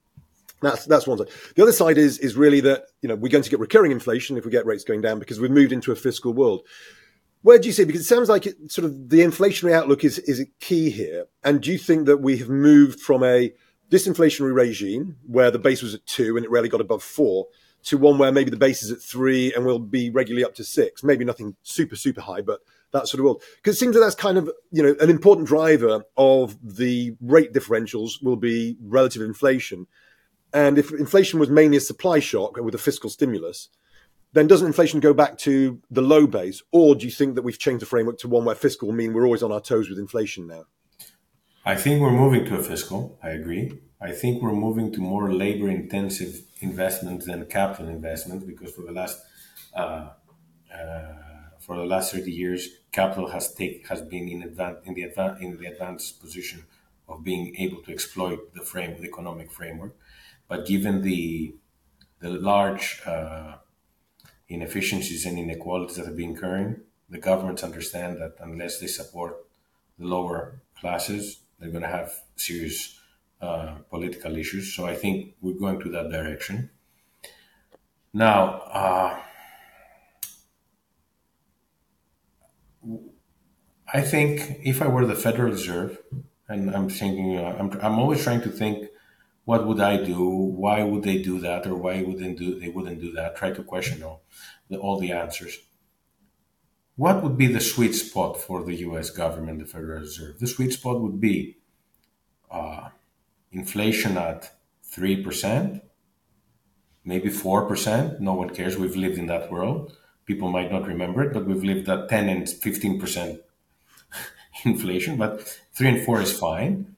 That's 0.62 0.84
that's 0.84 1.06
one 1.06 1.18
side. 1.18 1.28
The 1.56 1.62
other 1.62 1.72
side 1.72 1.98
is 1.98 2.18
is 2.18 2.36
really 2.36 2.60
that 2.60 2.84
you 3.02 3.08
know 3.08 3.14
we're 3.14 3.30
going 3.30 3.44
to 3.44 3.50
get 3.50 3.60
recurring 3.60 3.92
inflation 3.92 4.36
if 4.36 4.44
we 4.44 4.50
get 4.50 4.66
rates 4.66 4.84
going 4.84 5.00
down 5.00 5.18
because 5.18 5.40
we've 5.40 5.50
moved 5.50 5.72
into 5.72 5.92
a 5.92 5.96
fiscal 5.96 6.32
world. 6.32 6.62
Where 7.42 7.58
do 7.58 7.68
you 7.68 7.72
see? 7.72 7.84
Because 7.84 8.02
it 8.02 8.04
sounds 8.04 8.28
like 8.28 8.46
it, 8.46 8.70
sort 8.70 8.84
of 8.84 9.08
the 9.08 9.20
inflationary 9.20 9.72
outlook 9.72 10.04
is 10.04 10.18
is 10.18 10.44
key 10.60 10.90
here. 10.90 11.26
And 11.42 11.62
do 11.62 11.72
you 11.72 11.78
think 11.78 12.06
that 12.06 12.18
we 12.18 12.36
have 12.38 12.50
moved 12.50 13.00
from 13.00 13.24
a 13.24 13.52
disinflationary 13.90 14.54
regime 14.54 15.16
where 15.26 15.50
the 15.50 15.58
base 15.58 15.82
was 15.82 15.94
at 15.94 16.06
two 16.06 16.36
and 16.36 16.44
it 16.44 16.50
rarely 16.50 16.68
got 16.68 16.80
above 16.80 17.02
four 17.02 17.46
to 17.82 17.98
one 17.98 18.18
where 18.18 18.32
maybe 18.32 18.50
the 18.50 18.56
base 18.56 18.82
is 18.82 18.90
at 18.90 19.00
three 19.00 19.52
and 19.54 19.64
will 19.64 19.78
be 19.78 20.10
regularly 20.10 20.44
up 20.44 20.54
to 20.54 20.64
six? 20.64 21.02
Maybe 21.02 21.24
nothing 21.24 21.56
super 21.62 21.96
super 21.96 22.20
high, 22.20 22.40
but 22.40 22.60
that 22.92 23.08
sort 23.08 23.20
of 23.20 23.24
world. 23.24 23.42
Because 23.56 23.76
it 23.76 23.78
seems 23.78 23.94
that 23.94 24.00
that's 24.00 24.14
kind 24.14 24.38
of 24.38 24.50
you 24.70 24.82
know 24.82 24.94
an 25.00 25.10
important 25.10 25.48
driver 25.48 26.04
of 26.16 26.58
the 26.62 27.16
rate 27.20 27.52
differentials 27.52 28.22
will 28.22 28.36
be 28.36 28.76
relative 28.80 29.22
inflation. 29.22 29.86
And 30.52 30.78
if 30.78 30.92
inflation 30.92 31.38
was 31.38 31.48
mainly 31.48 31.76
a 31.76 31.80
supply 31.80 32.18
shock 32.18 32.56
with 32.56 32.74
a 32.74 32.78
fiscal 32.78 33.08
stimulus, 33.08 33.68
then 34.32 34.46
doesn't 34.46 34.66
inflation 34.66 35.00
go 35.00 35.14
back 35.14 35.38
to 35.38 35.80
the 35.90 36.02
low 36.02 36.26
base, 36.26 36.62
or 36.72 36.94
do 36.94 37.04
you 37.04 37.12
think 37.12 37.34
that 37.34 37.42
we've 37.42 37.58
changed 37.58 37.82
the 37.82 37.86
framework 37.86 38.18
to 38.18 38.28
one 38.28 38.44
where 38.44 38.54
fiscal 38.54 38.88
will 38.88 38.94
mean 38.94 39.12
we're 39.12 39.24
always 39.24 39.42
on 39.42 39.52
our 39.52 39.60
toes 39.60 39.88
with 39.88 39.98
inflation 39.98 40.46
now? 40.46 40.64
I 41.64 41.76
think 41.76 42.00
we're 42.00 42.10
moving 42.12 42.44
to 42.46 42.56
a 42.56 42.62
fiscal. 42.62 43.18
I 43.22 43.30
agree. 43.30 43.78
I 44.00 44.12
think 44.12 44.42
we're 44.42 44.54
moving 44.54 44.92
to 44.92 45.00
more 45.00 45.32
labor-intensive 45.32 46.42
investments 46.60 47.26
than 47.26 47.44
capital 47.46 47.88
investments 47.88 48.44
because 48.44 48.72
for 48.72 48.82
the 48.82 48.92
last 48.92 49.20
uh, 49.74 50.10
uh, 50.74 51.14
for 51.58 51.76
the 51.76 51.84
last 51.84 52.12
thirty 52.12 52.32
years, 52.32 52.68
capital 52.92 53.28
has 53.28 53.52
take 53.54 53.86
has 53.88 54.00
been 54.02 54.28
in 54.28 54.42
advan- 54.42 54.84
in 54.86 54.94
the 54.94 55.04
advan- 55.04 55.40
in 55.42 55.58
the 55.60 55.66
advanced 55.66 56.20
position 56.20 56.64
of 57.08 57.24
being 57.24 57.54
able 57.56 57.82
to 57.82 57.92
exploit 57.92 58.54
the 58.54 58.62
frame, 58.62 58.96
the 59.00 59.08
economic 59.08 59.50
framework. 59.52 59.94
But 60.48 60.66
given 60.66 61.02
the 61.02 61.54
the 62.20 62.30
large 62.30 63.02
uh, 63.06 63.56
inefficiencies 64.48 65.26
and 65.26 65.38
inequalities 65.38 65.96
that 65.96 66.06
have 66.06 66.16
been 66.16 66.36
occurring, 66.36 66.80
the 67.08 67.18
governments 67.18 67.62
understand 67.62 68.20
that 68.20 68.34
unless 68.40 68.78
they 68.80 68.86
support 68.86 69.46
the 69.98 70.06
lower 70.06 70.60
classes, 70.78 71.40
they're 71.60 71.70
going 71.70 71.82
to 71.82 71.88
have 71.88 72.12
serious 72.36 72.98
uh, 73.40 73.76
political 73.90 74.36
issues. 74.36 74.74
So 74.74 74.86
I 74.86 74.94
think 74.94 75.34
we're 75.40 75.58
going 75.58 75.80
to 75.80 75.90
that 75.90 76.10
direction. 76.10 76.70
Now, 78.12 78.62
uh, 78.62 79.20
I 83.92 84.00
think 84.00 84.60
if 84.64 84.82
I 84.82 84.88
were 84.88 85.06
the 85.06 85.14
Federal 85.14 85.52
Reserve, 85.52 85.98
and 86.48 86.74
I'm 86.74 86.88
thinking, 86.88 87.38
I'm, 87.38 87.70
I'm 87.80 87.98
always 87.98 88.22
trying 88.24 88.40
to 88.42 88.50
think, 88.50 88.88
what 89.44 89.66
would 89.66 89.80
I 89.80 90.02
do? 90.02 90.20
Why 90.20 90.82
would 90.82 91.02
they 91.02 91.22
do 91.22 91.40
that, 91.40 91.66
or 91.66 91.74
why 91.74 92.02
wouldn't 92.02 92.38
do 92.38 92.58
they 92.58 92.68
wouldn't 92.68 93.00
do 93.00 93.12
that? 93.12 93.36
Try 93.36 93.50
to 93.52 93.62
question 93.62 94.02
all 94.02 94.22
the, 94.68 94.76
all 94.78 94.98
the 94.98 95.12
answers. 95.12 95.58
What 97.00 97.22
would 97.22 97.38
be 97.38 97.46
the 97.46 97.62
sweet 97.62 97.94
spot 97.94 98.38
for 98.38 98.62
the 98.62 98.74
U.S. 98.88 99.08
government, 99.08 99.58
the 99.58 99.64
Federal 99.64 100.00
Reserve? 100.00 100.38
The 100.38 100.46
sweet 100.46 100.74
spot 100.74 101.00
would 101.00 101.18
be 101.18 101.56
uh, 102.50 102.90
inflation 103.52 104.18
at 104.18 104.50
three 104.82 105.24
percent, 105.24 105.82
maybe 107.02 107.30
four 107.30 107.66
percent. 107.66 108.20
No 108.20 108.34
one 108.34 108.50
cares. 108.50 108.76
We've 108.76 108.96
lived 108.96 109.16
in 109.16 109.28
that 109.28 109.50
world. 109.50 109.96
People 110.26 110.50
might 110.50 110.70
not 110.70 110.86
remember 110.86 111.22
it, 111.22 111.32
but 111.32 111.46
we've 111.46 111.64
lived 111.64 111.88
at 111.88 112.10
ten 112.10 112.28
and 112.28 112.46
fifteen 112.46 113.00
percent 113.00 113.40
inflation, 114.66 115.16
but 115.16 115.40
three 115.72 115.88
and 115.88 116.04
four 116.04 116.20
is 116.20 116.38
fine. 116.38 116.96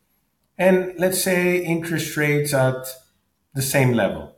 And 0.59 0.95
let's 0.99 1.23
say 1.23 1.65
interest 1.65 2.17
rates 2.17 2.53
at 2.53 2.89
the 3.55 3.63
same 3.63 3.93
level 3.93 4.35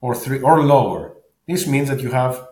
or 0.00 0.16
three 0.16 0.40
or 0.40 0.64
lower. 0.64 1.14
This 1.46 1.68
means 1.68 1.88
that 1.88 2.00
you 2.00 2.10
have 2.10 2.48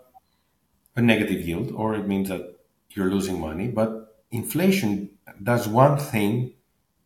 a 0.95 1.03
negative 1.03 1.41
yield 1.41 1.73
or 1.73 1.95
it 1.95 2.07
means 2.07 2.29
that 2.29 2.51
you're 2.95 3.11
losing 3.11 3.40
money. 3.40 3.68
But 3.68 4.16
inflation 4.30 5.11
does 5.43 5.68
one 5.68 5.99
thing 5.99 6.55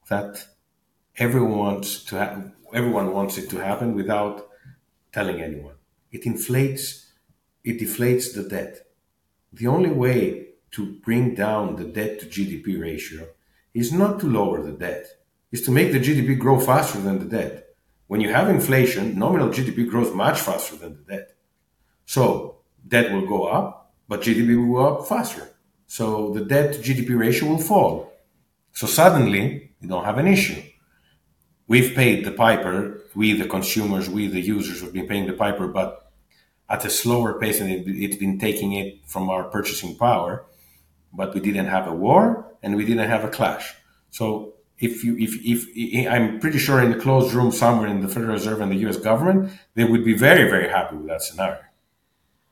that 0.08 0.46
everyone 1.16 1.58
wants 1.58 2.04
to 2.04 2.16
have 2.16 2.52
everyone 2.74 3.12
wants 3.12 3.38
it 3.38 3.48
to 3.50 3.58
happen 3.58 3.94
without 3.94 4.48
telling 5.12 5.40
anyone. 5.40 5.76
It 6.10 6.26
inflates 6.26 7.06
it 7.64 7.80
deflates 7.80 8.32
the 8.34 8.44
debt. 8.44 8.86
The 9.52 9.66
only 9.66 9.90
way 9.90 10.46
to 10.72 10.92
bring 11.06 11.34
down 11.34 11.76
the 11.76 11.84
debt 11.84 12.20
to 12.20 12.26
GDP 12.26 12.80
ratio 12.80 13.28
is 13.74 13.92
not 13.92 14.20
to 14.20 14.26
lower 14.26 14.62
the 14.62 14.72
debt, 14.72 15.06
is 15.50 15.62
to 15.62 15.70
make 15.70 15.92
the 15.92 15.98
GDP 15.98 16.38
grow 16.38 16.60
faster 16.60 17.00
than 17.00 17.18
the 17.18 17.24
debt. 17.24 17.66
When 18.06 18.20
you 18.20 18.32
have 18.32 18.48
inflation, 18.48 19.18
nominal 19.18 19.48
GDP 19.48 19.88
grows 19.88 20.14
much 20.14 20.40
faster 20.40 20.76
than 20.76 20.96
the 20.96 21.12
debt. 21.12 21.32
So 22.04 22.58
debt 22.86 23.12
will 23.12 23.26
go 23.26 23.44
up, 23.44 23.92
but 24.06 24.22
GDP 24.22 24.56
will 24.56 24.76
go 24.76 24.86
up 24.86 25.08
faster. 25.08 25.50
So 25.86 26.30
the 26.30 26.44
debt 26.44 26.74
to 26.74 26.78
GDP 26.80 27.18
ratio 27.18 27.48
will 27.48 27.58
fall. 27.58 28.12
So 28.72 28.86
suddenly 28.86 29.72
you 29.80 29.88
don't 29.88 30.04
have 30.04 30.18
an 30.18 30.26
issue. 30.26 30.62
We've 31.68 31.94
paid 31.94 32.24
the 32.24 32.30
piper, 32.30 33.00
we 33.14 33.32
the 33.32 33.48
consumers, 33.48 34.08
we 34.08 34.28
the 34.28 34.40
users 34.40 34.82
have 34.82 34.92
been 34.92 35.08
paying 35.08 35.26
the 35.26 35.32
piper, 35.32 35.66
but 35.66 36.12
at 36.68 36.84
a 36.84 36.90
slower 36.90 37.38
pace 37.38 37.60
and 37.60 37.70
it's 37.70 38.16
been 38.16 38.38
taking 38.38 38.72
it 38.72 39.00
from 39.06 39.30
our 39.30 39.44
purchasing 39.44 39.96
power 39.96 40.44
but 41.16 41.34
we 41.34 41.40
didn't 41.40 41.66
have 41.66 41.86
a 41.86 41.92
war 41.92 42.46
and 42.62 42.76
we 42.76 42.84
didn't 42.84 43.08
have 43.08 43.24
a 43.24 43.28
clash. 43.28 43.74
So 44.10 44.54
if 44.78 45.02
you 45.02 45.16
if 45.16 45.32
if 45.42 46.12
I'm 46.12 46.38
pretty 46.38 46.58
sure 46.58 46.82
in 46.82 46.92
a 46.92 47.00
closed 47.00 47.32
room 47.32 47.50
somewhere 47.50 47.88
in 47.88 48.00
the 48.00 48.08
Federal 48.08 48.32
Reserve 48.32 48.60
and 48.60 48.70
the 48.70 48.76
U.S. 48.86 48.98
government, 48.98 49.52
they 49.74 49.84
would 49.84 50.04
be 50.04 50.14
very 50.14 50.48
very 50.50 50.68
happy 50.68 50.96
with 50.96 51.08
that 51.08 51.22
scenario. 51.22 51.65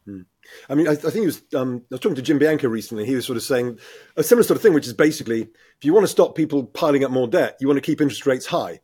Hmm. 0.06 0.22
I 0.68 0.74
mean, 0.74 0.86
I, 0.86 0.92
I 0.92 0.96
think 0.96 1.16
it 1.16 1.26
was. 1.26 1.42
Um, 1.54 1.82
I 1.90 1.94
was 1.94 2.00
talking 2.00 2.16
to 2.16 2.22
Jim 2.22 2.38
Bianco 2.38 2.68
recently. 2.68 3.06
He 3.06 3.14
was 3.14 3.24
sort 3.24 3.36
of 3.36 3.42
saying 3.42 3.78
a 4.16 4.22
similar 4.22 4.42
sort 4.42 4.56
of 4.56 4.62
thing, 4.62 4.74
which 4.74 4.86
is 4.86 4.92
basically 4.92 5.42
if 5.42 5.84
you 5.84 5.94
want 5.94 6.04
to 6.04 6.08
stop 6.08 6.34
people 6.34 6.64
piling 6.64 7.04
up 7.04 7.10
more 7.10 7.26
debt, 7.26 7.56
you 7.60 7.66
want 7.66 7.78
to 7.78 7.82
keep 7.82 8.00
interest 8.00 8.26
rates 8.26 8.46
high. 8.46 8.80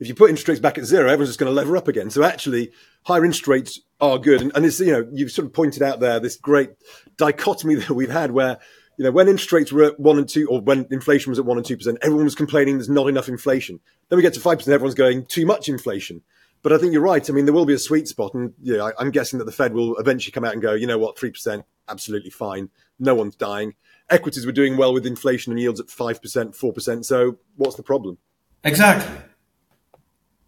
If 0.00 0.08
you 0.08 0.14
put 0.14 0.30
interest 0.30 0.48
rates 0.48 0.60
back 0.60 0.78
at 0.78 0.84
zero, 0.84 1.04
everyone's 1.04 1.28
just 1.28 1.38
going 1.38 1.50
to 1.50 1.54
lever 1.54 1.76
up 1.76 1.88
again. 1.88 2.10
So 2.10 2.24
actually, 2.24 2.72
higher 3.04 3.24
interest 3.24 3.46
rates 3.46 3.80
are 4.00 4.18
good. 4.18 4.40
And, 4.40 4.52
and 4.54 4.64
it's 4.64 4.80
you 4.80 4.92
know 4.92 5.08
you've 5.12 5.30
sort 5.30 5.46
of 5.46 5.52
pointed 5.52 5.82
out 5.82 6.00
there 6.00 6.18
this 6.18 6.36
great 6.36 6.70
dichotomy 7.18 7.74
that 7.76 7.90
we've 7.94 8.10
had 8.10 8.30
where 8.30 8.58
you 8.98 9.04
know, 9.04 9.10
when 9.10 9.28
interest 9.28 9.52
rates 9.52 9.72
were 9.72 9.84
at 9.84 10.00
one 10.00 10.18
and 10.18 10.28
two, 10.28 10.46
or 10.48 10.60
when 10.60 10.86
inflation 10.90 11.30
was 11.30 11.38
at 11.38 11.44
one 11.44 11.56
and 11.56 11.66
two 11.66 11.76
percent, 11.76 11.98
everyone 12.02 12.24
was 12.24 12.34
complaining 12.34 12.76
there's 12.76 12.88
not 12.88 13.08
enough 13.08 13.28
inflation. 13.28 13.80
Then 14.08 14.16
we 14.16 14.22
get 14.22 14.34
to 14.34 14.40
five 14.40 14.58
percent, 14.58 14.74
everyone's 14.74 14.94
going 14.94 15.26
too 15.26 15.46
much 15.46 15.68
inflation. 15.68 16.22
But 16.62 16.72
I 16.72 16.78
think 16.78 16.92
you're 16.92 17.02
right. 17.02 17.28
I 17.28 17.32
mean, 17.32 17.44
there 17.44 17.54
will 17.54 17.66
be 17.66 17.74
a 17.74 17.78
sweet 17.78 18.06
spot, 18.08 18.34
and 18.34 18.52
know, 18.58 18.92
I, 18.98 19.02
am 19.02 19.10
guessing 19.10 19.38
that 19.38 19.46
the 19.46 19.52
Fed 19.52 19.74
will 19.74 19.96
eventually 19.96 20.32
come 20.32 20.44
out 20.44 20.52
and 20.52 20.62
go, 20.62 20.74
you 20.74 20.86
know 20.86 20.98
what, 20.98 21.18
three 21.18 21.30
percent, 21.30 21.64
absolutely 21.88 22.30
fine. 22.30 22.70
No 22.98 23.14
one's 23.14 23.36
dying. 23.36 23.74
Equities 24.10 24.46
were 24.46 24.52
doing 24.52 24.76
well 24.76 24.92
with 24.92 25.06
inflation 25.06 25.52
and 25.52 25.60
yields 25.60 25.80
at 25.80 25.90
five 25.90 26.22
percent, 26.22 26.54
four 26.54 26.72
percent. 26.72 27.06
So 27.06 27.38
what's 27.56 27.76
the 27.76 27.82
problem? 27.82 28.18
Exactly. 28.64 29.16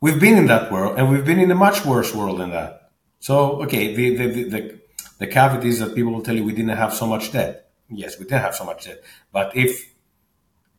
We've 0.00 0.20
been 0.20 0.36
in 0.36 0.46
that 0.46 0.70
world, 0.70 0.98
and 0.98 1.10
we've 1.10 1.24
been 1.24 1.40
in 1.40 1.50
a 1.50 1.54
much 1.54 1.84
worse 1.84 2.14
world 2.14 2.38
than 2.38 2.50
that. 2.50 2.92
So, 3.18 3.62
okay, 3.62 3.94
the 3.94 4.16
the 4.16 4.26
the, 4.28 4.44
the, 4.44 4.80
the 5.18 5.26
caveat 5.26 5.64
is 5.64 5.80
that 5.80 5.94
people 5.94 6.12
will 6.12 6.22
tell 6.22 6.36
you 6.36 6.44
we 6.44 6.52
didn't 6.52 6.76
have 6.76 6.94
so 6.94 7.06
much 7.06 7.32
debt 7.32 7.64
yes, 7.88 8.18
we 8.18 8.24
didn't 8.24 8.42
have 8.42 8.54
so 8.54 8.64
much 8.64 8.84
debt. 8.84 9.02
But 9.32 9.56
if 9.56 9.94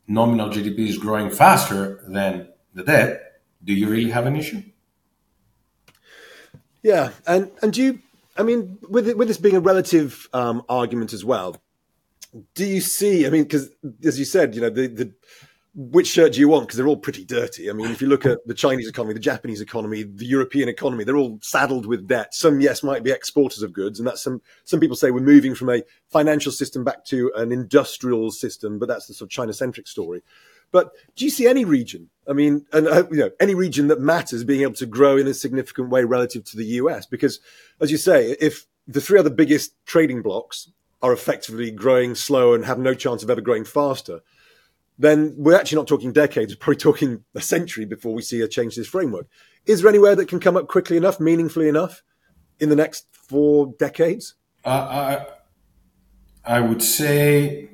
nominal 0.08 0.50
GDP 0.50 0.88
is 0.88 0.98
growing 0.98 1.30
faster 1.30 2.04
than 2.08 2.50
the 2.74 2.84
debt, 2.84 3.42
do 3.64 3.74
you 3.74 3.90
really 3.90 4.12
have 4.12 4.26
an 4.26 4.36
issue? 4.36 4.62
Yeah, 6.86 7.14
and 7.26 7.50
and 7.64 7.74
do 7.74 7.82
you? 7.82 8.00
I 8.38 8.44
mean, 8.44 8.78
with 8.88 9.08
it, 9.10 9.18
with 9.18 9.28
this 9.28 9.40
being 9.40 9.56
a 9.56 9.60
relative 9.60 10.30
um, 10.34 10.62
argument 10.70 11.14
as 11.14 11.26
well, 11.26 11.58
do 12.54 12.64
you 12.64 12.80
see? 12.80 13.26
I 13.26 13.32
mean, 13.32 13.42
because 13.42 13.72
as 14.06 14.20
you 14.20 14.26
said, 14.26 14.54
you 14.54 14.62
know, 14.62 14.70
the 14.70 14.86
the 14.86 15.12
which 15.74 16.06
shirt 16.06 16.34
do 16.34 16.40
you 16.40 16.48
want? 16.48 16.68
Because 16.68 16.78
they're 16.78 16.88
all 16.88 16.96
pretty 16.96 17.26
dirty. 17.26 17.72
I 17.72 17.74
mean, 17.74 17.90
if 17.90 18.04
you 18.04 18.08
look 18.08 18.24
at 18.24 18.46
the 18.46 18.54
Chinese 18.54 18.88
economy, 18.88 19.16
the 19.16 19.20
Japanese 19.20 19.62
economy, 19.62 20.04
the 20.04 20.28
European 20.28 20.70
economy, 20.70 21.04
they're 21.04 21.18
all 21.18 21.40
saddled 21.42 21.88
with 21.88 22.08
debt. 22.08 22.36
Some, 22.36 22.62
yes, 22.62 22.84
might 22.84 23.04
be 23.04 23.10
exporters 23.10 23.64
of 23.64 23.74
goods, 23.74 24.00
and 24.00 24.08
that's 24.08 24.22
some. 24.22 24.44
Some 24.64 24.80
people 24.80 24.96
say 24.96 25.10
we're 25.10 25.22
moving 25.22 25.56
from 25.56 25.72
a 25.72 25.82
financial 26.12 26.52
system 26.52 26.84
back 26.84 27.04
to 27.06 27.32
an 27.36 27.52
industrial 27.52 28.30
system, 28.30 28.78
but 28.78 28.88
that's 28.88 29.08
the 29.08 29.16
sort 29.16 29.30
of 29.30 29.32
China-centric 29.32 29.88
story. 29.88 30.22
But 30.72 30.92
do 31.16 31.26
you 31.26 31.32
see 31.32 31.48
any 31.48 31.66
region? 31.66 32.10
I 32.28 32.34
mean, 32.34 32.66
and 32.74 32.88
uh, 32.88 33.08
you 33.12 33.18
know, 33.18 33.32
any 33.40 33.56
region 33.56 33.88
that 33.88 34.02
matters 34.02 34.44
being 34.44 34.62
able 34.62 34.74
to 34.76 34.86
grow 34.86 35.18
in 35.18 35.28
a 35.28 35.34
significant 35.34 35.90
way 35.90 36.04
relative 36.04 36.44
to 36.46 36.58
the 36.58 36.66
US? 36.66 37.06
Because, 37.06 37.40
as 37.80 37.92
you 37.92 37.98
say, 37.98 38.36
if 38.40 38.66
the 38.88 39.02
three 39.02 39.20
other 39.20 39.30
biggest 39.30 39.74
trading 39.86 40.22
blocks 40.22 40.72
are 41.02 41.14
effectively 41.14 41.72
growing 41.72 42.16
slow 42.16 42.54
and 42.54 42.66
have 42.66 42.80
no 42.80 42.94
chance 42.94 43.24
of 43.24 43.30
ever 43.30 43.42
growing 43.42 43.66
faster 43.66 44.22
then 44.98 45.34
we're 45.38 45.56
actually 45.56 45.78
not 45.78 45.88
talking 45.88 46.14
decades, 46.14 46.54
we're 46.54 46.60
probably 46.60 46.78
talking 46.78 47.24
a 47.34 47.42
century 47.42 47.86
before 47.86 48.14
we 48.14 48.22
see 48.22 48.42
a 48.42 48.48
change 48.48 48.76
to 48.76 48.82
this 48.82 48.88
framework. 48.88 49.28
Is 49.66 49.82
there 49.82 49.90
anywhere 49.90 50.16
that 50.16 50.28
can 50.28 50.40
come 50.40 50.56
up 50.56 50.68
quickly 50.68 50.96
enough, 50.98 51.20
meaningfully 51.20 51.68
enough, 51.68 52.04
in 52.60 52.70
the 52.70 52.76
next 52.76 53.08
four 53.12 53.74
decades? 53.78 54.36
Uh, 54.64 55.26
I, 56.46 56.56
I 56.58 56.60
would 56.62 56.82
say 56.82 57.70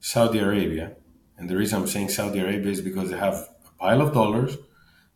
Saudi 0.00 0.38
Arabia. 0.38 0.94
And 1.38 1.48
the 1.48 1.56
reason 1.56 1.80
I'm 1.80 1.86
saying 1.86 2.08
Saudi 2.08 2.40
Arabia 2.40 2.72
is 2.72 2.80
because 2.80 3.10
they 3.10 3.16
have 3.16 3.34
a 3.34 3.78
pile 3.78 4.02
of 4.02 4.12
dollars. 4.12 4.58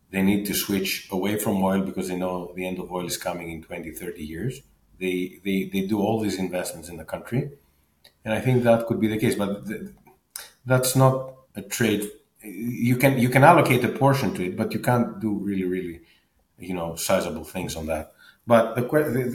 They 0.09 0.21
need 0.21 0.45
to 0.45 0.53
switch 0.53 1.09
away 1.11 1.37
from 1.37 1.61
oil 1.61 1.81
because 1.81 2.07
they 2.07 2.15
know 2.15 2.53
the 2.55 2.65
end 2.65 2.79
of 2.79 2.91
oil 2.91 3.05
is 3.05 3.17
coming 3.17 3.51
in 3.51 3.61
20, 3.61 3.91
30 3.91 4.23
years. 4.23 4.61
They, 4.99 5.39
they, 5.43 5.69
they 5.71 5.81
do 5.81 5.99
all 5.99 6.21
these 6.21 6.39
investments 6.39 6.87
in 6.87 6.97
the 6.97 7.03
country. 7.03 7.51
And 8.23 8.33
I 8.33 8.39
think 8.39 8.63
that 8.63 8.87
could 8.87 9.01
be 9.01 9.07
the 9.07 9.17
case. 9.17 9.35
But 9.35 9.65
the, 9.65 9.91
that's 10.65 10.95
not 10.95 11.33
a 11.55 11.61
trade. 11.61 12.09
You 12.41 12.95
can 12.97 13.17
you 13.17 13.29
can 13.29 13.43
allocate 13.43 13.83
a 13.83 13.89
portion 13.89 14.33
to 14.35 14.45
it, 14.45 14.57
but 14.57 14.73
you 14.73 14.79
can't 14.79 15.19
do 15.19 15.31
really 15.33 15.63
really, 15.65 16.01
you 16.57 16.73
know, 16.73 16.95
sizable 16.95 17.43
things 17.43 17.75
on 17.75 17.85
that. 17.87 18.13
But 18.45 18.75
the 18.75 18.83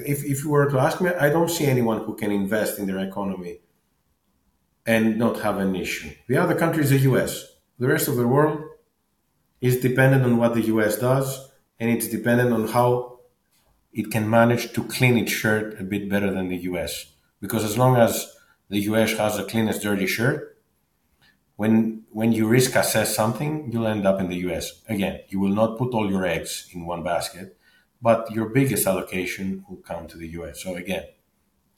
if 0.07 0.25
if 0.25 0.45
you 0.45 0.51
were 0.51 0.71
to 0.71 0.79
ask 0.79 1.01
me, 1.01 1.11
I 1.11 1.31
don't 1.31 1.51
see 1.51 1.67
anyone 1.67 2.05
who 2.05 2.15
can 2.15 2.31
invest 2.31 2.79
in 2.79 2.87
their 2.87 2.99
economy 2.99 3.61
and 4.89 5.19
not 5.19 5.41
have 5.41 5.59
an 5.59 5.77
issue. 5.77 6.11
The 6.29 6.39
other 6.39 6.55
country 6.55 6.83
is 6.83 6.89
the 6.89 7.05
U.S. 7.11 7.45
The 7.79 7.87
rest 7.87 8.09
of 8.09 8.17
the 8.17 8.27
world 8.27 8.59
is 9.61 9.81
dependent 9.81 10.25
on 10.25 10.39
what 10.39 10.55
the 10.55 10.63
U.S. 10.75 10.97
does, 10.97 11.51
and 11.79 11.91
it's 11.91 12.09
dependent 12.09 12.55
on 12.55 12.69
how 12.69 13.21
it 13.93 14.11
can 14.11 14.31
manage 14.31 14.73
to 14.73 14.83
clean 14.85 15.19
its 15.19 15.31
shirt 15.31 15.79
a 15.79 15.85
bit 15.85 16.09
better 16.09 16.33
than 16.33 16.49
the 16.49 16.57
U.S. 16.71 17.05
Because 17.39 17.65
as 17.65 17.77
long 17.77 17.97
as 17.97 18.35
the 18.71 18.81
U.S. 18.91 19.13
has 19.19 19.37
the 19.37 19.45
cleanest 19.45 19.83
dirty 19.83 20.07
shirt, 20.07 20.59
when 21.57 22.05
when 22.11 22.33
you 22.33 22.49
risk 22.49 22.75
assess 22.75 23.15
something, 23.15 23.71
you'll 23.71 23.87
end 23.87 24.07
up 24.07 24.21
in 24.21 24.29
the 24.29 24.41
US. 24.49 24.81
Again, 24.89 25.21
you 25.29 25.39
will 25.39 25.55
not 25.61 25.77
put 25.77 25.93
all 25.93 26.09
your 26.11 26.25
eggs 26.25 26.69
in 26.73 26.87
one 26.87 27.03
basket, 27.03 27.59
but 28.01 28.31
your 28.31 28.49
biggest 28.49 28.87
allocation 28.87 29.65
will 29.69 29.83
come 29.91 30.07
to 30.09 30.17
the 30.17 30.29
US. 30.39 30.63
So 30.63 30.77
again, 30.77 31.05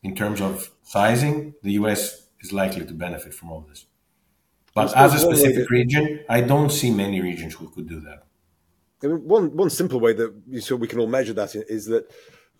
in 0.03 0.15
terms 0.15 0.41
of 0.41 0.71
sizing, 0.83 1.55
the 1.63 1.73
US 1.73 2.30
is 2.41 2.53
likely 2.53 2.85
to 2.85 2.95
benefit 2.95 3.35
from 3.35 3.51
all 3.51 3.67
this. 3.69 3.87
But 4.75 4.97
as 4.97 5.15
a 5.15 5.19
specific 5.19 5.69
region, 5.71 6.25
I 6.29 6.41
don't 6.43 6.71
see 6.71 6.91
many 6.91 7.21
regions 7.21 7.55
who 7.55 7.69
could 7.69 7.89
do 7.89 8.01
that. 8.01 8.25
One 9.03 9.57
one 9.57 9.71
simple 9.71 9.99
way 9.99 10.13
that 10.13 10.61
so 10.61 10.77
we 10.77 10.87
can 10.87 11.01
all 11.01 11.07
measure 11.07 11.33
that 11.33 11.55
is 11.55 11.87
that 11.87 12.11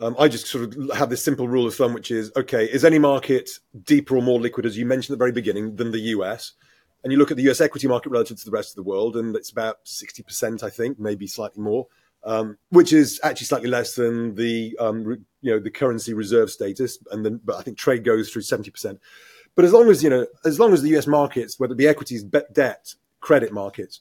um, 0.01 0.17
I 0.19 0.29
just 0.29 0.47
sort 0.47 0.65
of 0.65 0.97
have 0.97 1.11
this 1.11 1.23
simple 1.23 1.47
rule 1.47 1.67
of 1.67 1.75
thumb, 1.75 1.93
which 1.93 2.11
is 2.11 2.33
okay: 2.35 2.65
is 2.65 2.85
any 2.85 2.99
market 2.99 3.51
deeper 3.85 4.17
or 4.17 4.23
more 4.23 4.41
liquid, 4.41 4.67
as 4.67 4.77
you 4.77 4.87
mentioned 4.87 5.15
at 5.15 5.19
the 5.19 5.23
very 5.23 5.33
beginning, 5.33 5.77
than 5.77 5.93
the 5.93 6.01
US? 6.17 6.53
And 7.03 7.13
you 7.13 7.19
look 7.19 7.31
at 7.31 7.37
the 7.37 7.49
US 7.51 7.61
equity 7.61 7.87
market 7.87 8.11
relative 8.11 8.39
to 8.39 8.45
the 8.45 8.51
rest 8.51 8.71
of 8.71 8.77
the 8.77 8.89
world, 8.89 9.17
and 9.17 9.37
it's 9.37 9.51
about 9.51 9.77
sixty 9.85 10.23
percent, 10.23 10.63
I 10.63 10.71
think, 10.71 10.99
maybe 10.99 11.27
slightly 11.27 11.63
more, 11.63 11.87
um, 12.25 12.57
which 12.71 12.93
is 12.93 13.21
actually 13.23 13.47
slightly 13.47 13.69
less 13.69 13.95
than 13.95 14.35
the 14.35 14.77
um, 14.81 15.25
you 15.43 15.53
know 15.53 15.61
the 15.61 15.71
currency 15.71 16.15
reserve 16.15 16.51
status, 16.51 16.99
and 17.11 17.25
then 17.25 17.41
but 17.45 17.57
I 17.57 17.63
think 17.63 17.77
trade 17.77 18.03
goes 18.03 18.31
through 18.31 18.43
seventy 18.43 18.71
percent. 18.71 19.01
But 19.55 19.65
as 19.65 19.73
long 19.73 19.89
as 19.89 20.03
you 20.03 20.11
know, 20.11 20.27
as 20.45 20.59
long 20.59 20.73
as 20.73 20.83
the 20.83 20.97
US 20.97 21.07
markets, 21.07 21.59
whether 21.59 21.73
it 21.73 21.79
be 21.79 21.89
equities, 21.89 22.23
debt, 22.25 22.95
credit 23.21 23.53
markets, 23.53 24.01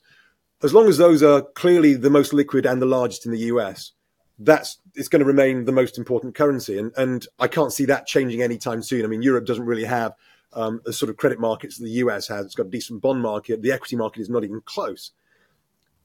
as 0.62 0.74
long 0.74 0.88
as 0.88 0.98
those 0.98 1.24
are 1.24 1.42
clearly 1.42 1.94
the 1.94 2.10
most 2.10 2.34
liquid 2.34 2.66
and 2.66 2.82
the 2.82 2.86
largest 2.86 3.26
in 3.26 3.32
the 3.32 3.40
US, 3.40 3.94
that's 4.40 4.78
it's 4.96 5.08
going 5.10 5.20
to 5.20 5.26
remain 5.26 5.66
the 5.66 5.72
most 5.72 5.98
important 5.98 6.36
currency, 6.36 6.78
and 6.78 6.92
and 6.98 7.28
I 7.40 7.48
can't 7.48 7.74
see 7.74 7.86
that 7.86 8.08
changing 8.08 8.42
anytime 8.42 8.82
soon. 8.82 9.04
I 9.04 9.08
mean, 9.08 9.22
Europe 9.22 9.46
doesn't 9.46 9.66
really 9.66 9.86
have 9.86 10.14
um, 10.54 10.82
the 10.86 10.94
sort 10.94 11.10
of 11.10 11.18
credit 11.18 11.40
markets 11.40 11.78
that 11.78 11.86
the 11.86 11.92
US 11.92 12.28
has. 12.28 12.46
It's 12.46 12.56
got 12.56 12.68
a 12.68 12.70
decent 12.70 13.02
bond 13.02 13.22
market. 13.22 13.62
The 13.62 13.72
equity 13.72 13.96
market 13.96 14.22
is 14.22 14.30
not 14.30 14.44
even 14.44 14.62
close. 14.62 15.12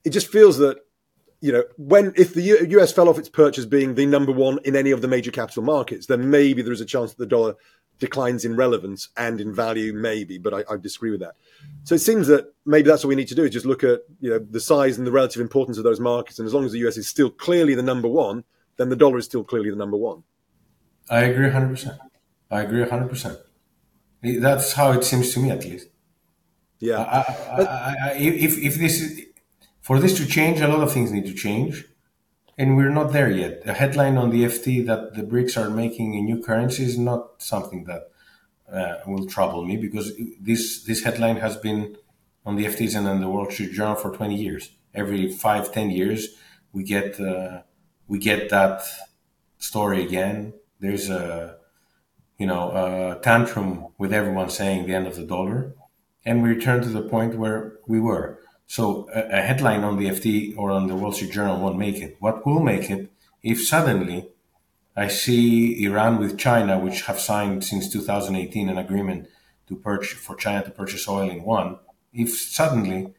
It 0.04 0.10
just 0.10 0.28
feels 0.28 0.58
that 0.58 0.78
you 1.40 1.52
know 1.52 1.64
when 1.76 2.12
if 2.16 2.34
the 2.34 2.66
US 2.70 2.92
fell 2.92 3.08
off 3.08 3.18
its 3.18 3.28
perch 3.28 3.58
as 3.58 3.66
being 3.66 3.94
the 3.94 4.06
number 4.06 4.32
one 4.32 4.58
in 4.64 4.76
any 4.76 4.90
of 4.90 5.00
the 5.00 5.08
major 5.08 5.30
capital 5.30 5.62
markets, 5.62 6.06
then 6.06 6.30
maybe 6.30 6.62
there 6.62 6.72
is 6.72 6.80
a 6.80 6.86
chance 6.86 7.10
that 7.10 7.18
the 7.18 7.26
dollar 7.26 7.54
declines 7.98 8.44
in 8.44 8.56
relevance 8.56 9.08
and 9.16 9.40
in 9.40 9.54
value, 9.54 9.92
maybe, 9.92 10.38
but 10.38 10.52
I, 10.52 10.72
I, 10.72 10.76
disagree 10.76 11.10
with 11.10 11.20
that. 11.20 11.36
So 11.84 11.94
it 11.94 12.00
seems 12.00 12.26
that 12.26 12.52
maybe 12.66 12.88
that's 12.88 13.04
what 13.04 13.08
we 13.08 13.14
need 13.14 13.28
to 13.28 13.34
do 13.34 13.44
is 13.44 13.50
just 13.50 13.66
look 13.66 13.84
at 13.84 14.00
you 14.20 14.30
know 14.30 14.38
the 14.38 14.60
size 14.60 14.98
and 14.98 15.06
the 15.06 15.12
relative 15.12 15.40
importance 15.40 15.78
of 15.78 15.84
those 15.84 16.00
markets, 16.00 16.38
and 16.38 16.46
as 16.46 16.54
long 16.54 16.64
as 16.64 16.72
the 16.72 16.78
US 16.80 16.96
is 16.96 17.08
still 17.08 17.30
clearly 17.30 17.74
the 17.74 17.82
number 17.82 18.08
one, 18.08 18.44
then 18.76 18.88
the 18.88 18.96
dollar 18.96 19.18
is 19.18 19.24
still 19.24 19.44
clearly 19.44 19.70
the 19.70 19.76
number 19.76 19.96
one. 19.96 20.24
I 21.08 21.20
agree 21.24 21.48
100%. 21.48 21.98
I 22.50 22.62
agree 22.62 22.84
100%. 22.84 23.38
That's 24.40 24.72
how 24.72 24.92
it 24.92 25.04
seems 25.04 25.34
to 25.34 25.40
me, 25.40 25.50
at 25.50 25.64
least. 25.64 25.88
Yeah. 26.78 27.00
I, 27.00 27.62
I, 27.62 28.14
if, 28.16 28.58
if 28.58 28.76
this 28.76 29.00
is, 29.00 29.26
for 29.80 29.98
this 29.98 30.16
to 30.16 30.26
change, 30.26 30.60
a 30.60 30.68
lot 30.68 30.80
of 30.80 30.92
things 30.92 31.12
need 31.12 31.26
to 31.26 31.34
change 31.34 31.86
and 32.56 32.76
we're 32.76 32.90
not 32.90 33.12
there 33.12 33.30
yet. 33.30 33.62
A 33.66 33.72
headline 33.72 34.16
on 34.16 34.30
the 34.30 34.44
FT 34.44 34.86
that 34.86 35.14
the 35.14 35.22
BRICS 35.22 35.60
are 35.60 35.70
making 35.70 36.14
a 36.14 36.22
new 36.22 36.42
currency 36.42 36.84
is 36.84 36.98
not 36.98 37.42
something 37.42 37.84
that 37.84 38.10
uh, 38.72 38.96
will 39.06 39.26
trouble 39.26 39.64
me 39.64 39.76
because 39.76 40.12
this 40.40 40.84
this 40.84 41.02
headline 41.02 41.36
has 41.36 41.56
been 41.56 41.96
on 42.46 42.56
the 42.56 42.64
FTs 42.66 42.96
and 42.96 43.06
on 43.06 43.20
the 43.20 43.28
Wall 43.28 43.50
Street 43.50 43.72
Journal 43.72 43.94
for 43.94 44.14
20 44.14 44.34
years. 44.36 44.70
Every 44.94 45.30
five, 45.30 45.72
10 45.72 45.90
years, 45.90 46.36
we 46.72 46.84
get 46.84 47.18
uh, 47.20 47.62
we 48.06 48.18
get 48.18 48.50
that 48.50 48.82
story 49.58 50.04
again. 50.04 50.54
There's 50.80 51.10
a 51.10 51.56
you 52.38 52.46
know 52.46 52.70
a 52.70 53.20
tantrum 53.20 53.88
with 53.98 54.12
everyone 54.12 54.50
saying 54.50 54.86
the 54.86 54.94
end 54.94 55.06
of 55.06 55.16
the 55.16 55.24
dollar, 55.24 55.74
and 56.24 56.42
we 56.42 56.50
return 56.50 56.82
to 56.82 56.88
the 56.88 57.02
point 57.02 57.36
where 57.36 57.78
we 57.86 58.00
were. 58.00 58.40
So 58.66 59.08
a, 59.14 59.38
a 59.38 59.42
headline 59.42 59.84
on 59.84 59.98
the 59.98 60.06
FT 60.06 60.56
or 60.56 60.70
on 60.70 60.86
the 60.86 60.94
Wall 60.94 61.12
Street 61.12 61.32
Journal 61.32 61.60
won't 61.60 61.78
make 61.78 61.96
it. 61.96 62.16
What 62.20 62.46
will 62.46 62.60
make 62.60 62.90
it 62.90 63.10
if 63.42 63.64
suddenly 63.66 64.28
I 64.96 65.08
see 65.08 65.84
Iran 65.84 66.18
with 66.18 66.38
China, 66.38 66.78
which 66.78 67.02
have 67.02 67.18
signed 67.18 67.64
since 67.64 67.92
2018 67.92 68.68
an 68.68 68.78
agreement 68.78 69.28
to 69.66 69.76
purchase 69.76 70.18
for 70.18 70.36
China 70.36 70.64
to 70.64 70.70
purchase 70.70 71.08
oil 71.08 71.28
in 71.28 71.42
one. 71.42 71.78
If 72.12 72.30
suddenly 72.38 73.12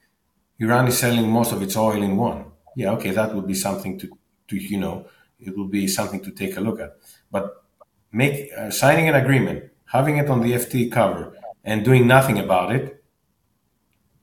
Iran 0.60 0.88
is 0.88 0.98
selling 0.98 1.30
most 1.30 1.52
of 1.52 1.62
its 1.62 1.76
oil 1.76 2.02
in 2.02 2.16
yuan, 2.16 2.52
yeah, 2.76 2.92
okay, 2.92 3.12
that 3.12 3.36
would 3.36 3.46
be 3.46 3.54
something 3.54 4.00
to, 4.00 4.08
to 4.48 4.56
you 4.56 4.80
know, 4.80 5.08
it 5.40 5.58
would 5.58 5.70
be 5.70 5.88
something 5.88 6.22
to 6.22 6.32
take 6.32 6.56
a 6.56 6.62
look 6.62 6.80
at. 6.80 6.98
But 7.30 7.64
make 8.12 8.52
uh, 8.58 8.72
signing 8.72 9.10
an 9.10 9.16
agreement, 9.16 9.72
having 9.86 10.18
it 10.18 10.30
on 10.30 10.42
the 10.42 10.54
FT 10.54 10.92
cover, 10.92 11.38
and 11.64 11.84
doing 11.84 12.08
nothing 12.08 12.40
about 12.40 12.74
it, 12.74 13.04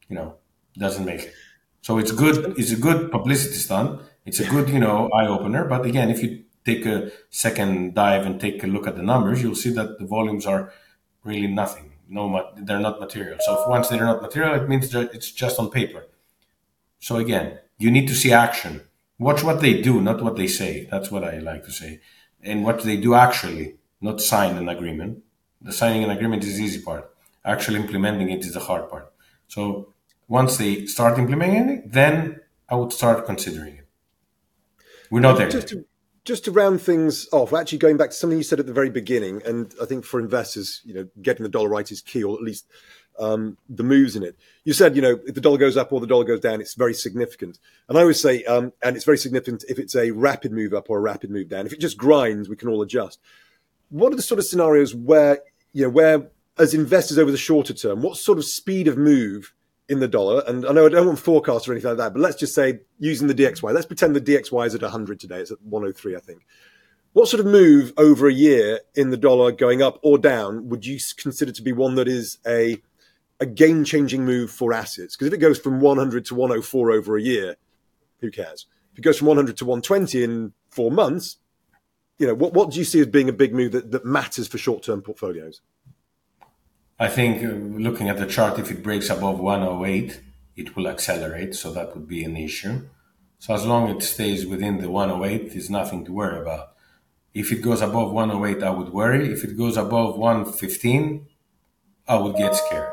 you 0.09 0.17
know, 0.17 0.37
doesn't 0.77 1.05
make 1.05 1.23
it. 1.23 1.35
So 1.83 1.99
it's 1.99 2.13
good. 2.13 2.59
It's 2.59 2.73
a 2.73 2.77
good 2.77 3.11
publicity 3.11 3.55
stunt. 3.55 4.01
It's 4.25 4.41
a 4.41 4.49
good, 4.49 4.69
you 4.69 4.79
know, 4.79 5.11
eye 5.11 5.27
opener. 5.27 5.65
But 5.65 5.85
again, 5.85 6.11
if 6.11 6.23
you 6.23 6.45
take 6.65 6.87
a 6.87 7.11
second 7.31 7.95
dive 7.95 8.25
and 8.25 8.41
take 8.41 8.63
a 8.63 8.67
look 8.67 8.87
at 8.87 8.97
the 8.97 9.03
numbers, 9.03 9.43
you'll 9.43 9.57
see 9.57 9.71
that 9.71 9.99
the 9.99 10.07
volumes 10.07 10.47
are 10.47 10.73
really 11.25 11.49
nothing. 11.49 11.93
No, 12.09 12.53
they're 12.57 12.79
not 12.79 13.01
material. 13.01 13.39
So 13.41 13.69
once 13.69 13.89
they're 13.89 14.05
not 14.05 14.23
material, 14.23 14.55
it 14.63 14.69
means 14.69 14.91
that 14.91 15.15
it's 15.15 15.31
just 15.31 15.59
on 15.59 15.71
paper. 15.71 16.07
So 17.01 17.17
again, 17.17 17.59
you 17.79 17.91
need 17.91 18.07
to 18.09 18.15
see 18.15 18.33
action. 18.33 18.83
Watch 19.19 19.43
what 19.43 19.61
they 19.61 19.81
do, 19.81 20.01
not 20.01 20.23
what 20.23 20.37
they 20.37 20.47
say. 20.47 20.87
That's 20.91 21.11
what 21.11 21.25
I 21.25 21.39
like 21.39 21.65
to 21.65 21.73
say. 21.73 22.01
And 22.43 22.65
what 22.65 22.83
they 22.83 22.97
do 22.97 23.15
actually, 23.15 23.77
not 24.01 24.21
sign 24.21 24.57
an 24.57 24.69
agreement. 24.69 25.23
The 25.61 25.73
signing 25.73 26.05
an 26.05 26.11
agreement 26.11 26.45
is 26.45 26.59
the 26.59 26.65
easy 26.65 26.83
part. 26.83 27.09
Actually 27.45 27.81
implementing 27.81 28.31
it 28.31 28.45
is 28.45 28.55
the 28.55 28.61
hard 28.61 28.91
part. 28.91 29.13
So 29.49 29.95
once 30.29 30.57
they 30.57 30.87
start 30.87 31.19
implementing 31.19 31.69
it, 31.69 31.93
then 31.93 32.41
I 32.69 32.77
would 32.77 32.93
start 32.93 33.27
considering 33.27 33.77
it. 33.77 33.89
We're 35.11 35.21
not 35.21 35.37
there. 35.37 35.51
Just 35.51 35.69
to, 35.69 35.85
just 36.25 36.45
to 36.45 36.53
round 36.53 36.81
things 36.81 37.29
off, 37.33 37.53
actually 37.53 37.79
going 37.79 37.97
back 37.97 38.11
to 38.11 38.17
something 38.17 38.39
you 38.39 38.45
said 38.45 38.61
at 38.61 38.67
the 38.67 38.73
very 38.73 38.91
beginning, 38.91 39.43
and 39.45 39.75
I 39.81 39.85
think 39.85 40.05
for 40.05 40.21
investors, 40.21 40.81
you 40.85 40.95
know, 40.95 41.09
getting 41.21 41.43
the 41.43 41.49
dollar 41.49 41.69
right 41.69 41.91
is 41.91 42.01
key, 42.01 42.23
or 42.23 42.35
at 42.35 42.43
least 42.43 42.67
um, 43.19 43.59
the 43.69 43.83
moves 43.83 44.17
in 44.17 44.23
it. 44.23 44.39
You 44.65 44.73
said, 44.73 44.97
you 44.97 45.03
know, 45.03 45.21
if 45.27 45.35
the 45.35 45.41
dollar 45.41 45.59
goes 45.59 45.77
up 45.77 45.93
or 45.93 46.01
the 46.01 46.07
dollar 46.07 46.25
goes 46.25 46.41
down, 46.41 46.61
it's 46.61 46.75
very 46.75 46.95
significant. 46.95 47.59
And 47.89 47.99
I 47.99 48.03
always 48.03 48.21
say, 48.21 48.45
um, 48.45 48.73
and 48.83 48.97
it's 48.97 49.05
very 49.05 49.19
significant 49.19 49.65
if 49.69 49.79
it's 49.79 49.95
a 49.95 50.13
rapid 50.13 50.53
move 50.53 50.73
up 50.73 50.89
or 50.89 50.99
a 50.99 51.03
rapid 51.03 51.31
move 51.31 51.49
down. 51.49 51.67
If 51.67 51.73
it 51.73 51.81
just 51.81 51.99
grinds, 51.99 52.49
we 52.49 52.57
can 52.57 52.69
all 52.69 52.83
adjust. 52.83 53.21
What 53.91 54.13
are 54.13 54.17
the 54.17 54.23
sort 54.23 54.39
of 54.39 54.47
scenarios 54.47 54.95
where, 54.95 55.41
you 55.73 55.83
know, 55.83 55.91
where 55.91 56.31
as 56.59 56.73
investors 56.73 57.19
over 57.19 57.31
the 57.31 57.37
shorter 57.37 57.75
term, 57.75 58.03
what 58.03 58.17
sort 58.17 58.39
of 58.39 58.45
speed 58.45 58.89
of 58.89 58.97
move 58.97 59.53
in 59.89 60.01
the 60.01 60.09
dollar, 60.09 60.43
and 60.47 60.65
I 60.67 60.73
know 60.73 60.87
I 60.87 60.89
don't 60.89 61.07
want 61.07 61.19
forecast 61.19 61.69
or 61.69 61.73
anything 61.73 61.91
like 61.91 61.99
that, 61.99 62.13
but 62.15 62.21
let's 62.21 62.37
just 62.37 62.55
say 62.55 62.81
using 62.99 63.29
the 63.29 63.35
DXY, 63.35 63.75
let's 63.75 63.87
pretend 63.87 64.17
the 64.17 64.21
DXY 64.21 64.67
is 64.67 64.75
at 64.75 64.83
100 64.83 65.21
today. 65.21 65.39
It's 65.41 65.51
at 65.51 65.61
103, 65.63 66.17
I 66.17 66.21
think. 66.21 66.47
What 67.13 67.29
sort 67.29 67.41
of 67.41 67.47
move 67.47 67.93
over 67.99 68.27
a 68.27 68.33
year 68.33 68.81
in 68.95 69.11
the 69.11 69.19
dollar 69.19 69.53
going 69.53 69.83
up 69.83 69.99
or 70.03 70.17
down 70.17 70.71
would 70.71 70.87
you 70.87 70.99
consider 71.19 71.53
to 71.53 71.63
be 71.63 71.73
one 71.73 71.95
that 71.97 72.09
is 72.09 72.39
a 72.47 72.81
a 73.39 73.47
game 73.47 73.85
changing 73.85 74.25
move 74.25 74.51
for 74.51 74.73
assets? 74.73 75.17
Because 75.17 75.27
if 75.27 75.35
it 75.35 75.39
goes 75.39 75.59
from 75.59 75.81
100 75.81 76.25
to 76.27 76.35
104 76.35 76.93
over 76.93 77.17
a 77.17 77.23
year, 77.23 77.57
who 78.21 78.31
cares? 78.31 78.67
If 78.93 79.01
it 79.01 79.03
goes 79.03 79.19
from 79.19 79.29
100 79.29 79.57
to 79.59 79.65
120 79.65 80.23
in 80.23 80.53
four 80.71 80.91
months, 80.91 81.39
you 82.19 82.27
know, 82.27 82.35
what, 82.35 82.55
what 82.55 82.71
do 82.71 82.79
you 82.79 82.85
see 82.85 83.01
as 83.01 83.09
being 83.09 83.29
a 83.29 83.33
big 83.33 83.53
move 83.53 83.73
that, 83.73 83.91
that 83.91 84.05
matters 84.05 84.47
for 84.47 84.59
short 84.59 84.85
term 84.85 85.03
portfolios? 85.03 85.61
I 86.99 87.09
think 87.09 87.43
uh, 87.43 87.49
looking 87.49 88.09
at 88.09 88.19
the 88.19 88.27
chart, 88.27 88.59
if 88.59 88.71
it 88.71 88.83
breaks 88.83 89.11
above 89.11 89.41
108, 89.41 90.21
it 90.57 90.77
will 90.77 90.89
accelerate. 90.89 91.55
So 91.55 91.73
that 91.73 91.95
would 91.95 92.07
be 92.07 92.25
an 92.25 92.37
issue. 92.37 92.89
So 93.39 93.55
as 93.55 93.67
long 93.67 93.89
as 93.89 93.97
it 93.97 94.03
stays 94.07 94.47
within 94.47 94.79
the 94.79 94.91
108, 94.91 95.51
there's 95.51 95.71
nothing 95.71 96.05
to 96.05 96.13
worry 96.13 96.41
about. 96.41 96.75
If 97.35 97.51
it 97.51 97.63
goes 97.63 97.81
above 97.81 98.13
108, 98.13 98.63
I 98.63 98.71
would 98.71 98.91
worry. 98.91 99.33
If 99.33 99.43
it 99.43 99.57
goes 99.57 99.77
above 99.77 100.17
115, 100.17 101.27
I 102.07 102.17
would 102.17 102.37
get 102.37 102.55
scared. 102.55 102.93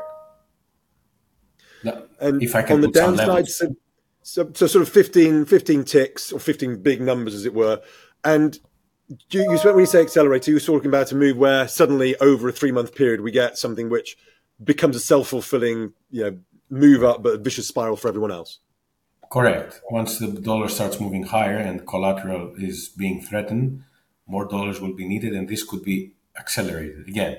And 2.20 2.42
if 2.42 2.54
I 2.54 2.62
can 2.62 2.76
on 2.76 2.80
the 2.82 2.88
downside, 2.88 3.48
so, 3.48 3.74
so, 4.22 4.50
so, 4.54 4.66
sort 4.66 4.82
of 4.82 4.88
15, 4.88 5.46
15 5.46 5.84
ticks 5.84 6.32
or 6.32 6.38
15 6.38 6.82
big 6.82 7.00
numbers, 7.00 7.34
as 7.34 7.46
it 7.46 7.54
were. 7.54 7.80
And 8.22 8.58
you, 9.30 9.52
you 9.52 9.58
when 9.58 9.78
you 9.78 9.86
say 9.86 10.00
accelerator, 10.00 10.50
you're 10.50 10.60
talking 10.60 10.88
about 10.88 11.10
a 11.12 11.16
move 11.16 11.36
where 11.36 11.66
suddenly 11.66 12.16
over 12.16 12.48
a 12.48 12.52
three 12.52 12.72
month 12.72 12.94
period 12.94 13.20
we 13.20 13.30
get 13.30 13.58
something 13.58 13.90
which 13.90 14.16
becomes 14.62 14.96
a 14.96 15.00
self 15.00 15.28
fulfilling, 15.28 15.92
you 16.10 16.22
know, 16.22 16.38
move 16.70 17.02
up 17.02 17.22
but 17.22 17.34
a 17.34 17.38
vicious 17.38 17.66
spiral 17.66 17.96
for 17.96 18.08
everyone 18.08 18.30
else. 18.30 18.60
Correct. 19.30 19.80
Once 19.90 20.18
the 20.18 20.28
dollar 20.28 20.68
starts 20.68 21.00
moving 21.00 21.24
higher 21.24 21.56
and 21.56 21.86
collateral 21.86 22.52
is 22.56 22.88
being 22.88 23.20
threatened, 23.22 23.84
more 24.26 24.44
dollars 24.44 24.80
will 24.80 24.94
be 24.94 25.06
needed, 25.06 25.34
and 25.34 25.48
this 25.48 25.62
could 25.62 25.84
be 25.84 26.12
accelerated 26.38 27.08
again. 27.08 27.38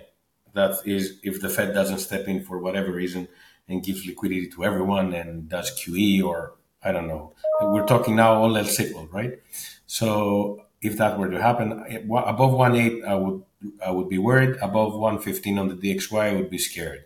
That 0.53 0.75
is, 0.85 1.19
if 1.23 1.41
the 1.41 1.49
Fed 1.49 1.73
doesn't 1.73 1.99
step 1.99 2.27
in 2.27 2.43
for 2.43 2.59
whatever 2.59 2.91
reason 2.91 3.27
and 3.67 3.83
gives 3.83 4.05
liquidity 4.05 4.47
to 4.49 4.65
everyone 4.65 5.13
and 5.13 5.47
does 5.47 5.71
QE 5.71 6.23
or 6.23 6.55
I 6.83 6.91
don't 6.91 7.07
know. 7.07 7.33
We're 7.61 7.85
talking 7.85 8.15
now 8.15 8.33
all 8.33 8.57
else 8.57 8.79
equal, 8.79 9.07
right? 9.07 9.39
So 9.85 10.65
if 10.81 10.97
that 10.97 11.17
were 11.19 11.29
to 11.29 11.41
happen, 11.41 11.71
above 11.71 12.51
1.8, 12.51 13.05
I 13.05 13.15
would 13.15 13.43
I 13.85 13.91
would 13.91 14.09
be 14.09 14.17
worried. 14.17 14.57
Above 14.61 14.93
115 14.93 15.59
on 15.59 15.67
the 15.67 15.75
DXY, 15.75 16.31
I 16.31 16.35
would 16.35 16.49
be 16.49 16.57
scared. 16.57 17.03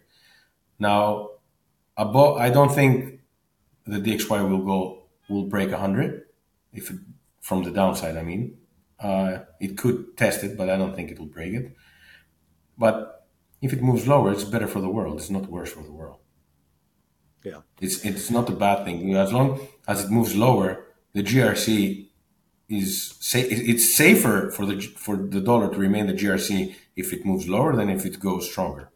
Now, 0.79 1.31
above, 1.97 2.37
I 2.37 2.49
don't 2.49 2.73
think 2.73 3.19
the 3.85 3.99
DXY 3.99 4.49
will 4.49 4.65
go 4.65 5.03
will 5.29 5.43
break 5.43 5.71
100 5.71 6.23
if 6.73 6.91
it, 6.91 6.99
from 7.41 7.63
the 7.63 7.71
downside. 7.71 8.15
I 8.15 8.23
mean, 8.23 8.57
uh, 8.99 9.39
it 9.59 9.77
could 9.77 10.15
test 10.15 10.43
it, 10.43 10.55
but 10.57 10.69
I 10.69 10.77
don't 10.77 10.95
think 10.95 11.11
it 11.11 11.19
will 11.19 11.25
break 11.25 11.53
it. 11.53 11.75
But 12.77 13.27
if 13.61 13.73
it 13.73 13.81
moves 13.81 14.07
lower, 14.07 14.31
it's 14.31 14.43
better 14.43 14.67
for 14.67 14.79
the 14.79 14.89
world. 14.89 15.17
It's 15.17 15.29
not 15.29 15.47
worse 15.47 15.71
for 15.71 15.83
the 15.83 15.91
world. 15.91 16.19
Yeah, 17.43 17.61
it's 17.79 18.03
it's 18.03 18.31
not 18.31 18.49
a 18.49 18.53
bad 18.53 18.85
thing 18.85 19.15
as 19.15 19.31
long 19.31 19.67
as 19.87 20.03
it 20.03 20.09
moves 20.09 20.35
lower. 20.35 20.85
The 21.13 21.23
GRC 21.23 22.09
is 22.67 23.15
sa- 23.19 23.39
it's 23.41 23.95
safer 23.95 24.49
for 24.51 24.65
the 24.65 24.81
for 24.81 25.15
the 25.15 25.41
dollar 25.41 25.71
to 25.71 25.77
remain 25.77 26.07
the 26.07 26.13
GRC 26.13 26.75
if 26.95 27.13
it 27.13 27.25
moves 27.25 27.47
lower 27.47 27.75
than 27.75 27.89
if 27.89 28.05
it 28.05 28.19
goes 28.19 28.49
stronger. 28.49 28.89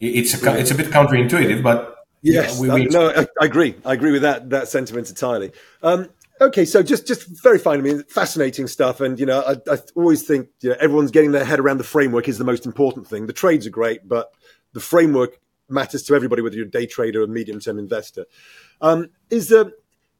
It's 0.00 0.34
a 0.34 0.58
it's 0.58 0.70
a 0.70 0.74
bit 0.74 0.86
counterintuitive, 0.86 1.62
but 1.62 1.96
yes, 2.22 2.54
yeah, 2.54 2.60
we, 2.60 2.70
we 2.70 2.84
no, 2.86 3.10
I, 3.10 3.26
I, 3.40 3.44
agree. 3.44 3.76
I 3.84 3.92
agree 3.92 4.12
with 4.12 4.22
that 4.22 4.50
that 4.50 4.68
sentiment 4.68 5.08
entirely. 5.08 5.52
Um, 5.82 6.08
okay, 6.40 6.64
so 6.64 6.82
just 6.82 7.06
just 7.06 7.42
very 7.42 7.58
fine. 7.58 7.78
I 7.78 7.82
mean, 7.82 8.02
fascinating 8.04 8.66
stuff, 8.66 9.00
and 9.00 9.20
you 9.20 9.26
know, 9.26 9.42
I, 9.42 9.52
I 9.72 9.78
always 9.94 10.26
think 10.26 10.48
you 10.60 10.70
know, 10.70 10.76
everyone's 10.80 11.10
getting 11.12 11.32
their 11.32 11.44
head 11.44 11.60
around 11.60 11.78
the 11.78 11.84
framework 11.84 12.28
is 12.28 12.38
the 12.38 12.44
most 12.44 12.66
important 12.66 13.06
thing. 13.06 13.26
The 13.26 13.32
trades 13.32 13.66
are 13.66 13.70
great, 13.70 14.08
but 14.08 14.32
the 14.72 14.80
framework 14.80 15.38
matters 15.68 16.02
to 16.04 16.14
everybody, 16.14 16.42
whether 16.42 16.56
you're 16.56 16.66
a 16.66 16.70
day 16.70 16.86
trader 16.86 17.20
or 17.20 17.24
a 17.24 17.28
medium 17.28 17.60
term 17.60 17.78
investor. 17.78 18.26
Um, 18.80 19.10
is 19.30 19.48
there 19.50 19.72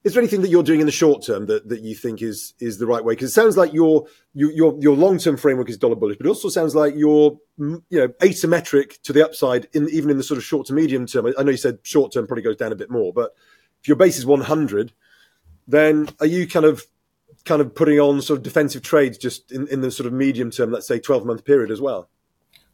is 0.05 0.14
there 0.14 0.20
anything 0.20 0.42
that 0.42 0.48
you're 0.48 0.64
doing 0.64 0.80
in 0.80 0.86
the 0.86 0.92
short 0.92 1.24
term 1.24 1.46
that, 1.46 1.68
that 1.68 1.80
you 1.80 1.94
think 1.94 2.22
is 2.22 2.55
is 2.59 2.78
the 2.78 2.86
right 2.86 3.05
way? 3.05 3.14
Because 3.14 3.30
it 3.30 3.34
sounds 3.34 3.57
like 3.57 3.72
your 3.72 4.07
your 4.34 4.76
your 4.80 4.96
long 4.96 5.18
term 5.18 5.36
framework 5.36 5.70
is 5.70 5.76
dollar 5.76 5.94
bullish, 5.94 6.16
but 6.16 6.26
it 6.26 6.28
also 6.28 6.48
sounds 6.48 6.74
like 6.74 6.94
you're 6.96 7.38
mm, 7.59 7.82
you 7.88 7.98
know 7.98 8.09
asymmetric 8.20 9.00
to 9.03 9.12
the 9.12 9.24
upside 9.24 9.68
in 9.72 9.88
even 9.90 10.11
in 10.11 10.16
the 10.16 10.24
sort 10.24 10.38
of 10.38 10.44
short 10.44 10.66
to 10.66 10.72
medium 10.72 11.07
term. 11.07 11.32
I 11.38 11.42
know 11.42 11.53
you 11.53 11.57
said 11.57 11.78
short 11.82 12.12
term 12.12 12.26
probably 12.26 12.42
goes 12.42 12.57
down 12.57 12.72
a 12.72 12.76
bit 12.76 12.90
more, 12.90 13.12
but 13.12 13.34
if 13.80 13.88
your 13.88 13.96
base 13.96 14.18
is 14.18 14.26
100, 14.26 14.92
then 15.68 16.09
are 16.20 16.26
you 16.26 16.48
kind 16.48 16.66
of 16.66 16.86
kind 17.44 17.61
of 17.61 17.74
putting 17.74 17.98
on 17.98 18.20
sort 18.22 18.38
of 18.38 18.42
defensive 18.42 18.82
trades 18.82 19.18
just 19.18 19.53
in, 19.53 19.66
in 19.68 19.80
the 19.80 19.90
sort 19.90 20.07
of 20.07 20.12
medium 20.12 20.50
term, 20.50 20.70
let's 20.70 20.86
say 20.86 20.98
12 20.98 21.24
month 21.24 21.44
period 21.44 21.70
as 21.70 21.80
well? 21.80 22.09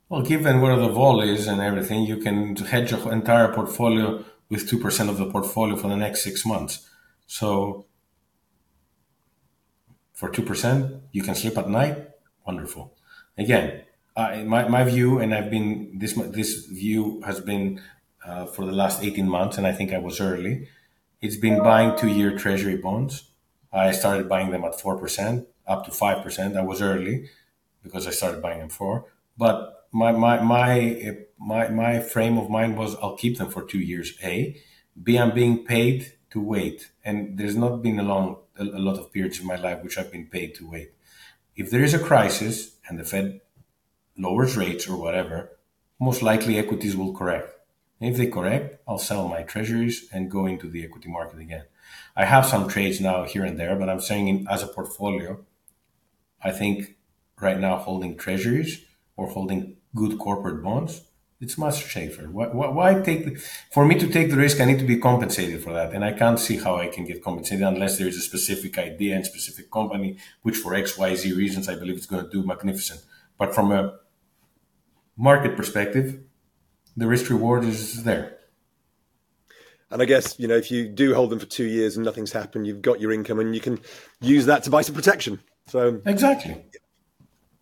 Well, 0.08 0.22
given 0.22 0.62
where 0.62 0.76
the 0.76 0.88
vol 0.88 1.20
is 1.20 1.46
and 1.46 1.60
everything, 1.60 2.04
you 2.04 2.16
can 2.16 2.56
hedge 2.56 2.90
your 2.90 3.12
entire 3.12 3.52
portfolio 3.52 4.24
with 4.48 4.70
2% 4.70 5.08
of 5.10 5.18
the 5.18 5.30
portfolio 5.30 5.76
for 5.76 5.88
the 5.88 5.96
next 5.96 6.24
six 6.24 6.46
months. 6.46 6.87
So 7.28 7.86
for 10.12 10.28
2%, 10.30 11.00
you 11.12 11.22
can 11.22 11.36
sleep 11.36 11.56
at 11.56 11.68
night. 11.68 12.08
Wonderful. 12.44 12.96
Again, 13.36 13.84
my, 14.16 14.66
my 14.66 14.82
view, 14.82 15.20
and 15.20 15.32
I've 15.32 15.50
been, 15.50 15.98
this, 15.98 16.14
this 16.14 16.66
view 16.66 17.22
has 17.24 17.38
been 17.40 17.80
uh, 18.26 18.46
for 18.46 18.64
the 18.64 18.72
last 18.72 19.04
18 19.04 19.28
months, 19.28 19.58
and 19.58 19.66
I 19.66 19.72
think 19.72 19.92
I 19.92 19.98
was 19.98 20.20
early. 20.20 20.68
It's 21.20 21.36
been 21.36 21.62
buying 21.62 21.96
two 21.96 22.08
year 22.08 22.36
treasury 22.36 22.76
bonds. 22.76 23.30
I 23.72 23.92
started 23.92 24.28
buying 24.28 24.50
them 24.50 24.64
at 24.64 24.72
4%, 24.72 25.46
up 25.66 25.84
to 25.84 25.90
5%. 25.90 26.56
I 26.56 26.62
was 26.62 26.82
early 26.82 27.28
because 27.82 28.06
I 28.06 28.10
started 28.10 28.42
buying 28.42 28.58
them 28.58 28.70
for, 28.70 29.06
but 29.36 29.86
my 29.92 30.12
my 30.12 30.40
my 30.42 31.16
my 31.38 31.68
my 31.68 32.00
frame 32.00 32.36
of 32.38 32.50
mind 32.50 32.76
was 32.76 32.96
I'll 32.96 33.16
keep 33.16 33.38
them 33.38 33.50
for 33.50 33.62
two 33.62 33.78
years. 33.78 34.12
A, 34.22 34.56
B, 35.02 35.16
I'm 35.16 35.32
being 35.32 35.64
paid 35.64 36.12
to 36.30 36.40
wait, 36.40 36.90
and 37.08 37.38
there's 37.38 37.56
not 37.56 37.82
been 37.82 37.98
a 37.98 38.08
long 38.12 38.36
a, 38.58 38.64
a 38.64 38.82
lot 38.88 38.98
of 38.98 39.12
periods 39.12 39.40
in 39.40 39.46
my 39.46 39.56
life 39.56 39.82
which 39.82 39.96
I've 39.96 40.12
been 40.12 40.26
paid 40.26 40.54
to 40.56 40.68
wait. 40.68 40.90
If 41.56 41.70
there 41.70 41.82
is 41.88 41.94
a 41.94 42.06
crisis 42.10 42.76
and 42.86 42.98
the 42.98 43.04
Fed 43.12 43.40
lowers 44.16 44.56
rates 44.56 44.86
or 44.88 44.96
whatever, 45.04 45.36
most 45.98 46.20
likely 46.22 46.58
equities 46.58 46.96
will 46.96 47.14
correct. 47.20 47.48
And 47.98 48.10
if 48.10 48.16
they 48.18 48.26
correct, 48.26 48.82
I'll 48.86 48.98
sell 48.98 49.26
my 49.26 49.42
treasuries 49.42 50.06
and 50.12 50.30
go 50.30 50.46
into 50.46 50.68
the 50.68 50.84
equity 50.84 51.08
market 51.08 51.40
again. 51.40 51.64
I 52.14 52.26
have 52.26 52.46
some 52.46 52.68
trades 52.68 53.00
now 53.00 53.24
here 53.24 53.44
and 53.44 53.58
there, 53.58 53.74
but 53.76 53.88
I'm 53.88 54.00
saying 54.00 54.28
in, 54.28 54.46
as 54.48 54.62
a 54.62 54.68
portfolio, 54.76 55.40
I 56.42 56.50
think 56.52 56.96
right 57.40 57.58
now 57.58 57.76
holding 57.78 58.16
treasuries 58.16 58.84
or 59.16 59.28
holding 59.28 59.76
good 59.94 60.18
corporate 60.18 60.62
bonds, 60.62 61.07
it's 61.40 61.56
much 61.56 61.92
safer. 61.92 62.24
Why, 62.24 62.48
why, 62.48 62.68
why, 62.68 63.00
take 63.00 63.38
for 63.72 63.84
me 63.84 63.98
to 63.98 64.08
take 64.08 64.30
the 64.30 64.36
risk? 64.36 64.60
I 64.60 64.64
need 64.64 64.80
to 64.80 64.84
be 64.84 64.98
compensated 64.98 65.62
for 65.62 65.72
that, 65.72 65.92
and 65.92 66.04
I 66.04 66.12
can't 66.12 66.38
see 66.38 66.56
how 66.56 66.76
I 66.76 66.88
can 66.88 67.04
get 67.04 67.22
compensated 67.22 67.64
unless 67.64 67.98
there 67.98 68.08
is 68.08 68.16
a 68.16 68.20
specific 68.20 68.76
idea 68.78 69.14
and 69.14 69.24
specific 69.24 69.70
company, 69.70 70.18
which 70.42 70.56
for 70.56 70.74
X, 70.74 70.98
Y, 70.98 71.14
Z 71.14 71.32
reasons 71.32 71.68
I 71.68 71.76
believe 71.76 71.96
it's 71.96 72.06
going 72.06 72.24
to 72.24 72.30
do 72.30 72.44
magnificent. 72.44 73.00
But 73.38 73.54
from 73.54 73.70
a 73.70 73.98
market 75.16 75.56
perspective, 75.56 76.20
the 76.96 77.06
risk 77.06 77.30
reward 77.30 77.64
is 77.64 78.02
there. 78.02 78.38
And 79.90 80.02
I 80.02 80.04
guess 80.04 80.38
you 80.38 80.48
know 80.48 80.56
if 80.56 80.70
you 80.70 80.88
do 80.88 81.14
hold 81.14 81.30
them 81.30 81.38
for 81.38 81.46
two 81.46 81.64
years 81.64 81.96
and 81.96 82.04
nothing's 82.04 82.32
happened, 82.32 82.66
you've 82.66 82.82
got 82.82 83.00
your 83.00 83.12
income 83.12 83.38
and 83.38 83.54
you 83.54 83.60
can 83.60 83.80
use 84.20 84.46
that 84.46 84.64
to 84.64 84.70
buy 84.70 84.82
some 84.82 84.94
protection. 84.94 85.40
So 85.68 86.02
exactly. 86.04 86.64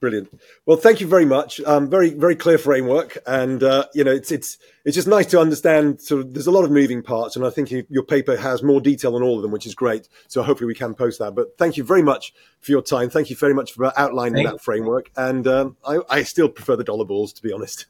Brilliant. 0.07 0.40
Well, 0.66 0.76
thank 0.76 1.00
you 1.00 1.09
very 1.09 1.24
much. 1.24 1.61
Um, 1.62 1.90
very, 1.90 2.11
very 2.11 2.36
clear 2.36 2.59
framework, 2.59 3.18
and 3.26 3.61
uh, 3.61 3.86
you 3.92 4.04
know, 4.04 4.12
it's 4.12 4.30
it's 4.30 4.57
it's 4.84 4.94
just 4.94 5.09
nice 5.09 5.26
to 5.26 5.40
understand. 5.40 6.00
Sort 6.00 6.20
of, 6.20 6.32
there's 6.32 6.46
a 6.46 6.52
lot 6.52 6.62
of 6.62 6.70
moving 6.70 7.02
parts, 7.02 7.34
and 7.34 7.44
I 7.44 7.50
think 7.50 7.72
your 7.90 8.04
paper 8.04 8.36
has 8.36 8.62
more 8.62 8.80
detail 8.80 9.16
on 9.16 9.24
all 9.24 9.34
of 9.34 9.42
them, 9.42 9.50
which 9.50 9.66
is 9.66 9.74
great. 9.74 10.09
So 10.28 10.44
hopefully, 10.44 10.68
we 10.68 10.76
can 10.76 10.94
post 10.94 11.18
that. 11.18 11.34
But 11.34 11.59
thank 11.59 11.76
you 11.76 11.82
very 11.82 12.02
much 12.02 12.32
for 12.61 12.70
your 12.70 12.82
time. 12.82 13.11
Thank 13.11 13.30
you 13.30 13.34
very 13.34 13.52
much 13.52 13.72
for 13.72 13.92
outlining 13.98 14.44
thank 14.44 14.48
that 14.48 14.62
framework. 14.62 15.11
And 15.16 15.44
um, 15.48 15.76
I, 15.84 15.98
I 16.09 16.22
still 16.22 16.48
prefer 16.48 16.76
the 16.76 16.84
dollar 16.84 17.04
bulls, 17.04 17.32
to 17.32 17.42
be 17.42 17.52
honest. 17.52 17.86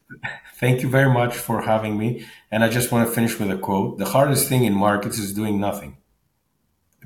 Thank 0.54 0.80
you 0.80 0.88
very 0.88 1.12
much 1.12 1.36
for 1.36 1.60
having 1.60 1.98
me. 1.98 2.24
And 2.50 2.64
I 2.64 2.70
just 2.70 2.90
want 2.90 3.06
to 3.06 3.14
finish 3.14 3.38
with 3.38 3.50
a 3.50 3.58
quote: 3.58 3.98
"The 3.98 4.06
hardest 4.06 4.48
thing 4.48 4.64
in 4.64 4.72
markets 4.72 5.18
is 5.18 5.34
doing 5.34 5.60
nothing. 5.60 5.98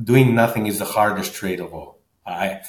Doing 0.01 0.37
nothing 0.37 0.69
is 0.69 0.79
the 0.79 0.85
hardest 0.85 1.35
trade 1.35 1.59
of 1.59 1.75
all." 1.75 2.00
I, 2.31 2.63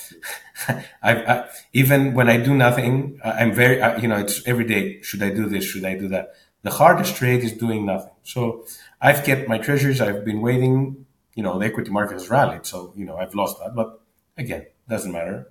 I, 1.01 1.11
I, 1.13 1.49
even 1.73 2.13
when 2.13 2.29
I 2.29 2.37
do 2.37 2.53
nothing, 2.53 3.19
I'm 3.23 3.53
very, 3.53 3.81
I, 3.81 3.97
you 3.97 4.07
know, 4.07 4.17
it's 4.17 4.45
every 4.47 4.65
day. 4.65 5.01
Should 5.01 5.23
I 5.23 5.29
do 5.29 5.47
this? 5.47 5.65
Should 5.65 5.85
I 5.85 5.97
do 5.97 6.07
that? 6.09 6.33
The 6.63 6.71
hardest 6.71 7.15
trade 7.15 7.43
is 7.43 7.53
doing 7.53 7.85
nothing. 7.85 8.13
So 8.23 8.65
I've 8.99 9.23
kept 9.23 9.47
my 9.47 9.57
treasures. 9.57 10.01
I've 10.01 10.23
been 10.23 10.41
waiting. 10.41 11.05
You 11.35 11.43
know, 11.43 11.57
the 11.57 11.65
equity 11.65 11.91
market 11.91 12.13
has 12.13 12.29
rallied, 12.29 12.65
so 12.65 12.93
you 12.95 13.05
know 13.05 13.15
I've 13.15 13.33
lost 13.33 13.57
that. 13.59 13.73
But 13.73 14.01
again, 14.37 14.65
doesn't 14.89 15.11
matter. 15.11 15.47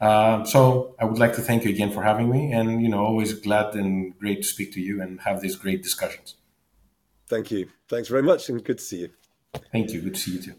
Um, 0.00 0.46
so 0.46 0.96
I 0.98 1.04
would 1.04 1.18
like 1.18 1.34
to 1.34 1.42
thank 1.42 1.64
you 1.64 1.70
again 1.70 1.92
for 1.92 2.02
having 2.02 2.30
me, 2.30 2.52
and 2.52 2.82
you 2.82 2.88
know, 2.88 3.04
always 3.04 3.34
glad 3.34 3.74
and 3.74 4.18
great 4.18 4.38
to 4.42 4.48
speak 4.48 4.72
to 4.74 4.80
you 4.80 5.00
and 5.00 5.20
have 5.20 5.40
these 5.40 5.56
great 5.56 5.82
discussions. 5.82 6.36
Thank 7.28 7.50
you. 7.50 7.68
Thanks 7.88 8.08
very 8.08 8.22
much, 8.22 8.48
and 8.48 8.62
good 8.64 8.78
to 8.78 8.84
see 8.84 9.00
you. 9.02 9.10
Thank 9.70 9.92
you. 9.92 10.00
Good 10.00 10.14
to 10.14 10.20
see 10.20 10.32
you 10.32 10.42
too. 10.42 10.54